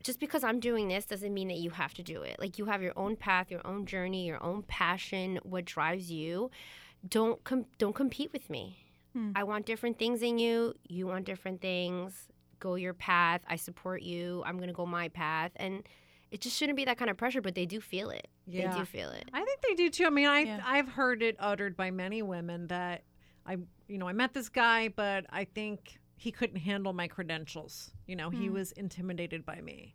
just 0.05 0.21
because 0.21 0.45
I'm 0.45 0.61
doing 0.61 0.87
this 0.88 1.07
doesn't 1.07 1.33
mean 1.33 1.49
that 1.49 1.57
you 1.57 1.71
have 1.71 1.95
to 1.95 2.03
do 2.03 2.23
it. 2.23 2.37
Like 2.38 2.59
you 2.59 2.67
have 2.67 2.83
your 2.83 2.93
own 2.97 3.17
path, 3.17 3.51
your 3.51 3.67
own 3.67 3.87
journey, 3.87 4.27
your 4.27 4.40
own 4.43 4.62
passion, 4.62 5.40
what 5.43 5.64
drives 5.64 6.12
you. 6.12 6.51
Don't 7.09 7.43
com- 7.43 7.67
don't 7.79 7.95
compete 7.95 8.31
with 8.33 8.49
me. 8.51 8.77
Hmm. 9.14 9.33
I 9.35 9.45
want 9.45 9.67
different 9.67 9.99
things 9.99 10.23
in 10.23 10.38
you. 10.38 10.75
You 10.87 11.07
want 11.07 11.25
different 11.25 11.61
things. 11.61 12.29
Go 12.61 12.75
your 12.75 12.95
path. 12.95 13.40
I 13.49 13.57
support 13.57 14.03
you. 14.03 14.43
I'm 14.47 14.59
gonna 14.59 14.73
go 14.73 14.87
my 14.87 15.09
path, 15.09 15.53
and 15.57 15.83
it 16.31 16.40
just 16.40 16.57
shouldn't 16.57 16.77
be 16.77 16.85
that 16.85 16.99
kind 16.99 17.11
of 17.11 17.17
pressure. 17.17 17.40
But 17.40 17.55
they 17.55 17.67
do 17.67 17.81
feel 17.81 18.11
it. 18.11 18.29
Yeah. 18.47 18.71
They 18.71 18.79
do 18.79 18.85
feel 18.85 19.11
it. 19.11 19.31
I 19.33 19.43
think 19.43 19.61
they 19.62 19.75
do 19.75 19.88
too. 19.88 20.07
I 20.07 20.11
mean, 20.11 20.27
I 20.27 20.40
Yeah. 20.40 20.61
I've 20.64 20.88
heard 20.88 21.23
it 21.23 21.37
uttered 21.38 21.77
by 21.77 21.90
many 21.90 22.23
women 22.23 22.67
that 22.67 23.03
I 23.47 23.57
you 23.88 23.99
know, 23.99 24.09
I 24.09 24.12
met 24.12 24.35
this 24.35 24.49
guy, 24.51 24.88
but 24.88 25.27
I 25.31 25.45
think 25.45 25.99
he 26.24 26.32
couldn't 26.32 26.56
handle 26.56 26.94
my 26.94 27.06
credentials. 27.06 27.90
You 28.06 28.16
know, 28.16 28.30
he 28.30 28.48
was 28.48 28.72
intimidated 28.72 29.44
by 29.44 29.60
me. 29.60 29.94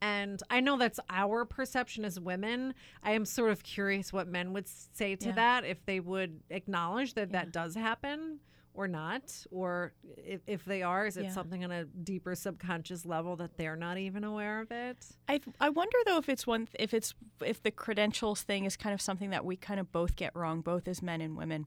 And 0.00 0.42
I 0.48 0.60
know 0.60 0.78
that's 0.78 0.98
our 1.10 1.44
perception 1.44 2.02
as 2.06 2.18
women. 2.18 2.72
I 3.02 3.10
am 3.12 3.26
sort 3.26 3.50
of 3.50 3.62
curious 3.62 4.10
what 4.10 4.26
men 4.26 4.54
would 4.54 4.66
say 4.68 5.16
to 5.16 5.28
Yeah. 5.28 5.34
that 5.34 5.64
if 5.66 5.84
they 5.84 6.00
would 6.00 6.40
acknowledge 6.48 7.12
that 7.14 7.32
that 7.32 7.52
does 7.52 7.74
happen 7.74 8.40
or 8.72 8.88
not 8.88 9.44
or 9.50 9.92
if, 10.16 10.40
if 10.46 10.64
they 10.64 10.82
are 10.82 11.06
is 11.06 11.16
it 11.18 11.24
Yeah. 11.24 11.30
something 11.32 11.62
on 11.64 11.70
a 11.70 11.84
deeper 11.84 12.34
subconscious 12.34 13.04
level 13.06 13.36
that 13.36 13.56
they're 13.58 13.76
not 13.76 13.96
even 13.98 14.22
aware 14.24 14.60
of 14.60 14.70
it 14.70 14.98
I 15.28 15.40
I 15.60 15.70
wonder 15.70 15.96
though 16.06 16.18
if 16.18 16.28
it's 16.28 16.46
one 16.46 16.68
if 16.78 16.92
it's 16.94 17.14
if 17.42 17.62
the 17.62 17.70
credentials 17.70 18.42
thing 18.42 18.64
is 18.66 18.76
kind 18.76 18.92
of 18.94 19.00
something 19.00 19.30
that 19.30 19.44
we 19.46 19.56
kind 19.56 19.80
of 19.80 19.92
both 19.92 20.14
get 20.16 20.34
wrong, 20.36 20.60
both 20.62 20.88
as 20.88 21.00
men 21.02 21.20
and 21.22 21.36
women. 21.38 21.66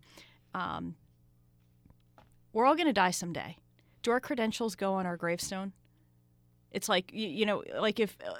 Um, 0.54 0.96
we're 2.54 2.66
all 2.66 2.76
going 2.76 2.88
to 2.88 2.94
die 2.94 3.12
someday. 3.12 3.58
Do 4.02 4.12
our 4.12 4.20
credentials 4.20 4.76
go 4.76 4.94
on 4.94 5.06
our 5.06 5.18
gravestone? 5.18 5.74
It's 6.72 6.90
like 6.90 7.12
you, 7.14 7.28
you 7.28 7.46
know, 7.46 7.64
like 7.80 8.00
if 8.00 8.18
uh, 8.26 8.34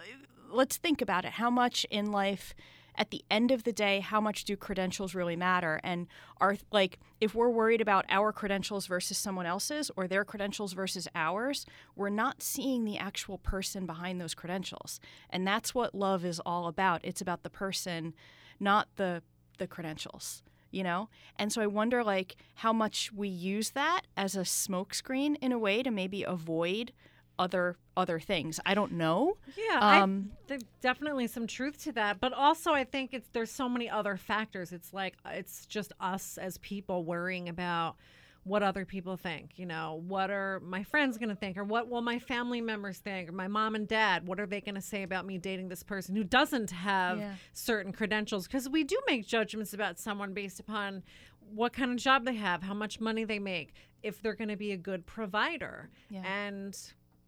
let's 0.52 0.78
think 0.78 1.02
about 1.02 1.26
it. 1.26 1.34
How 1.34 1.50
much 1.50 1.86
in 1.90 2.12
life, 2.12 2.54
at 2.96 3.12
the 3.12 3.24
end 3.32 3.52
of 3.52 3.64
the 3.64 3.72
day, 3.72 4.02
how 4.02 4.20
much 4.22 4.44
do 4.44 4.56
credentials 4.56 5.16
really 5.16 5.36
matter? 5.36 5.80
And 5.84 6.08
are 6.40 6.58
like 6.72 7.00
if 7.20 7.34
we're 7.34 7.50
worried 7.50 7.82
about 7.82 8.06
our 8.10 8.32
credentials 8.32 8.88
versus 8.88 9.18
someone 9.18 9.46
else's 9.46 9.90
or 9.96 10.08
their 10.08 10.24
credentials 10.24 10.74
versus 10.74 11.08
ours, 11.16 11.66
we're 11.96 12.10
not 12.10 12.42
seeing 12.42 12.86
the 12.86 12.98
actual 12.98 13.38
person 13.38 13.86
behind 13.86 14.22
those 14.22 14.36
credentials. 14.36 15.00
And 15.30 15.48
that's 15.48 15.74
what 15.74 15.96
love 15.96 16.24
is 16.24 16.40
all 16.46 16.68
about. 16.68 17.02
It's 17.04 17.22
about 17.22 17.44
the 17.44 17.50
person, 17.50 18.14
not 18.60 18.88
the 18.96 19.24
the 19.58 19.68
credentials 19.68 20.42
you 20.72 20.84
know? 20.84 21.10
And 21.38 21.52
so 21.52 21.62
i 21.62 21.68
wonder 21.68 22.04
like 22.04 22.36
how 22.56 22.74
much 22.74 23.12
we 23.14 23.28
use 23.28 23.72
that 23.72 24.02
as 24.16 24.36
a 24.36 24.42
smokescreen 24.42 25.36
in 25.42 25.52
a 25.52 25.60
way 25.60 25.84
to 25.84 25.92
maybe 25.92 26.24
avoid 26.24 26.92
other 27.38 27.78
other 27.96 28.20
things. 28.20 28.60
I 28.66 28.74
don't 28.74 28.94
know. 28.94 29.38
Yeah, 29.58 29.80
I, 29.80 30.02
Um, 30.02 30.32
there's 30.48 30.64
definitely 30.82 31.28
some 31.28 31.48
truth 31.48 31.82
to 31.84 31.92
that, 31.94 32.20
but 32.20 32.34
also 32.34 32.74
I 32.74 32.84
think 32.84 33.14
it's 33.14 33.30
there's 33.30 33.52
so 33.52 33.68
many 33.70 33.90
other 33.90 34.18
factors. 34.18 34.72
It's 34.72 34.94
like 34.94 35.16
it's 35.26 35.66
just 35.66 35.94
us 36.00 36.38
as 36.38 36.58
people 36.58 37.04
worrying 37.04 37.50
about 37.50 37.96
what 38.50 38.64
other 38.64 38.84
people 38.84 39.16
think. 39.16 39.52
You 39.58 39.66
know, 39.68 40.04
what 40.08 40.32
are 40.32 40.60
my 40.62 40.84
friends 40.84 41.18
going 41.18 41.30
to 41.30 41.36
think, 41.36 41.56
or 41.58 41.64
what 41.64 41.88
will 41.88 42.02
my 42.02 42.18
family 42.20 42.62
members 42.62 42.98
think, 42.98 43.30
or 43.30 43.32
my 43.32 43.48
mom 43.48 43.76
and 43.76 43.88
dad? 43.88 44.26
What 44.28 44.40
are 44.40 44.46
they 44.48 44.60
going 44.60 44.76
to 44.76 44.82
say 44.82 45.04
about 45.04 45.26
me 45.26 45.38
dating 45.38 45.70
this 45.70 45.84
person 45.84 46.16
who 46.16 46.24
doesn't 46.24 46.72
have 46.72 47.20
Yeah. 47.20 47.36
certain 47.54 47.94
credentials? 47.94 48.48
Because 48.48 48.68
we 48.68 48.84
do 48.84 49.00
make 49.08 49.26
judgments 49.28 49.74
about 49.74 50.00
someone 50.00 50.34
based 50.34 50.60
upon 50.60 51.04
what 51.54 51.74
kind 51.74 51.92
of 51.92 51.98
job 51.98 52.26
they 52.26 52.36
have, 52.36 52.64
how 52.64 52.74
much 52.74 53.00
money 53.00 53.24
they 53.24 53.40
make, 53.40 53.74
if 54.04 54.22
they're 54.22 54.36
going 54.36 54.50
to 54.50 54.58
be 54.58 54.72
a 54.72 54.78
good 54.78 55.06
provider, 55.06 55.90
Yeah. 56.10 56.24
and 56.26 56.76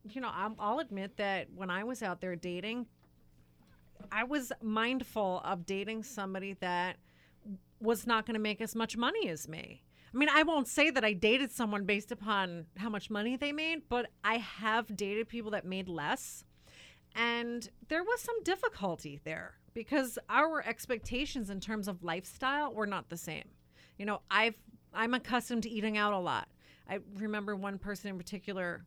you 0.10 0.20
know, 0.20 0.32
I'm, 0.34 0.56
I'll 0.58 0.80
admit 0.80 1.18
that 1.18 1.48
when 1.54 1.70
I 1.70 1.84
was 1.84 2.02
out 2.02 2.22
there 2.22 2.36
dating, 2.36 2.88
I 4.12 4.24
was 4.24 4.52
mindful 4.62 5.42
of 5.46 5.68
dating 5.68 6.02
somebody 6.04 6.54
that 6.54 6.98
was 7.80 8.08
not 8.08 8.26
going 8.26 8.34
to 8.34 8.40
make 8.40 8.62
as 8.62 8.76
much 8.76 8.98
money 8.98 9.30
as 9.30 9.48
me. 9.48 9.84
I 10.14 10.18
mean, 10.18 10.30
I 10.30 10.44
won't 10.44 10.68
say 10.68 10.90
that 10.90 11.06
I 11.06 11.14
dated 11.14 11.52
someone 11.52 11.86
based 11.86 12.12
upon 12.12 12.66
how 12.78 12.90
much 12.90 13.10
money 13.10 13.38
they 13.38 13.52
made, 13.52 13.84
but 13.88 14.08
I 14.24 14.38
have 14.38 14.96
dated 14.96 15.30
people 15.30 15.52
that 15.52 15.66
made 15.66 15.88
less. 15.88 16.44
and 17.16 17.70
there 17.90 18.04
was 18.04 18.22
some 18.22 18.42
difficulty 18.44 19.20
there 19.24 19.56
because 19.74 20.18
our 20.30 20.66
expectations 20.66 21.50
in 21.50 21.60
terms 21.60 21.88
of 21.88 22.04
lifestyle 22.04 22.74
were 22.74 22.88
not 22.88 23.10
the 23.10 23.18
same. 23.18 23.50
You 23.98 24.06
know, 24.06 24.22
I've 24.30 24.56
I'm 24.94 25.14
accustomed 25.14 25.64
to 25.64 25.70
eating 25.70 25.98
out 25.98 26.14
a 26.14 26.20
lot. 26.20 26.48
I 26.90 27.00
remember 27.18 27.56
one 27.56 27.78
person 27.78 28.10
in 28.10 28.18
particular 28.18 28.86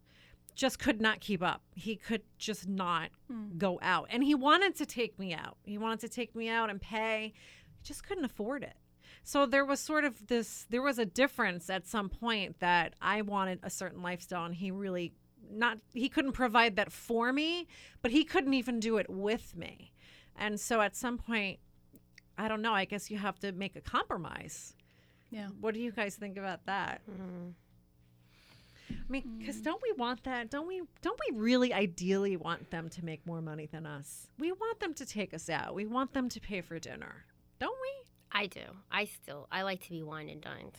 just 0.54 0.78
could 0.78 1.00
not 1.00 1.20
keep 1.20 1.42
up. 1.42 1.62
He 1.74 1.96
could 1.96 2.22
just 2.38 2.68
not 2.68 3.10
hmm. 3.30 3.58
go 3.58 3.78
out. 3.82 4.08
And 4.10 4.22
he 4.22 4.34
wanted 4.34 4.76
to 4.76 4.87
take 4.87 5.18
me 5.18 5.34
out. 5.34 5.56
He 5.64 5.78
wanted 5.78 6.00
to 6.00 6.08
take 6.08 6.34
me 6.37 6.48
out 6.48 6.70
and 6.70 6.80
pay. 6.80 7.32
He 7.76 7.82
just 7.82 8.06
couldn't 8.06 8.24
afford 8.24 8.62
it. 8.62 8.74
So 9.24 9.46
there 9.46 9.64
was 9.64 9.80
sort 9.80 10.04
of 10.04 10.26
this 10.26 10.66
there 10.68 10.82
was 10.82 10.98
a 10.98 11.06
difference 11.06 11.70
at 11.70 11.87
some 11.87 12.10
point 12.10 12.60
that 12.60 12.94
I 13.00 13.22
wanted 13.22 13.58
a 13.62 13.70
certain 13.70 14.02
lifestyle 14.02 14.44
and 14.44 14.54
he 14.54 14.70
really 14.70 15.14
not 15.50 15.78
he 15.94 16.10
couldn't 16.10 16.32
provide 16.32 16.76
that 16.76 16.92
for 16.92 17.32
me, 17.32 17.66
but 18.02 18.10
he 18.10 18.24
couldn't 18.24 18.54
even 18.54 18.80
do 18.80 18.98
it 18.98 19.08
with 19.08 19.56
me. 19.56 19.92
And 20.37 20.60
so 20.60 20.82
at 20.82 20.94
some 20.94 21.16
point 21.16 21.58
I 22.37 22.48
don't 22.48 22.60
know, 22.60 22.74
I 22.74 22.84
guess 22.84 23.10
you 23.10 23.16
have 23.16 23.38
to 23.40 23.52
make 23.52 23.76
a 23.76 23.80
compromise. 23.80 24.74
Yeah. 25.30 25.48
What 25.60 25.72
do 25.74 25.80
you 25.80 25.90
guys 25.90 26.16
think 26.16 26.37
about 26.37 26.66
that? 26.66 27.00
I 28.90 28.94
mean, 29.08 29.37
because 29.38 29.56
mm. 29.56 29.64
don't 29.64 29.82
we 29.82 29.92
want 29.92 30.24
that? 30.24 30.50
Don't 30.50 30.66
we? 30.66 30.82
Don't 31.00 31.18
we 31.30 31.38
really 31.38 31.72
ideally 31.72 32.37
want 32.37 32.70
them 32.70 32.90
to 32.90 33.04
make 33.04 33.26
more 33.26 33.40
money 33.40 33.66
than 33.66 33.87
us? 33.87 34.28
We 34.38 34.52
want 34.52 34.80
them 34.80 34.92
to 34.94 35.06
take 35.06 35.32
us 35.32 35.48
out. 35.48 35.74
We 35.74 35.87
want 35.87 36.12
them 36.12 36.28
to 36.28 36.40
pay 36.40 36.60
for 36.60 36.78
dinner? 36.78 37.24
I 38.35 38.47
do. 38.47 38.62
I 38.90 39.05
still 39.05 39.47
I 39.53 39.62
like 39.62 39.81
to 39.85 39.90
be 39.90 40.03
wine 40.03 40.29
and 40.29 40.40
dined, 40.40 40.73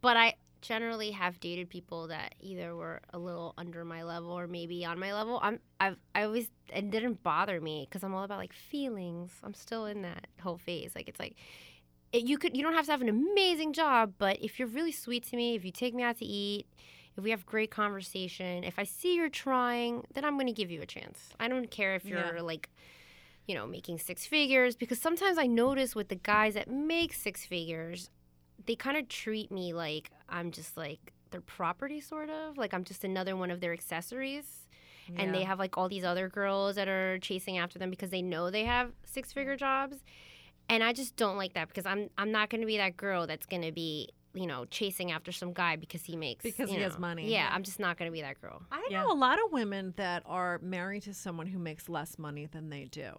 but 0.00 0.16
I 0.16 0.34
generally 0.62 1.10
have 1.12 1.40
dated 1.40 1.70
people 1.70 2.08
that 2.08 2.34
either 2.40 2.76
were 2.76 3.00
a 3.12 3.18
little 3.18 3.54
under 3.56 3.84
my 3.84 4.02
level 4.02 4.30
or 4.30 4.46
maybe 4.46 4.84
on 4.84 4.98
my 4.98 5.12
level. 5.12 5.40
I'm 5.42 5.60
I've 5.80 5.96
I 6.14 6.22
always 6.24 6.48
it 6.72 6.90
didn't 6.90 7.22
bother 7.22 7.60
me 7.60 7.86
because 7.88 8.04
I'm 8.04 8.14
all 8.14 8.24
about 8.24 8.38
like 8.38 8.52
feelings. 8.52 9.32
I'm 9.42 9.54
still 9.54 9.86
in 9.86 10.02
that 10.02 10.28
whole 10.40 10.58
phase. 10.58 10.92
Like 10.94 11.08
it's 11.08 11.18
like 11.20 11.36
it, 12.12 12.24
you 12.24 12.38
could 12.38 12.56
you 12.56 12.62
don't 12.62 12.74
have 12.74 12.86
to 12.86 12.92
have 12.92 13.02
an 13.02 13.08
amazing 13.08 13.72
job, 13.72 14.14
but 14.18 14.38
if 14.42 14.58
you're 14.58 14.68
really 14.68 14.92
sweet 14.92 15.24
to 15.28 15.36
me, 15.36 15.54
if 15.56 15.64
you 15.64 15.72
take 15.72 15.94
me 15.94 16.02
out 16.02 16.18
to 16.18 16.24
eat. 16.24 16.66
If 17.16 17.24
we 17.24 17.30
have 17.30 17.44
great 17.44 17.72
conversation, 17.72 18.62
if 18.62 18.78
I 18.78 18.84
see 18.84 19.16
you're 19.16 19.28
trying, 19.28 20.04
then 20.14 20.24
I'm 20.24 20.36
going 20.36 20.46
to 20.46 20.52
give 20.52 20.70
you 20.70 20.80
a 20.80 20.86
chance. 20.86 21.30
I 21.40 21.48
don't 21.48 21.68
care 21.70 21.96
if 21.96 22.08
you're 22.08 22.36
Yeah. 22.36 22.40
like 22.40 22.70
you 23.46 23.54
know, 23.54 23.66
making 23.66 23.98
six 23.98 24.26
figures 24.26 24.76
because 24.76 25.00
sometimes 25.00 25.38
I 25.38 25.46
notice 25.46 25.94
with 25.94 26.08
the 26.08 26.16
guys 26.16 26.54
that 26.54 26.70
make 26.70 27.12
six 27.12 27.44
figures, 27.44 28.10
they 28.66 28.76
kind 28.76 28.96
of 28.96 29.08
treat 29.08 29.50
me 29.50 29.72
like 29.72 30.10
I'm 30.28 30.50
just 30.50 30.76
like 30.76 31.12
their 31.30 31.40
property, 31.40 32.00
sort 32.00 32.30
of. 32.30 32.58
Like 32.58 32.74
I'm 32.74 32.84
just 32.84 33.04
another 33.04 33.36
one 33.36 33.50
of 33.50 33.60
their 33.60 33.72
accessories. 33.72 34.66
And 35.16 35.34
they 35.34 35.42
have 35.42 35.58
like 35.58 35.76
all 35.76 35.88
these 35.88 36.04
other 36.04 36.28
girls 36.28 36.76
that 36.76 36.86
are 36.86 37.18
chasing 37.18 37.58
after 37.58 37.80
them 37.80 37.90
because 37.90 38.10
they 38.10 38.22
know 38.22 38.48
they 38.50 38.64
have 38.64 38.92
six 39.04 39.32
figure 39.32 39.56
jobs. 39.56 39.96
And 40.68 40.84
I 40.84 40.92
just 40.92 41.16
don't 41.16 41.36
like 41.36 41.54
that 41.54 41.66
because 41.66 41.84
I'm 41.84 42.10
I'm 42.16 42.30
not 42.30 42.48
going 42.48 42.60
to 42.60 42.66
be 42.66 42.76
that 42.76 42.96
girl 42.96 43.26
that's 43.26 43.46
going 43.46 43.62
to 43.62 43.72
be 43.72 44.10
you 44.34 44.46
know 44.46 44.64
chasing 44.66 45.10
after 45.12 45.32
some 45.32 45.52
guy 45.52 45.76
because 45.76 46.04
he 46.04 46.16
makes 46.16 46.42
Because 46.44 46.70
you 46.70 46.76
he 46.76 46.82
has 46.82 46.98
money. 46.98 47.30
Yeah, 47.32 47.48
I'm 47.52 47.62
just 47.62 47.80
not 47.80 47.98
going 47.98 48.10
to 48.10 48.12
be 48.12 48.20
that 48.22 48.40
girl. 48.40 48.62
I 48.70 48.86
know 48.90 49.10
a 49.10 49.14
lot 49.14 49.38
of 49.44 49.52
women 49.52 49.92
that 49.96 50.22
are 50.26 50.58
married 50.62 51.02
to 51.04 51.14
someone 51.14 51.46
who 51.48 51.58
makes 51.58 51.88
less 51.88 52.18
money 52.18 52.46
than 52.46 52.70
they 52.70 52.84
do. 52.84 53.10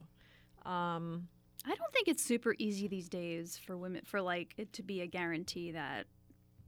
Um, 0.66 1.28
I 1.66 1.76
don't 1.76 1.92
think 1.94 2.08
it's 2.08 2.24
super 2.24 2.56
easy 2.58 2.88
these 2.88 3.10
days 3.10 3.58
for 3.66 3.78
women 3.78 4.02
for 4.06 4.22
like 4.22 4.54
it 4.58 4.74
to 4.74 4.84
be 4.84 5.02
a 5.02 5.08
guarantee 5.08 5.72
that 5.72 6.06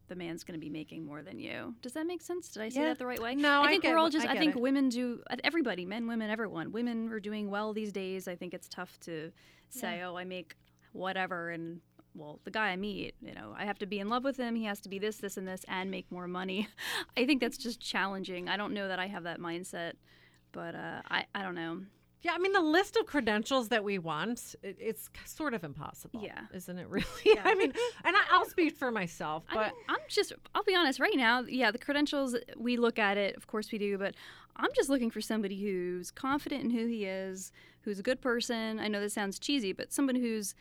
the 0.08 0.16
man's 0.16 0.44
going 0.44 0.60
to 0.60 0.64
be 0.64 0.70
making 0.70 1.06
more 1.06 1.22
than 1.24 1.40
you. 1.40 1.74
Does 1.82 1.94
that 1.94 2.06
make 2.06 2.22
sense? 2.22 2.50
Did 2.50 2.62
I 2.64 2.70
say 2.70 2.82
Yeah. 2.82 2.88
that 2.90 3.00
the 3.00 3.06
right 3.06 3.22
way? 3.22 3.36
No, 3.36 3.62
I 3.62 3.66
I 3.66 3.68
think 3.70 3.84
get 3.84 3.92
we're 3.92 3.98
all 3.98 4.10
just. 4.10 4.28
I 4.28 4.34
I, 4.34 4.38
think 4.38 4.56
it. 4.56 4.62
women 4.62 4.90
do. 4.90 5.22
uh, 5.30 5.38
Everybody, 5.44 5.86
men, 5.86 6.06
women, 6.08 6.30
everyone. 6.30 6.72
Women 6.72 7.12
are 7.12 7.20
doing 7.20 7.50
well 7.50 7.74
these 7.74 7.92
days. 7.92 8.28
I 8.28 8.36
think 8.36 8.54
it's 8.54 8.68
tough 8.68 9.00
to 9.02 9.32
say, 9.70 10.02
"Oh, 10.04 10.16
I 10.18 10.26
make 10.26 10.56
whatever," 10.92 11.50
and 11.52 11.80
well, 12.16 12.40
the 12.44 12.52
guy 12.52 12.70
I 12.70 12.76
meet, 12.76 13.16
you 13.22 13.34
know, 13.34 13.54
I 13.58 13.66
have 13.66 13.80
to 13.80 13.86
be 13.86 14.00
in 14.00 14.10
love 14.10 14.24
with 14.24 14.38
him. 14.38 14.56
He 14.56 14.66
has 14.66 14.80
to 14.82 14.90
be 14.90 15.00
this, 15.00 15.18
this, 15.18 15.38
and 15.38 15.48
this, 15.48 15.66
and 15.68 15.90
make 15.90 16.12
more 16.12 16.28
money. 16.28 16.68
I 17.18 17.26
think 17.26 17.42
that's 17.42 17.58
just 17.58 17.80
challenging. 17.80 18.48
I 18.50 18.58
don't 18.58 18.74
know 18.74 18.88
that 18.88 19.00
I 19.00 19.08
have 19.08 19.24
that 19.24 19.40
mindset, 19.40 19.94
but 20.52 20.76
uh, 20.76 21.02
I, 21.10 21.26
I 21.34 21.42
don't 21.42 21.56
know. 21.56 21.82
yeah, 22.22 22.34
I 22.34 22.38
mean, 22.38 22.54
the 22.54 22.62
list 22.62 22.96
of 22.98 23.06
credentials 23.08 23.70
that 23.70 23.84
we 23.84 23.98
want, 23.98 24.56
it, 24.62 24.78
it's 24.80 25.10
sort 25.26 25.54
of 25.56 25.64
impossible. 25.64 26.22
Yeah. 26.24 26.42
Isn't 26.54 26.78
it 26.78 26.88
really? 26.90 27.40
I 27.44 27.56
mean, 27.56 27.74
and 28.04 28.16
I, 28.16 28.22
I'll 28.32 28.46
speak 28.46 28.78
for 28.78 28.92
myself, 28.92 29.44
I 29.50 29.56
but 29.56 29.66
mean, 29.74 29.84
I'm 29.90 30.00
just, 30.08 30.34
I'll 30.54 30.64
be 30.64 30.76
honest, 30.76 31.00
right 31.00 31.16
now, 31.16 31.42
yeah, 31.42 31.72
the 31.72 31.80
credentials, 31.80 32.36
we 32.58 32.78
look 32.78 33.00
at 33.00 33.18
it, 33.18 33.36
of 33.36 33.48
course 33.48 33.72
we 33.72 33.78
do, 33.80 33.98
but 33.98 34.14
I'm 34.56 34.70
just 34.76 34.88
looking 34.90 35.10
for 35.10 35.20
somebody 35.22 35.60
who's 35.60 36.12
confident 36.12 36.64
in 36.64 36.70
who 36.70 36.86
he 36.86 37.06
is, 37.06 37.52
who's 37.82 37.98
a 37.98 38.04
good 38.04 38.22
person. 38.22 38.80
I 38.80 38.88
know 38.88 39.00
this 39.02 39.14
sounds 39.16 39.40
cheesy, 39.40 39.74
but 39.74 39.92
someone 39.92 40.16
who's, 40.16 40.54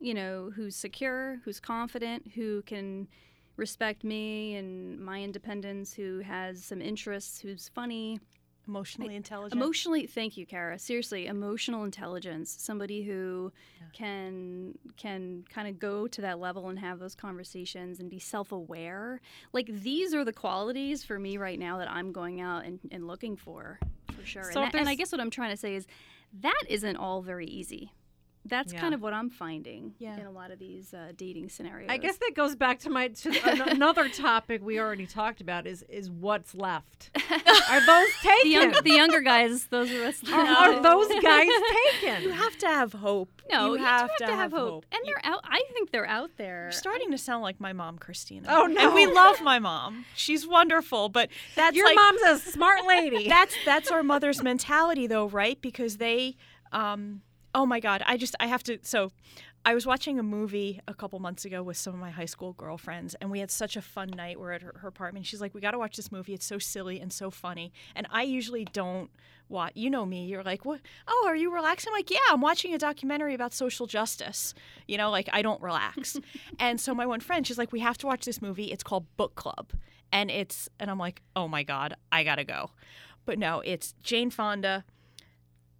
you 0.00 0.14
know, 0.14 0.50
who's 0.54 0.76
secure, 0.76 1.40
who's 1.44 1.60
confident, 1.60 2.32
who 2.34 2.62
can 2.62 3.08
respect 3.56 4.04
me 4.04 4.54
and 4.56 5.00
my 5.00 5.22
independence, 5.22 5.94
who 5.94 6.20
has 6.20 6.62
some 6.64 6.82
interests, 6.82 7.40
who's 7.40 7.68
funny. 7.74 8.20
Emotionally 8.68 9.14
intelligent. 9.14 9.62
Emotionally, 9.62 10.06
thank 10.08 10.36
you, 10.36 10.44
Kara. 10.44 10.76
Seriously, 10.76 11.28
emotional 11.28 11.84
intelligence. 11.84 12.54
Somebody 12.58 13.04
who 13.04 13.52
can 13.92 14.76
can 14.96 15.44
kind 15.48 15.68
of 15.68 15.78
go 15.78 16.08
to 16.08 16.20
that 16.22 16.40
level 16.40 16.68
and 16.68 16.76
have 16.80 16.98
those 16.98 17.14
conversations 17.14 18.00
and 18.00 18.10
be 18.10 18.18
self-aware. 18.18 19.20
Like 19.52 19.68
these 19.68 20.12
are 20.14 20.24
the 20.24 20.32
qualities 20.32 21.04
for 21.04 21.16
me 21.16 21.36
right 21.36 21.60
now 21.60 21.78
that 21.78 21.88
I'm 21.88 22.10
going 22.10 22.40
out 22.40 22.64
and, 22.64 22.80
and 22.90 23.06
looking 23.06 23.36
for, 23.36 23.78
for 24.18 24.26
sure. 24.26 24.50
So 24.52 24.60
and, 24.60 24.72
that- 24.72 24.80
and 24.80 24.88
I 24.88 24.96
guess 24.96 25.12
what 25.12 25.20
I'm 25.20 25.30
trying 25.30 25.50
to 25.52 25.56
say 25.56 25.76
is 25.76 25.86
that 26.40 26.62
isn't 26.68 26.96
all 26.96 27.22
very 27.22 27.46
easy. 27.46 27.92
That's 28.48 28.72
Yeah. 28.72 28.80
kind 28.80 28.94
of 28.94 29.00
what 29.02 29.12
I'm 29.12 29.30
finding 29.30 29.94
Yeah. 29.98 30.18
in 30.18 30.26
a 30.26 30.30
lot 30.30 30.50
of 30.50 30.58
these 30.58 30.92
uh, 30.94 31.12
dating 31.16 31.48
scenarios. 31.48 31.88
I 31.90 31.96
guess 31.98 32.16
that 32.18 32.32
goes 32.34 32.54
back 32.56 32.78
to 32.80 32.90
my 32.90 33.08
to 33.08 33.30
an- 33.48 33.62
another 33.68 34.08
topic 34.08 34.62
we 34.64 34.78
already 34.80 35.06
talked 35.06 35.40
about 35.40 35.66
is 35.66 35.82
is 35.88 36.10
what's 36.10 36.54
left. 36.54 37.10
Are 37.70 37.80
those 37.80 38.08
the, 38.22 38.28
taken? 38.28 38.50
young, 38.50 38.72
the 38.82 38.90
younger 38.92 39.20
guys, 39.20 39.66
those 39.66 39.90
are 39.92 40.04
us. 40.04 40.22
are, 40.32 40.38
are 40.40 40.82
those 40.82 41.08
guys 41.22 41.48
taken? 42.00 42.22
You 42.22 42.30
have 42.32 42.56
to 42.58 42.66
have 42.66 42.92
hope. 42.92 43.30
no, 43.50 43.66
you 43.74 43.78
you 43.80 43.84
have, 43.84 44.10
do 44.18 44.24
have 44.24 44.30
to 44.30 44.36
have 44.36 44.52
hope. 44.52 44.84
And 44.92 45.00
You- 45.04 45.14
they're 45.22 45.32
out. 45.32 45.40
I 45.44 45.62
think 45.72 45.90
they're 45.90 46.06
out 46.06 46.30
there. 46.36 46.64
You're 46.64 46.72
starting 46.72 47.10
to 47.12 47.18
sound 47.18 47.42
like 47.42 47.60
my 47.60 47.72
mom, 47.72 47.98
Christina. 47.98 48.46
Oh, 48.50 48.66
no. 48.66 48.80
And 48.86 48.94
we 48.94 49.06
love 49.06 49.40
my 49.42 49.58
mom. 49.58 50.04
She's 50.14 50.46
wonderful, 50.46 51.08
but 51.08 51.30
that's 51.54 51.76
Your 51.76 51.86
like 51.86 51.96
mom's 51.96 52.22
a 52.22 52.38
smart 52.50 52.86
lady. 52.86 53.28
that's 53.36 53.54
that's 53.64 53.90
our 53.90 54.02
mother's 54.02 54.42
mentality 54.42 55.06
though, 55.06 55.28
right? 55.28 55.60
Because 55.60 55.96
they 55.98 56.36
um 56.72 57.22
oh 57.56 57.64
my 57.64 57.80
god, 57.80 58.02
I 58.06 58.18
just 58.18 58.36
I 58.38 58.46
have 58.46 58.62
to 58.64 58.78
so 58.82 59.10
I 59.64 59.74
was 59.74 59.86
watching 59.86 60.18
a 60.20 60.22
movie 60.22 60.80
a 60.86 60.94
couple 60.94 61.18
months 61.18 61.44
ago 61.46 61.62
with 61.62 61.78
some 61.78 61.94
of 61.94 61.98
my 61.98 62.10
high 62.10 62.26
school 62.26 62.52
girlfriends, 62.52 63.16
and 63.20 63.30
we 63.30 63.40
had 63.40 63.50
such 63.50 63.76
a 63.76 63.82
fun 63.82 64.10
night. 64.10 64.38
We're 64.38 64.52
at 64.52 64.62
her, 64.62 64.74
her 64.76 64.88
apartment. 64.88 65.26
She's 65.26 65.40
like, 65.40 65.54
"We 65.54 65.62
got 65.62 65.70
to 65.70 65.78
watch 65.78 65.96
this 65.96 66.12
movie. 66.12 66.34
It's 66.34 66.44
so 66.44 66.58
silly 66.58 67.00
and 67.00 67.12
so 67.12 67.30
funny." 67.30 67.72
And 67.96 68.06
I 68.10 68.22
usually 68.22 68.66
don't 68.66 69.10
watch. 69.48 69.72
You 69.74 69.88
know 69.88 70.04
me. 70.04 70.26
You're 70.26 70.42
like, 70.42 70.66
"What? 70.66 70.82
Oh, 71.08 71.24
are 71.26 71.34
you 71.34 71.52
relaxing?" 71.52 71.90
I'm 71.90 71.98
like, 71.98 72.10
"Yeah, 72.10 72.18
I'm 72.30 72.42
watching 72.42 72.74
a 72.74 72.78
documentary 72.78 73.32
about 73.34 73.54
social 73.54 73.86
justice." 73.86 74.52
You 74.86 74.98
know, 74.98 75.10
like 75.10 75.30
I 75.32 75.40
don't 75.40 75.62
relax. 75.62 76.18
and 76.60 76.78
so 76.78 76.94
my 76.94 77.06
one 77.06 77.20
friend, 77.20 77.46
she's 77.46 77.58
like, 77.58 77.72
"We 77.72 77.80
have 77.80 77.96
to 77.98 78.06
watch 78.06 78.26
this 78.26 78.42
movie. 78.42 78.66
It's 78.66 78.84
called 78.84 79.06
Book 79.16 79.34
Club," 79.34 79.72
and 80.12 80.30
it's 80.30 80.68
and 80.78 80.90
I'm 80.90 80.98
like, 80.98 81.22
"Oh 81.34 81.48
my 81.48 81.62
god, 81.62 81.96
I 82.12 82.22
gotta 82.22 82.44
go." 82.44 82.70
But 83.24 83.38
no, 83.38 83.62
it's 83.64 83.94
Jane 84.02 84.30
Fonda, 84.30 84.84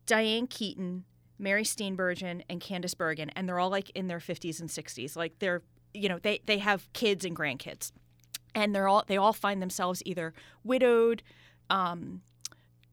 Diane 0.06 0.48
Keaton, 0.48 1.04
Mary 1.38 1.64
Steenburgen, 1.64 2.42
and 2.48 2.60
Candice 2.60 2.96
Bergen, 2.96 3.30
and 3.30 3.48
they're 3.48 3.58
all 3.58 3.70
like 3.70 3.90
in 3.90 4.08
their 4.08 4.18
50s 4.18 4.60
and 4.60 4.68
60s. 4.68 5.16
Like 5.16 5.38
they're, 5.38 5.62
you 5.92 6.08
know, 6.08 6.18
they 6.18 6.40
they 6.46 6.58
have 6.58 6.92
kids 6.92 7.24
and 7.24 7.36
grandkids, 7.36 7.92
and 8.54 8.74
they're 8.74 8.88
all 8.88 9.04
they 9.06 9.16
all 9.16 9.32
find 9.32 9.60
themselves 9.60 10.02
either 10.06 10.32
widowed, 10.64 11.22
um, 11.70 12.22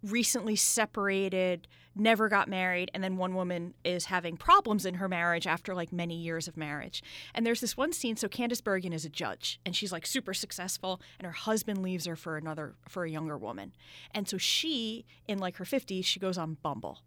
recently 0.04 0.56
separated, 0.56 1.68
never 1.96 2.28
got 2.28 2.50
married, 2.50 2.92
and 2.94 3.04
then 3.04 3.16
one 3.16 3.34
woman 3.34 3.74
is 3.86 4.06
having 4.06 4.36
problems 4.36 4.86
in 4.86 4.96
her 4.96 5.08
marriage 5.08 5.48
after 5.48 5.74
like 5.74 5.94
many 5.94 6.16
years 6.16 6.48
of 6.48 6.58
marriage. 6.58 7.02
And 7.34 7.46
there's 7.46 7.62
this 7.62 7.78
one 7.78 7.94
scene. 7.94 8.18
So 8.18 8.28
Candice 8.28 8.64
Bergen 8.64 8.94
is 8.94 9.06
a 9.06 9.10
judge, 9.10 9.60
and 9.66 9.76
she's 9.76 9.92
like 9.92 10.06
super 10.06 10.34
successful, 10.34 11.02
and 11.18 11.26
her 11.26 11.32
husband 11.32 11.82
leaves 11.82 12.06
her 12.06 12.16
for 12.16 12.36
another 12.36 12.76
for 12.90 13.06
a 13.06 13.10
younger 13.10 13.38
woman, 13.38 13.74
and 14.12 14.28
so 14.28 14.38
she, 14.38 15.06
in 15.28 15.40
like 15.40 15.58
her 15.58 15.66
50s, 15.66 16.04
she 16.04 16.20
goes 16.20 16.38
on 16.38 16.58
Bumble. 16.62 17.00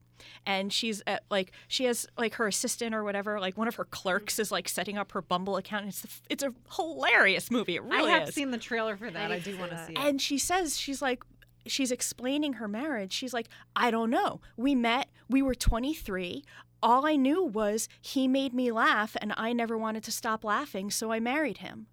And 0.45 0.73
she's 0.73 1.03
at, 1.07 1.25
like, 1.31 1.53
she 1.69 1.85
has 1.85 2.07
like 2.17 2.35
her 2.35 2.47
assistant 2.47 2.95
or 2.95 3.05
whatever, 3.05 3.41
like 3.41 3.57
one 3.57 3.69
of 3.69 3.77
her 3.77 3.85
clerks 3.85 4.39
is 4.39 4.51
like 4.51 4.69
setting 4.69 4.99
up 4.99 5.13
her 5.13 5.23
Bumble 5.23 5.57
account. 5.57 5.85
And 5.85 5.93
it's 5.93 6.23
it's 6.29 6.43
a 6.43 6.53
hilarious 6.75 7.51
movie. 7.51 7.77
It 7.77 7.83
really 7.83 8.11
I 8.11 8.19
have 8.19 8.29
is. 8.29 8.35
seen 8.35 8.51
the 8.51 8.59
trailer 8.59 8.97
for 8.97 9.11
that. 9.11 9.31
I, 9.31 9.35
need 9.37 9.45
to 9.45 9.53
do 9.53 9.59
want 9.59 9.73
to 9.73 9.87
see 9.87 9.93
it. 9.93 9.99
And 9.99 10.21
she 10.21 10.39
says, 10.39 10.79
she's 10.79 11.03
like, 11.03 11.23
she's 11.67 11.91
explaining 11.91 12.55
her 12.55 12.69
marriage. 12.69 13.13
She's 13.13 13.35
like, 13.35 13.49
I 13.75 13.91
don't 13.91 14.11
know. 14.11 14.41
We 14.57 14.75
met, 14.75 15.09
we 15.29 15.43
were 15.43 15.55
23. 15.55 16.45
All 16.83 17.07
I 17.07 17.17
knew 17.17 17.43
was 17.43 17.89
he 18.01 18.29
made 18.29 18.55
me 18.55 18.71
laugh 18.71 19.17
and 19.21 19.33
I 19.37 19.53
never 19.53 19.77
wanted 19.77 20.05
to 20.05 20.13
stop 20.13 20.45
laughing, 20.45 20.91
so 20.91 21.11
I 21.11 21.21
married 21.21 21.59
him. 21.59 21.87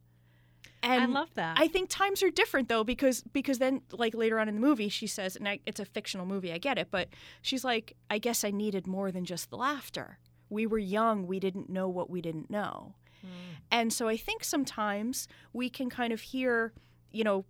And 0.83 1.01
I 1.01 1.05
love 1.05 1.29
that. 1.35 1.57
I 1.59 1.67
think 1.67 1.89
times 1.89 2.21
are 2.21 2.29
different 2.29 2.69
though 2.69 2.83
because 2.83 3.21
because 3.33 3.59
then 3.59 3.81
like 3.91 4.13
later 4.13 4.39
on 4.39 4.47
in 4.47 4.55
the 4.55 4.61
movie 4.61 4.89
she 4.89 5.07
says 5.07 5.35
and 5.35 5.47
I, 5.47 5.59
it's 5.65 5.79
a 5.79 5.85
fictional 5.85 6.25
movie 6.25 6.51
I 6.51 6.57
get 6.57 6.77
it 6.77 6.89
but 6.91 7.09
she's 7.41 7.63
like 7.63 7.95
I 8.09 8.17
guess 8.17 8.43
I 8.43 8.51
needed 8.51 8.85
more 8.85 9.11
than 9.11 9.25
just 9.25 9.49
the 9.49 9.57
laughter. 9.57 10.19
We 10.49 10.67
were 10.67 10.77
young, 10.77 11.25
we 11.25 11.39
didn't 11.39 11.69
know 11.69 11.87
what 11.87 12.09
we 12.09 12.21
didn't 12.21 12.49
know. 12.49 12.95
Hmm. 13.21 13.27
And 13.71 13.93
so 13.93 14.07
I 14.07 14.17
think 14.17 14.43
sometimes 14.43 15.27
we 15.53 15.69
can 15.69 15.89
kind 15.89 16.13
of 16.13 16.21
hear, 16.21 16.73
you 17.11 17.23
know, 17.23 17.45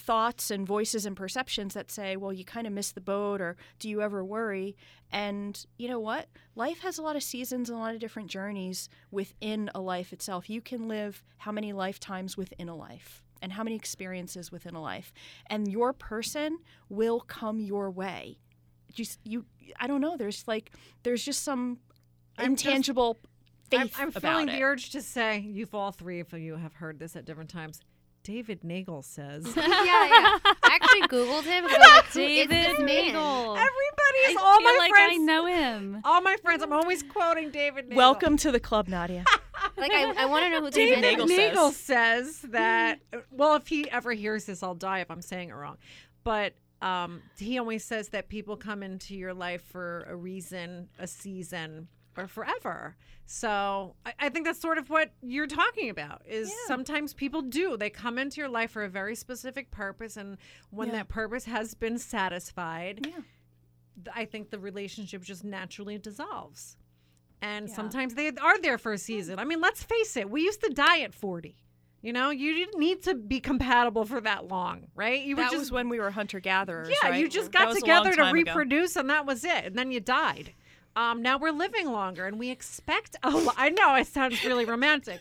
thoughts 0.00 0.50
and 0.50 0.66
voices 0.66 1.04
and 1.06 1.16
perceptions 1.16 1.74
that 1.74 1.90
say, 1.90 2.16
well, 2.16 2.32
you 2.32 2.44
kind 2.44 2.66
of 2.66 2.72
missed 2.72 2.94
the 2.94 3.00
boat 3.00 3.40
or 3.40 3.56
do 3.78 3.88
you 3.88 4.00
ever 4.02 4.24
worry? 4.24 4.76
And 5.10 5.64
you 5.76 5.88
know 5.88 6.00
what? 6.00 6.28
Life 6.54 6.80
has 6.80 6.98
a 6.98 7.02
lot 7.02 7.16
of 7.16 7.22
seasons 7.22 7.68
and 7.68 7.76
a 7.78 7.80
lot 7.80 7.94
of 7.94 8.00
different 8.00 8.28
journeys 8.30 8.88
within 9.10 9.70
a 9.74 9.80
life 9.80 10.12
itself. 10.12 10.48
You 10.50 10.60
can 10.60 10.88
live 10.88 11.22
how 11.38 11.52
many 11.52 11.72
lifetimes 11.72 12.36
within 12.36 12.68
a 12.68 12.76
life 12.76 13.22
and 13.40 13.52
how 13.52 13.62
many 13.62 13.76
experiences 13.76 14.50
within 14.50 14.74
a 14.74 14.82
life. 14.82 15.12
And 15.46 15.68
your 15.70 15.92
person 15.92 16.58
will 16.88 17.20
come 17.20 17.60
your 17.60 17.90
way. 17.90 18.38
Just 18.92 19.20
you 19.24 19.44
I 19.78 19.86
don't 19.86 20.00
know, 20.00 20.16
there's 20.16 20.44
like 20.48 20.72
there's 21.02 21.22
just 21.24 21.42
some 21.42 21.78
I'm 22.38 22.54
just- 22.56 22.66
intangible 22.66 23.16
I'm, 23.70 23.90
I'm 23.98 24.10
feeling 24.12 24.48
it. 24.48 24.52
the 24.52 24.62
urge 24.62 24.90
to 24.90 25.02
say, 25.02 25.40
you've 25.40 25.74
all 25.74 25.92
three 25.92 26.20
of 26.20 26.32
you 26.32 26.56
have 26.56 26.72
heard 26.72 26.98
this 26.98 27.14
at 27.16 27.26
different 27.26 27.50
times. 27.50 27.80
David 28.28 28.62
Nagel 28.62 29.02
says. 29.02 29.46
yeah, 29.56 29.64
yeah. 29.64 30.38
I 30.44 30.78
actually 30.82 31.08
Googled 31.08 31.44
him. 31.44 31.64
Like, 31.64 32.12
David? 32.12 32.78
Nagel. 32.78 33.56
Everybody's 33.56 34.36
I 34.36 34.36
all 34.38 34.58
feel 34.58 34.64
my 34.64 34.76
like 34.78 34.90
friends. 34.90 35.12
I 35.14 35.16
know 35.16 35.46
him. 35.46 36.00
All 36.04 36.20
my 36.20 36.36
friends. 36.42 36.62
I'm 36.62 36.74
always 36.74 37.02
quoting 37.02 37.50
David 37.50 37.86
Nagel. 37.86 37.96
Welcome 37.96 38.36
to 38.36 38.52
the 38.52 38.60
club, 38.60 38.86
Nadia. 38.86 39.24
Like, 39.76 39.92
I, 39.92 40.12
I 40.22 40.26
want 40.26 40.44
to 40.44 40.50
know 40.50 40.60
who 40.60 40.70
David 40.70 41.00
David 41.02 41.26
Nagel 41.26 41.26
Nagel, 41.26 41.70
says. 41.72 42.36
says 42.36 42.50
that. 42.50 43.00
Well, 43.30 43.54
if 43.56 43.66
he 43.66 43.90
ever 43.90 44.12
hears 44.12 44.44
this, 44.44 44.62
I'll 44.62 44.74
die 44.74 45.00
if 45.00 45.10
I'm 45.10 45.22
saying 45.22 45.50
it 45.50 45.54
wrong. 45.54 45.78
But 46.22 46.54
um, 46.80 47.22
he 47.36 47.58
always 47.58 47.84
says 47.84 48.08
that 48.10 48.28
people 48.28 48.56
come 48.56 48.82
into 48.82 49.16
your 49.16 49.34
life 49.34 49.62
for 49.62 50.06
a 50.08 50.14
reason, 50.14 50.88
a 50.98 51.06
season, 51.06 51.88
or 52.18 52.26
forever. 52.28 52.96
So 53.26 53.94
I, 54.06 54.12
I 54.20 54.28
think 54.30 54.46
that's 54.46 54.60
sort 54.60 54.78
of 54.78 54.88
what 54.90 55.10
you're 55.22 55.46
talking 55.46 55.90
about. 55.90 56.22
Is 56.26 56.52
sometimes 56.66 57.12
people 57.14 57.42
do 57.42 57.76
they 57.76 57.90
come 57.90 58.18
into 58.18 58.40
your 58.40 58.48
life 58.48 58.70
for 58.72 58.84
a 58.84 58.88
very 58.88 59.14
specific 59.14 59.70
purpose, 59.70 60.16
and 60.16 60.38
when 60.70 60.88
Yeah. 60.88 60.94
that 60.94 61.08
purpose 61.08 61.44
has 61.44 61.74
been 61.74 61.98
satisfied, 61.98 63.06
Yeah. 63.06 63.20
I 64.14 64.24
think 64.24 64.50
the 64.50 64.58
relationship 64.58 65.22
just 65.22 65.44
naturally 65.44 65.98
dissolves. 65.98 66.76
And 67.42 67.68
Yeah. 67.68 67.74
sometimes 67.74 68.14
they 68.14 68.28
are 68.32 68.58
there 68.60 68.78
for 68.78 68.92
a 68.92 68.98
season. 68.98 69.38
I 69.38 69.44
mean, 69.44 69.60
let's 69.60 69.82
face 69.82 70.16
it, 70.16 70.30
we 70.30 70.42
used 70.42 70.62
to 70.62 70.70
die 70.70 71.00
at 71.00 71.14
40. 71.14 71.56
You 72.00 72.12
know, 72.12 72.30
you 72.30 72.54
didn't 72.54 72.78
need 72.78 73.02
to 73.04 73.14
be 73.14 73.40
compatible 73.40 74.04
for 74.04 74.20
that 74.20 74.46
long, 74.46 74.86
right? 74.94 75.20
You 75.20 75.34
that 75.34 75.46
were 75.46 75.50
just 75.50 75.58
was 75.58 75.72
when 75.72 75.88
we 75.88 75.98
were 75.98 76.12
hunter 76.12 76.38
gatherers. 76.38 76.88
yeah, 77.02 77.10
right? 77.10 77.20
you 77.20 77.28
just 77.28 77.50
got 77.50 77.66
was 77.66 77.76
a 77.78 77.80
long 77.80 78.04
together 78.04 78.10
to 78.12 78.16
time 78.22 78.36
ago. 78.36 78.52
reproduce, 78.52 78.94
and 78.94 79.10
that 79.10 79.26
was 79.26 79.44
it. 79.44 79.64
And 79.64 79.76
then 79.76 79.90
you 79.90 79.98
died. 79.98 80.54
Um, 80.98 81.22
now 81.22 81.38
we're 81.38 81.52
living 81.52 81.92
longer, 81.92 82.26
and 82.26 82.40
we 82.40 82.50
expect 82.50 83.14
a 83.22 83.30
lot. 83.30 83.54
I 83.56 83.68
know 83.68 83.94
it 83.94 84.08
sounds 84.08 84.44
really 84.44 84.64
romantic, 84.64 85.20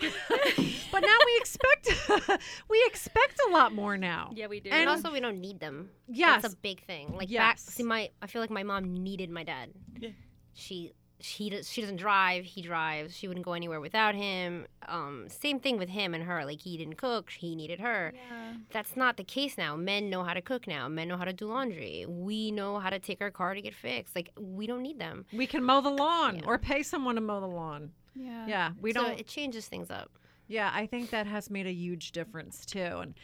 but 0.00 1.00
now 1.00 1.18
we 1.26 1.36
expect 1.38 1.88
we 2.70 2.84
expect 2.86 3.40
a 3.48 3.50
lot 3.50 3.74
more 3.74 3.98
now. 3.98 4.30
Yeah, 4.32 4.46
we 4.46 4.60
do. 4.60 4.70
And 4.70 4.82
And 4.82 4.88
also, 4.88 5.10
we 5.10 5.18
don't 5.18 5.40
need 5.40 5.58
them. 5.58 5.90
Yes. 6.06 6.42
That's 6.42 6.54
a 6.54 6.56
big 6.56 6.84
thing. 6.84 7.16
Like 7.16 7.28
back, 7.32 7.58
see, 7.58 7.82
my 7.82 8.10
I 8.22 8.28
feel 8.28 8.40
like 8.40 8.50
my 8.50 8.62
mom 8.62 8.94
needed 8.94 9.28
my 9.28 9.42
dad. 9.42 9.70
Yeah. 9.98 10.10
She 10.54 10.92
she 11.22 11.50
does 11.50 11.70
she 11.70 11.80
doesn't 11.80 11.96
drive. 11.96 12.44
He 12.44 12.62
drives. 12.62 13.16
She 13.16 13.28
wouldn't 13.28 13.44
go 13.46 13.52
anywhere 13.52 13.80
without 13.80 14.14
him. 14.14 14.66
Um, 14.88 15.26
same 15.28 15.60
thing 15.60 15.78
with 15.78 15.88
him 15.88 16.14
and 16.14 16.24
her. 16.24 16.44
Like 16.44 16.60
he 16.60 16.76
didn't 16.76 16.96
cook. 16.96 17.30
He 17.30 17.54
needed 17.56 17.80
her. 17.80 18.12
yeah. 18.14 18.52
That's 18.70 18.96
not 18.96 19.16
the 19.16 19.24
case 19.24 19.56
now. 19.56 19.76
Men 19.76 20.10
know 20.10 20.24
how 20.24 20.34
to 20.34 20.42
cook 20.42 20.66
now. 20.66 20.88
Men 20.88 21.08
know 21.08 21.16
how 21.16 21.24
to 21.24 21.32
do 21.32 21.46
laundry. 21.46 22.04
We 22.08 22.50
know 22.50 22.78
how 22.78 22.90
to 22.90 22.98
take 22.98 23.20
our 23.20 23.30
car 23.30 23.54
to 23.54 23.62
get 23.62 23.74
fixed. 23.74 24.14
Like 24.16 24.30
we 24.38 24.66
don't 24.66 24.82
need 24.82 24.98
them. 24.98 25.24
We 25.32 25.46
can 25.46 25.62
mow 25.64 25.80
the 25.80 25.90
lawn 25.90 26.36
Yeah. 26.36 26.46
or 26.46 26.58
pay 26.58 26.82
someone 26.82 27.14
to 27.14 27.20
mow 27.20 27.40
the 27.40 27.46
lawn. 27.48 27.90
Yeah. 28.14 28.46
Yeah, 28.46 28.70
we 28.80 28.92
so 28.92 29.02
don't. 29.02 29.18
It 29.20 29.26
changes 29.26 29.66
things 29.68 29.90
up. 29.90 30.10
Yeah, 30.48 30.70
I 30.74 30.86
think 30.86 31.10
that 31.10 31.26
has 31.26 31.48
made 31.48 31.66
a 31.66 31.72
huge 31.72 32.12
difference 32.12 32.66
too. 32.66 32.78
And 33.00 33.14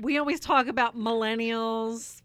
we 0.00 0.18
always 0.18 0.40
talk 0.40 0.66
about 0.66 0.96
millennials, 0.96 2.22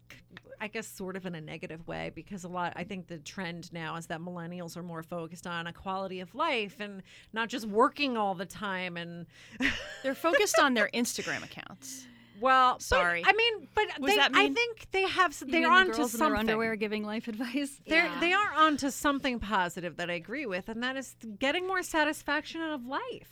I 0.60 0.68
guess 0.68 0.86
sort 0.86 1.16
of 1.16 1.26
in 1.26 1.34
a 1.34 1.40
negative 1.40 1.86
way, 1.86 2.10
because 2.14 2.44
a 2.44 2.48
lot, 2.48 2.72
I 2.76 2.84
think 2.84 3.06
the 3.06 3.18
trend 3.18 3.72
now 3.72 3.96
is 3.96 4.06
that 4.06 4.20
millennials 4.20 4.76
are 4.76 4.82
more 4.82 5.02
focused 5.02 5.46
on 5.46 5.66
a 5.66 5.72
quality 5.72 6.20
of 6.20 6.34
life 6.34 6.76
and 6.80 7.02
not 7.32 7.48
just 7.48 7.66
working 7.66 8.16
all 8.16 8.34
the 8.34 8.46
time. 8.46 8.96
And 8.96 9.26
They're 10.02 10.14
focused 10.14 10.58
on 10.58 10.74
their 10.74 10.88
Instagram 10.94 11.44
accounts. 11.44 12.06
well, 12.40 12.74
but, 12.74 12.82
Sorry. 12.82 13.22
I 13.26 13.32
mean, 13.32 13.68
but 13.74 13.86
they, 14.06 14.16
that 14.16 14.30
I 14.34 14.48
think 14.52 14.86
they 14.92 15.02
have, 15.02 15.36
they're 15.40 15.62
mean 15.62 15.64
on 15.66 15.86
to 15.86 15.92
girls 15.92 16.14
in 16.14 16.20
their 16.20 16.28
something. 16.28 16.40
underwear 16.40 16.76
giving 16.76 17.04
life 17.04 17.28
advice. 17.28 17.80
They're, 17.86 18.04
Yeah. 18.04 18.20
They 18.20 18.32
are 18.32 18.52
on 18.54 18.76
to 18.78 18.90
something 18.90 19.40
positive 19.40 19.96
that 19.96 20.10
I 20.10 20.14
agree 20.14 20.46
with, 20.46 20.68
and 20.68 20.82
that 20.82 20.96
is 20.96 21.16
getting 21.38 21.66
more 21.66 21.82
satisfaction 21.82 22.60
out 22.60 22.72
of 22.72 22.86
life, 22.86 23.30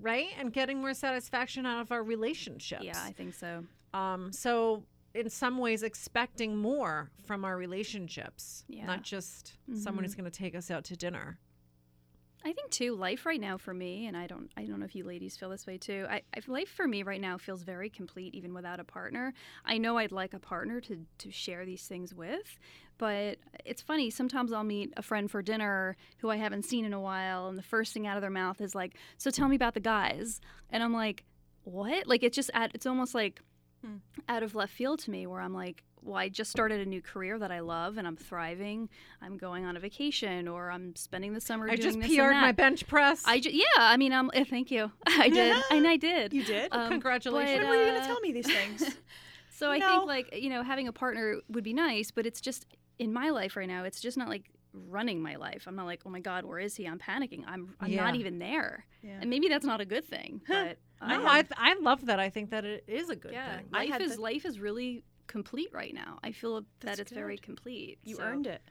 right? 0.00 0.28
And 0.38 0.52
getting 0.52 0.80
more 0.80 0.94
satisfaction 0.94 1.66
out 1.66 1.80
of 1.80 1.90
our 1.92 2.02
relationships. 2.02 2.84
Yeah, 2.84 3.02
I 3.02 3.12
think 3.12 3.34
so. 3.34 3.64
Um, 3.94 4.30
so 4.32 4.82
in 5.16 5.30
some 5.30 5.58
ways, 5.58 5.82
expecting 5.82 6.56
more 6.56 7.10
from 7.24 7.44
our 7.44 7.56
relationships, 7.56 8.64
Yeah. 8.68 8.86
not 8.86 9.02
just 9.02 9.54
someone 9.74 10.04
who's 10.04 10.12
mm-hmm. 10.12 10.22
going 10.22 10.30
to 10.30 10.38
take 10.38 10.54
us 10.54 10.70
out 10.70 10.84
to 10.84 10.96
dinner. 10.96 11.38
I 12.44 12.52
think 12.52 12.70
too, 12.70 12.94
life 12.94 13.26
right 13.26 13.40
now 13.40 13.56
for 13.56 13.74
me, 13.74 14.06
and 14.06 14.16
I 14.16 14.28
don't, 14.28 14.48
I 14.56 14.66
don't 14.66 14.78
know 14.78 14.84
if 14.84 14.94
you 14.94 15.02
ladies 15.02 15.36
feel 15.36 15.50
this 15.50 15.66
way 15.66 15.78
too. 15.78 16.06
I, 16.08 16.22
I 16.32 16.40
life 16.46 16.68
for 16.68 16.86
me 16.86 17.02
right 17.02 17.20
now 17.20 17.38
feels 17.38 17.62
very 17.62 17.90
complete, 17.90 18.36
even 18.36 18.54
without 18.54 18.78
a 18.78 18.84
partner. 18.84 19.34
I 19.64 19.78
know 19.78 19.98
I'd 19.98 20.12
like 20.12 20.32
a 20.32 20.38
partner 20.38 20.80
to 20.82 21.04
to 21.18 21.30
share 21.32 21.64
these 21.66 21.88
things 21.88 22.14
with, 22.14 22.56
but 22.98 23.38
it's 23.64 23.82
funny. 23.82 24.10
Sometimes 24.10 24.52
I'll 24.52 24.62
meet 24.62 24.92
a 24.96 25.02
friend 25.02 25.28
for 25.28 25.42
dinner 25.42 25.96
who 26.18 26.30
I 26.30 26.36
haven't 26.36 26.66
seen 26.66 26.84
in 26.84 26.92
a 26.92 27.00
while, 27.00 27.48
and 27.48 27.58
the 27.58 27.64
first 27.64 27.92
thing 27.92 28.06
out 28.06 28.16
of 28.16 28.20
their 28.20 28.30
mouth 28.30 28.60
is 28.60 28.76
like, 28.76 28.96
"So 29.18 29.30
tell 29.30 29.48
me 29.48 29.56
about 29.56 29.74
the 29.74 29.80
guys," 29.80 30.40
and 30.70 30.84
I'm 30.84 30.92
like, 30.92 31.24
"What?" 31.64 32.06
Like 32.06 32.22
it's 32.22 32.36
just 32.36 32.52
at, 32.54 32.70
it's 32.74 32.86
almost 32.86 33.12
like 33.12 33.40
Hmm. 33.84 33.96
out 34.28 34.42
of 34.42 34.54
left 34.54 34.72
field 34.72 35.00
to 35.00 35.10
me, 35.10 35.26
where 35.26 35.40
I'm 35.40 35.54
like, 35.54 35.82
well, 36.02 36.16
I 36.16 36.28
just 36.28 36.50
started 36.50 36.80
a 36.80 36.88
new 36.88 37.02
career 37.02 37.38
that 37.38 37.50
I 37.50 37.60
love 37.60 37.98
and 37.98 38.06
I'm 38.06 38.16
thriving. 38.16 38.88
I'm 39.20 39.36
going 39.36 39.64
on 39.64 39.76
a 39.76 39.80
vacation 39.80 40.46
or 40.46 40.70
I'm 40.70 40.94
spending 40.94 41.34
the 41.34 41.40
summer 41.40 41.68
I 41.68 41.76
just 41.76 41.98
PR'd 42.00 42.36
my 42.36 42.52
bench 42.52 42.86
press. 42.86 43.22
I 43.26 43.40
ju- 43.40 43.50
yeah, 43.52 43.64
I 43.78 43.96
mean, 43.96 44.12
eh, 44.12 44.44
thank 44.48 44.70
you. 44.70 44.92
I 45.06 45.28
did, 45.28 45.56
and 45.70 45.86
I 45.86 45.96
did. 45.96 46.32
You 46.32 46.44
did? 46.44 46.72
Um, 46.72 46.90
Congratulations. 46.90 47.58
but, 47.58 47.68
when 47.68 47.78
were 47.78 47.84
you 47.84 47.90
going 47.90 47.98
uh, 47.98 48.02
to 48.02 48.06
tell 48.06 48.20
me 48.20 48.32
these 48.32 48.46
things? 48.46 48.96
So 49.50 49.70
I 49.70 49.80
think 49.80 50.06
like 50.06 50.38
you 50.38 50.50
know 50.50 50.62
having 50.62 50.86
a 50.86 50.92
partner 50.92 51.36
would 51.48 51.64
be 51.64 51.72
nice, 51.72 52.10
but 52.10 52.26
it's 52.26 52.42
just 52.42 52.66
in 52.98 53.10
my 53.12 53.30
life 53.30 53.56
right 53.56 53.68
now. 53.68 53.84
It's 53.84 54.00
just 54.00 54.18
not 54.18 54.28
like 54.28 54.50
running 54.88 55.20
my 55.22 55.36
life. 55.36 55.64
I'm 55.66 55.76
not 55.76 55.86
like, 55.86 56.02
oh 56.06 56.10
my 56.10 56.20
god, 56.20 56.44
where 56.44 56.58
is 56.58 56.76
he? 56.76 56.86
I'm 56.86 56.98
panicking. 56.98 57.44
I'm 57.46 57.74
I'm 57.80 57.94
not 57.94 58.14
even 58.16 58.38
there, 58.38 58.84
Yeah. 59.02 59.18
and 59.20 59.30
maybe 59.30 59.48
that's 59.48 59.64
not 59.66 59.80
a 59.80 59.84
good 59.84 60.04
thing. 60.04 60.40
But 60.48 60.78
no, 61.06 61.16
um, 61.16 61.26
I, 61.26 61.44
I 61.56 61.74
love 61.80 62.06
that. 62.06 62.18
I 62.18 62.30
think 62.30 62.50
that 62.50 62.64
it 62.64 62.84
is 62.86 63.10
a 63.10 63.16
good 63.16 63.32
yeah, 63.32 63.56
thing. 63.58 63.66
I 63.72 63.84
life 63.86 64.00
is 64.00 64.16
the- 64.16 64.22
life 64.22 64.44
is 64.46 64.58
really 64.58 65.04
complete 65.26 65.68
right 65.72 65.92
now. 65.92 66.18
I 66.22 66.32
feel 66.32 66.60
that 66.60 66.66
That's 66.80 66.98
it's 67.00 67.12
very 67.12 67.36
complete. 67.36 67.98
You 68.02 68.16
So, 68.16 68.22
earned 68.22 68.46
it. 68.46 68.62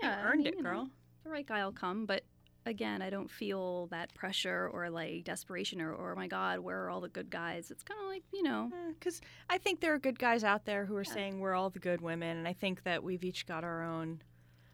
Yeah, 0.00 0.16
I 0.18 0.28
earned 0.30 0.38
mean, 0.38 0.46
it, 0.46 0.54
you 0.56 0.62
know, 0.62 0.70
girl. 0.70 0.88
the 1.24 1.30
right 1.30 1.46
guy 1.46 1.62
will 1.64 1.72
come, 1.72 2.06
but 2.06 2.22
again, 2.64 3.02
I 3.02 3.10
don't 3.10 3.30
feel 3.30 3.88
that 3.88 4.14
pressure 4.14 4.70
or 4.72 4.88
like 4.88 5.24
desperation 5.24 5.80
or, 5.82 5.92
or 5.92 6.12
oh 6.12 6.16
my 6.16 6.28
god, 6.28 6.60
where 6.60 6.84
are 6.84 6.90
all 6.90 7.00
the 7.00 7.08
good 7.10 7.28
guys? 7.28 7.70
It's 7.70 7.82
kind 7.82 8.00
of 8.00 8.06
like 8.06 8.22
you 8.32 8.42
know, 8.44 8.70
Because 8.98 9.20
I 9.50 9.58
think 9.58 9.80
there 9.80 9.92
are 9.92 9.98
good 9.98 10.18
guys 10.18 10.44
out 10.44 10.64
there 10.64 10.86
who 10.86 10.96
are 10.96 11.02
Yeah. 11.02 11.12
saying 11.12 11.40
we're 11.40 11.54
all 11.54 11.68
the 11.70 11.80
good 11.80 12.00
women, 12.00 12.38
and 12.38 12.48
I 12.48 12.52
think 12.54 12.84
that 12.84 13.02
we've 13.04 13.24
each 13.24 13.44
got 13.46 13.62
our 13.64 13.82
own. 13.82 14.22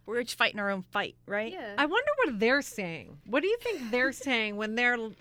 We're 0.09 0.21
each 0.21 0.35
fighting 0.37 0.59
our 0.59 0.71
own 0.71 0.83
fight, 0.91 1.17
right? 1.27 1.53
yeah. 1.53 1.75
I 1.77 1.85
wonder 1.85 2.11
what 2.25 2.41
they're 2.41 2.63
saying. 2.63 3.19
What 3.27 3.43
do 3.43 3.49
you 3.49 3.59
think 3.59 3.91
they're 3.91 4.13
saying 4.27 4.57
when 4.57 4.75
they're 4.75 4.95
l- 4.95 5.13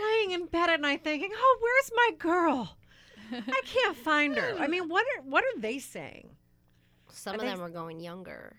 laying 0.00 0.30
in 0.30 0.46
bed 0.46 0.70
at 0.70 0.80
night 0.80 1.02
thinking, 1.02 1.30
"Oh, 1.34 1.58
where's 1.60 1.90
my 1.96 2.10
girl? 2.18 2.76
I 3.32 3.60
can't 3.66 3.96
find 3.96 4.36
her." 4.36 4.56
I 4.58 4.68
mean, 4.68 4.88
what 4.88 5.04
are 5.16 5.22
what 5.22 5.42
are 5.44 5.60
they 5.60 5.78
saying? 5.80 6.30
Some 7.10 7.32
Are 7.32 7.34
of 7.36 7.40
they- 7.42 7.48
them 7.48 7.60
are 7.60 7.68
going 7.68 7.98
younger. 8.00 8.54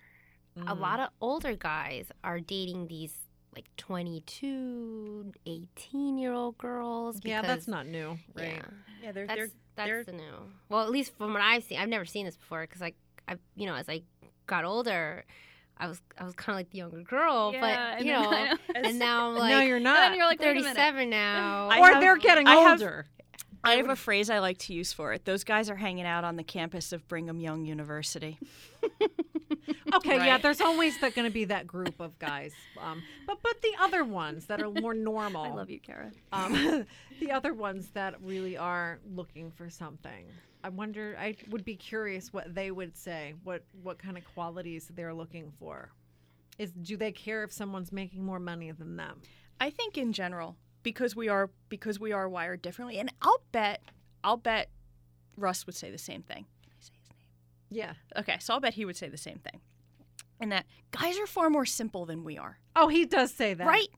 A 0.56 0.60
Mm. 0.74 0.80
lot 0.80 1.00
of 1.00 1.08
older 1.20 1.56
guys 1.56 2.12
are 2.22 2.40
dating 2.40 2.88
these 2.88 3.14
like 3.56 3.64
22, 3.76 5.32
18 5.46 6.18
year 6.18 6.32
old 6.32 6.58
girls. 6.58 7.20
Yeah, 7.24 7.42
that's 7.42 7.66
not 7.68 7.86
new, 7.86 8.18
right? 8.34 8.56
Yeah, 8.56 8.62
Yeah, 9.02 9.12
they're, 9.12 9.26
that's 9.26 9.38
they're, 9.38 9.50
that's 9.76 9.88
they're 9.88 10.04
the 10.04 10.12
new. 10.12 10.34
Well, 10.68 10.82
at 10.82 10.90
least 10.90 11.16
from 11.16 11.32
what 11.32 11.42
I've 11.42 11.64
seen, 11.64 11.78
I've 11.78 11.88
never 11.88 12.04
seen 12.04 12.26
this 12.26 12.36
before 12.36 12.62
because 12.62 12.82
I, 12.82 12.92
I, 13.28 13.36
you 13.56 13.66
know, 13.66 13.74
as 13.74 13.88
I 13.88 14.02
got 14.46 14.64
older, 14.64 15.24
I 15.80 15.88
was 15.88 16.00
I 16.18 16.24
was 16.24 16.34
kind 16.34 16.54
of 16.54 16.58
like 16.60 16.70
the 16.70 16.78
younger 16.78 17.00
girl, 17.02 17.52
Yeah, 17.54 17.96
but 17.96 18.04
you 18.04 18.12
know, 18.12 18.30
know. 18.30 18.54
and 18.74 18.98
now 18.98 19.30
I'm 19.30 19.36
like 19.38 19.50
no, 19.52 19.60
you're 19.60 19.80
not. 19.80 19.96
then 19.96 20.14
you're 20.14 20.26
like, 20.26 20.38
wait 20.40 20.50
a 20.50 20.54
minute. 20.60 20.76
37 20.76 21.10
now. 21.10 21.68
I 21.72 21.80
or 21.80 21.92
have- 21.92 22.00
they're 22.00 22.16
getting 22.18 22.46
I 22.46 22.56
have- 22.56 22.80
older. 22.80 23.06
I 23.62 23.74
have 23.74 23.90
a 23.90 23.96
phrase 23.96 24.30
I 24.30 24.38
like 24.38 24.56
to 24.58 24.72
use 24.72 24.94
for 24.94 25.12
it. 25.12 25.26
Those 25.26 25.44
guys 25.44 25.68
are 25.68 25.76
hanging 25.76 26.06
out 26.06 26.24
on 26.24 26.36
the 26.36 26.42
campus 26.42 26.92
of 26.94 27.06
Brigham 27.08 27.40
Young 27.40 27.66
University. 27.66 28.38
Okay, 29.92 30.16
yeah, 30.24 30.38
there's 30.38 30.60
always 30.60 30.96
going 30.98 31.24
to 31.24 31.30
be 31.30 31.44
that 31.46 31.66
group 31.66 32.00
of 32.00 32.16
guys, 32.18 32.52
um, 32.80 33.02
but 33.26 33.38
but 33.42 33.60
the 33.60 33.72
other 33.80 34.04
ones 34.04 34.46
that 34.46 34.62
are 34.62 34.70
more 34.70 34.94
normal. 34.94 35.42
I 35.42 35.50
love 35.50 35.68
you, 35.68 35.80
Kara. 35.80 36.12
Um, 36.32 36.86
the 37.20 37.32
other 37.32 37.52
ones 37.52 37.88
that 37.94 38.14
really 38.22 38.56
are 38.56 39.00
looking 39.14 39.50
for 39.50 39.68
something. 39.68 40.26
I 40.62 40.68
wonder. 40.68 41.16
I 41.18 41.36
would 41.48 41.64
be 41.64 41.76
curious 41.76 42.32
what 42.32 42.54
they 42.54 42.70
would 42.70 42.96
say. 42.96 43.34
What 43.44 43.64
what 43.82 43.98
kind 43.98 44.18
of 44.18 44.24
qualities 44.34 44.90
they're 44.94 45.14
looking 45.14 45.52
for. 45.58 45.90
Is 46.58 46.72
do 46.72 46.96
they 46.96 47.12
care 47.12 47.42
if 47.42 47.52
someone's 47.52 47.92
making 47.92 48.24
more 48.24 48.38
money 48.38 48.70
than 48.70 48.96
them? 48.96 49.22
I 49.60 49.70
think 49.70 49.96
in 49.96 50.12
general, 50.12 50.56
because 50.82 51.16
we 51.16 51.28
are 51.28 51.50
because 51.68 51.98
we 51.98 52.12
are 52.12 52.28
wired 52.28 52.62
differently, 52.62 52.98
and 52.98 53.12
I'll 53.22 53.42
bet 53.52 53.80
I'll 54.22 54.36
bet 54.36 54.68
Russ 55.36 55.66
would 55.66 55.74
say 55.74 55.90
the 55.90 55.98
same 55.98 56.22
thing. 56.22 56.44
Can 56.62 56.72
I 56.72 56.80
say 56.80 56.92
his 57.00 57.10
name? 57.10 57.18
Yeah. 57.70 58.20
Okay, 58.20 58.36
so 58.40 58.54
I'll 58.54 58.60
bet 58.60 58.74
he 58.74 58.84
would 58.84 58.96
say 58.96 59.08
the 59.08 59.16
same 59.16 59.38
thing. 59.38 59.60
And 60.40 60.52
that 60.52 60.66
guys 60.90 61.18
are 61.18 61.26
far 61.26 61.50
more 61.50 61.66
simple 61.66 62.06
than 62.06 62.24
we 62.24 62.38
are. 62.38 62.58
Oh, 62.74 62.88
he 62.88 63.04
does 63.04 63.32
say 63.32 63.54
that. 63.54 63.66
Right? 63.66 63.88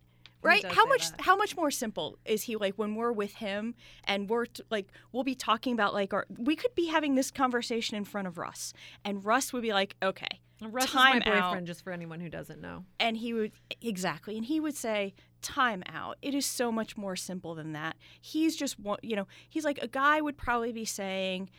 Right? 0.42 0.64
How 0.64 0.86
much 0.86 1.10
that. 1.10 1.20
how 1.22 1.36
much 1.36 1.56
more 1.56 1.70
simple 1.70 2.18
is 2.24 2.42
he 2.42 2.56
like 2.56 2.74
when 2.74 2.94
we're 2.96 3.12
with 3.12 3.34
him 3.34 3.74
and 4.04 4.28
we're 4.28 4.46
t- 4.46 4.62
like 4.70 4.88
we'll 5.12 5.24
be 5.24 5.34
talking 5.34 5.72
about 5.72 5.94
like 5.94 6.12
our 6.12 6.26
we 6.36 6.56
could 6.56 6.74
be 6.74 6.86
having 6.86 7.14
this 7.14 7.30
conversation 7.30 7.96
in 7.96 8.04
front 8.04 8.26
of 8.26 8.38
Russ 8.38 8.72
and 9.04 9.24
Russ 9.24 9.52
would 9.52 9.62
be 9.62 9.72
like, 9.72 9.94
"Okay, 10.02 10.40
Russ 10.60 10.90
Time 10.90 11.18
is 11.22 11.26
my 11.26 11.32
out. 11.32 11.50
boyfriend, 11.50 11.66
just 11.66 11.82
for 11.84 11.92
anyone 11.92 12.20
who 12.20 12.28
doesn't 12.28 12.60
know. 12.60 12.84
and 12.98 13.16
he 13.16 13.32
would 13.32 13.52
exactly 13.80 14.36
and 14.36 14.46
he 14.46 14.58
would 14.60 14.76
say 14.76 15.14
time 15.42 15.82
out 15.86 16.18
it 16.22 16.34
is 16.34 16.46
so 16.46 16.70
much 16.70 16.96
more 16.96 17.16
simple 17.16 17.54
than 17.54 17.72
that 17.72 17.96
he's 18.20 18.54
just 18.56 18.76
you 19.02 19.16
know 19.16 19.26
he's 19.48 19.64
like 19.64 19.78
a 19.82 19.88
guy 19.88 20.20
would 20.20 20.36
probably 20.36 20.70
be 20.72 20.84
saying 20.84 21.50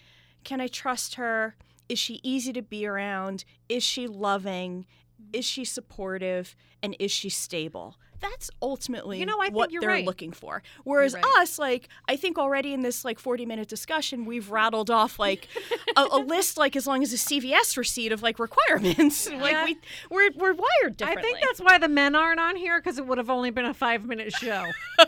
can 0.45 0.61
i 0.61 0.67
trust 0.67 1.15
her 1.15 1.55
is 1.89 1.99
she 1.99 2.21
easy 2.23 2.53
to 2.53 2.61
be 2.61 2.85
around 2.85 3.43
is 3.67 3.83
she 3.83 4.07
loving 4.07 4.85
is 5.33 5.43
she 5.43 5.65
supportive 5.65 6.55
and 6.81 6.95
is 6.97 7.11
she 7.11 7.29
stable 7.29 7.97
that's 8.23 8.49
ultimately 8.61 9.19
You 9.19 9.25
know, 9.27 9.39
I 9.39 9.45
think 9.45 9.55
what 9.55 9.71
you're 9.71 9.81
they're 9.81 9.89
right. 9.91 10.05
looking 10.05 10.31
for 10.31 10.63
whereas 10.85 11.13
right. 11.13 11.23
us 11.39 11.59
like 11.59 11.89
i 12.07 12.15
think 12.15 12.37
already 12.39 12.73
in 12.73 12.81
this 12.81 13.03
like 13.05 13.19
40 13.19 13.45
minute 13.45 13.67
discussion 13.67 14.25
we've 14.25 14.49
rattled 14.49 14.89
off 14.89 15.19
like 15.19 15.47
a, 15.95 16.07
a 16.11 16.17
list 16.33 16.57
like 16.57 16.75
as 16.75 16.87
long 16.87 17.03
as 17.03 17.13
a 17.13 17.17
cvs 17.17 17.77
receipt 17.77 18.11
of 18.11 18.23
like 18.23 18.39
requirements 18.39 19.29
like 19.31 19.51
Yeah. 19.51 19.65
we 19.65 19.77
we're, 20.09 20.31
we're 20.35 20.53
wired 20.53 20.97
differently. 20.97 21.19
I 21.29 21.33
think 21.33 21.37
that's 21.45 21.59
why 21.61 21.77
the 21.77 21.87
men 21.89 22.15
aren't 22.15 22.39
on 22.39 22.55
here 22.55 22.79
because 22.79 22.97
it 22.97 23.05
would 23.05 23.17
have 23.17 23.29
only 23.29 23.51
been 23.51 23.65
a 23.65 23.73
five 23.73 24.05
minute 24.05 24.33
show. 24.33 24.71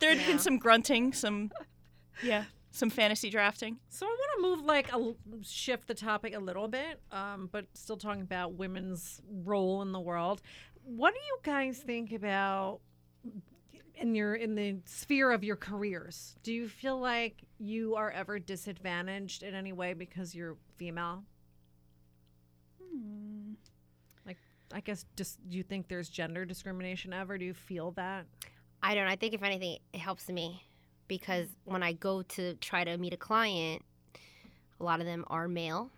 There 0.00 0.14
had 0.16 0.26
been 0.26 0.38
some 0.38 0.58
grunting, 0.58 1.12
some 1.12 1.50
yeah, 2.22 2.44
some 2.70 2.90
fantasy 2.90 3.30
drafting. 3.30 3.78
So 3.88 4.06
I 4.06 4.08
want 4.08 4.30
to 4.36 4.42
move 4.42 4.64
like 4.64 4.92
a 4.92 5.14
shift 5.44 5.86
the 5.88 5.94
topic 5.94 6.34
a 6.34 6.38
little 6.40 6.68
bit, 6.68 7.00
um, 7.10 7.48
but 7.52 7.66
still 7.74 7.96
talking 7.96 8.22
about 8.22 8.54
women's 8.54 9.20
role 9.44 9.82
in 9.82 9.92
the 9.92 10.00
world. 10.00 10.40
What 10.84 11.14
do 11.14 11.20
you 11.20 11.38
guys 11.42 11.78
think 11.78 12.12
about 12.12 12.80
in 13.96 14.14
your 14.14 14.34
in 14.34 14.54
the 14.54 14.76
sphere 14.84 15.30
of 15.30 15.44
your 15.44 15.56
careers? 15.56 16.36
Do 16.42 16.52
you 16.52 16.68
feel 16.68 16.98
like 16.98 17.44
you 17.58 17.94
are 17.94 18.10
ever 18.10 18.38
disadvantaged 18.38 19.42
in 19.42 19.54
any 19.54 19.72
way 19.72 19.94
because 19.94 20.34
you're 20.34 20.56
female? 20.76 21.24
Hmm. 22.82 23.52
Like, 24.26 24.38
I 24.72 24.80
guess 24.80 25.04
just 25.16 25.38
do 25.48 25.56
you 25.56 25.62
think 25.62 25.88
there's 25.88 26.08
gender 26.08 26.44
discrimination 26.44 27.12
ever? 27.12 27.38
Do 27.38 27.44
you 27.44 27.54
feel 27.54 27.92
that? 27.92 28.26
I 28.82 28.94
don't. 28.94 29.06
I 29.06 29.16
think 29.16 29.34
if 29.34 29.42
anything, 29.42 29.78
it 29.92 30.00
helps 30.00 30.28
me 30.28 30.62
because 31.06 31.48
when 31.64 31.82
I 31.82 31.92
go 31.92 32.22
to 32.22 32.54
try 32.54 32.82
to 32.84 32.96
meet 32.96 33.14
a 33.14 33.18
client, 33.18 33.82
a 34.80 34.84
lot 34.84 34.98
of 35.00 35.06
them 35.06 35.24
are 35.28 35.46
male, 35.46 35.90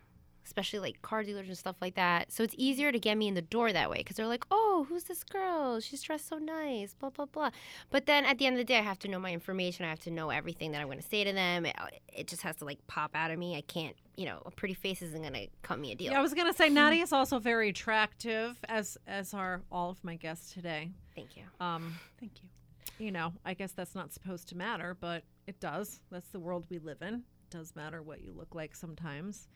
especially 0.45 0.79
like 0.79 1.01
car 1.01 1.23
dealers 1.23 1.47
and 1.47 1.57
stuff 1.57 1.75
like 1.81 1.95
that. 1.95 2.31
So 2.31 2.43
it's 2.43 2.55
easier 2.57 2.91
to 2.91 2.99
get 2.99 3.17
me 3.17 3.27
in 3.27 3.33
the 3.33 3.41
door 3.41 3.73
that 3.73 3.89
way 3.89 3.97
because 3.97 4.15
they're 4.15 4.27
like, 4.27 4.45
oh, 4.51 4.85
who's 4.87 5.05
this 5.05 5.23
girl? 5.23 5.79
She's 5.79 6.01
dressed 6.01 6.27
so 6.27 6.37
nice, 6.37 6.93
blah, 6.93 7.09
blah, 7.09 7.25
blah. 7.25 7.49
But 7.89 8.05
then 8.05 8.25
at 8.25 8.37
the 8.37 8.45
end 8.45 8.55
of 8.55 8.59
the 8.59 8.63
day, 8.65 8.77
I 8.77 8.81
have 8.81 8.99
to 8.99 9.07
know 9.07 9.19
my 9.19 9.31
information. 9.31 9.85
I 9.85 9.89
have 9.89 9.99
to 10.01 10.11
know 10.11 10.29
everything 10.29 10.71
that 10.71 10.81
I'm 10.81 10.87
going 10.87 10.99
to 10.99 11.07
say 11.07 11.23
to 11.23 11.33
them. 11.33 11.65
It, 11.65 11.75
it 12.13 12.27
just 12.27 12.43
has 12.43 12.55
to 12.57 12.65
like 12.65 12.85
pop 12.87 13.11
out 13.15 13.31
of 13.31 13.39
me. 13.39 13.55
I 13.57 13.61
can't, 13.61 13.95
you 14.15 14.25
know, 14.25 14.41
a 14.45 14.51
pretty 14.51 14.73
face 14.75 15.01
isn't 15.01 15.21
going 15.21 15.33
to 15.33 15.47
cut 15.63 15.79
me 15.79 15.91
a 15.91 15.95
deal. 15.95 16.11
Yeah, 16.11 16.19
I 16.19 16.21
was 16.21 16.33
gonna 16.33 16.53
say 16.53 16.69
Nadia 16.69 17.03
is 17.03 17.11
also 17.11 17.39
very 17.39 17.69
attractive, 17.69 18.57
as 18.69 18.97
as 19.07 19.33
are 19.33 19.61
all 19.71 19.89
of 19.89 20.03
my 20.03 20.15
guests 20.15 20.53
today. 20.53 20.91
Thank 21.15 21.35
you. 21.35 21.43
Um, 21.59 21.95
Thank 22.19 22.33
you. 22.41 23.05
you 23.05 23.11
know, 23.11 23.33
I 23.45 23.53
guess 23.53 23.71
that's 23.71 23.95
not 23.95 24.13
supposed 24.13 24.47
to 24.49 24.57
matter, 24.57 24.95
but 24.99 25.23
it 25.47 25.59
does. 25.59 26.01
That's 26.11 26.29
the 26.29 26.39
world 26.39 26.65
we 26.69 26.79
live 26.79 27.01
in. 27.01 27.15
It 27.15 27.49
does 27.49 27.75
matter 27.75 28.01
what 28.01 28.21
you 28.21 28.33
look 28.33 28.53
like 28.55 28.75
sometimes. 28.75 29.47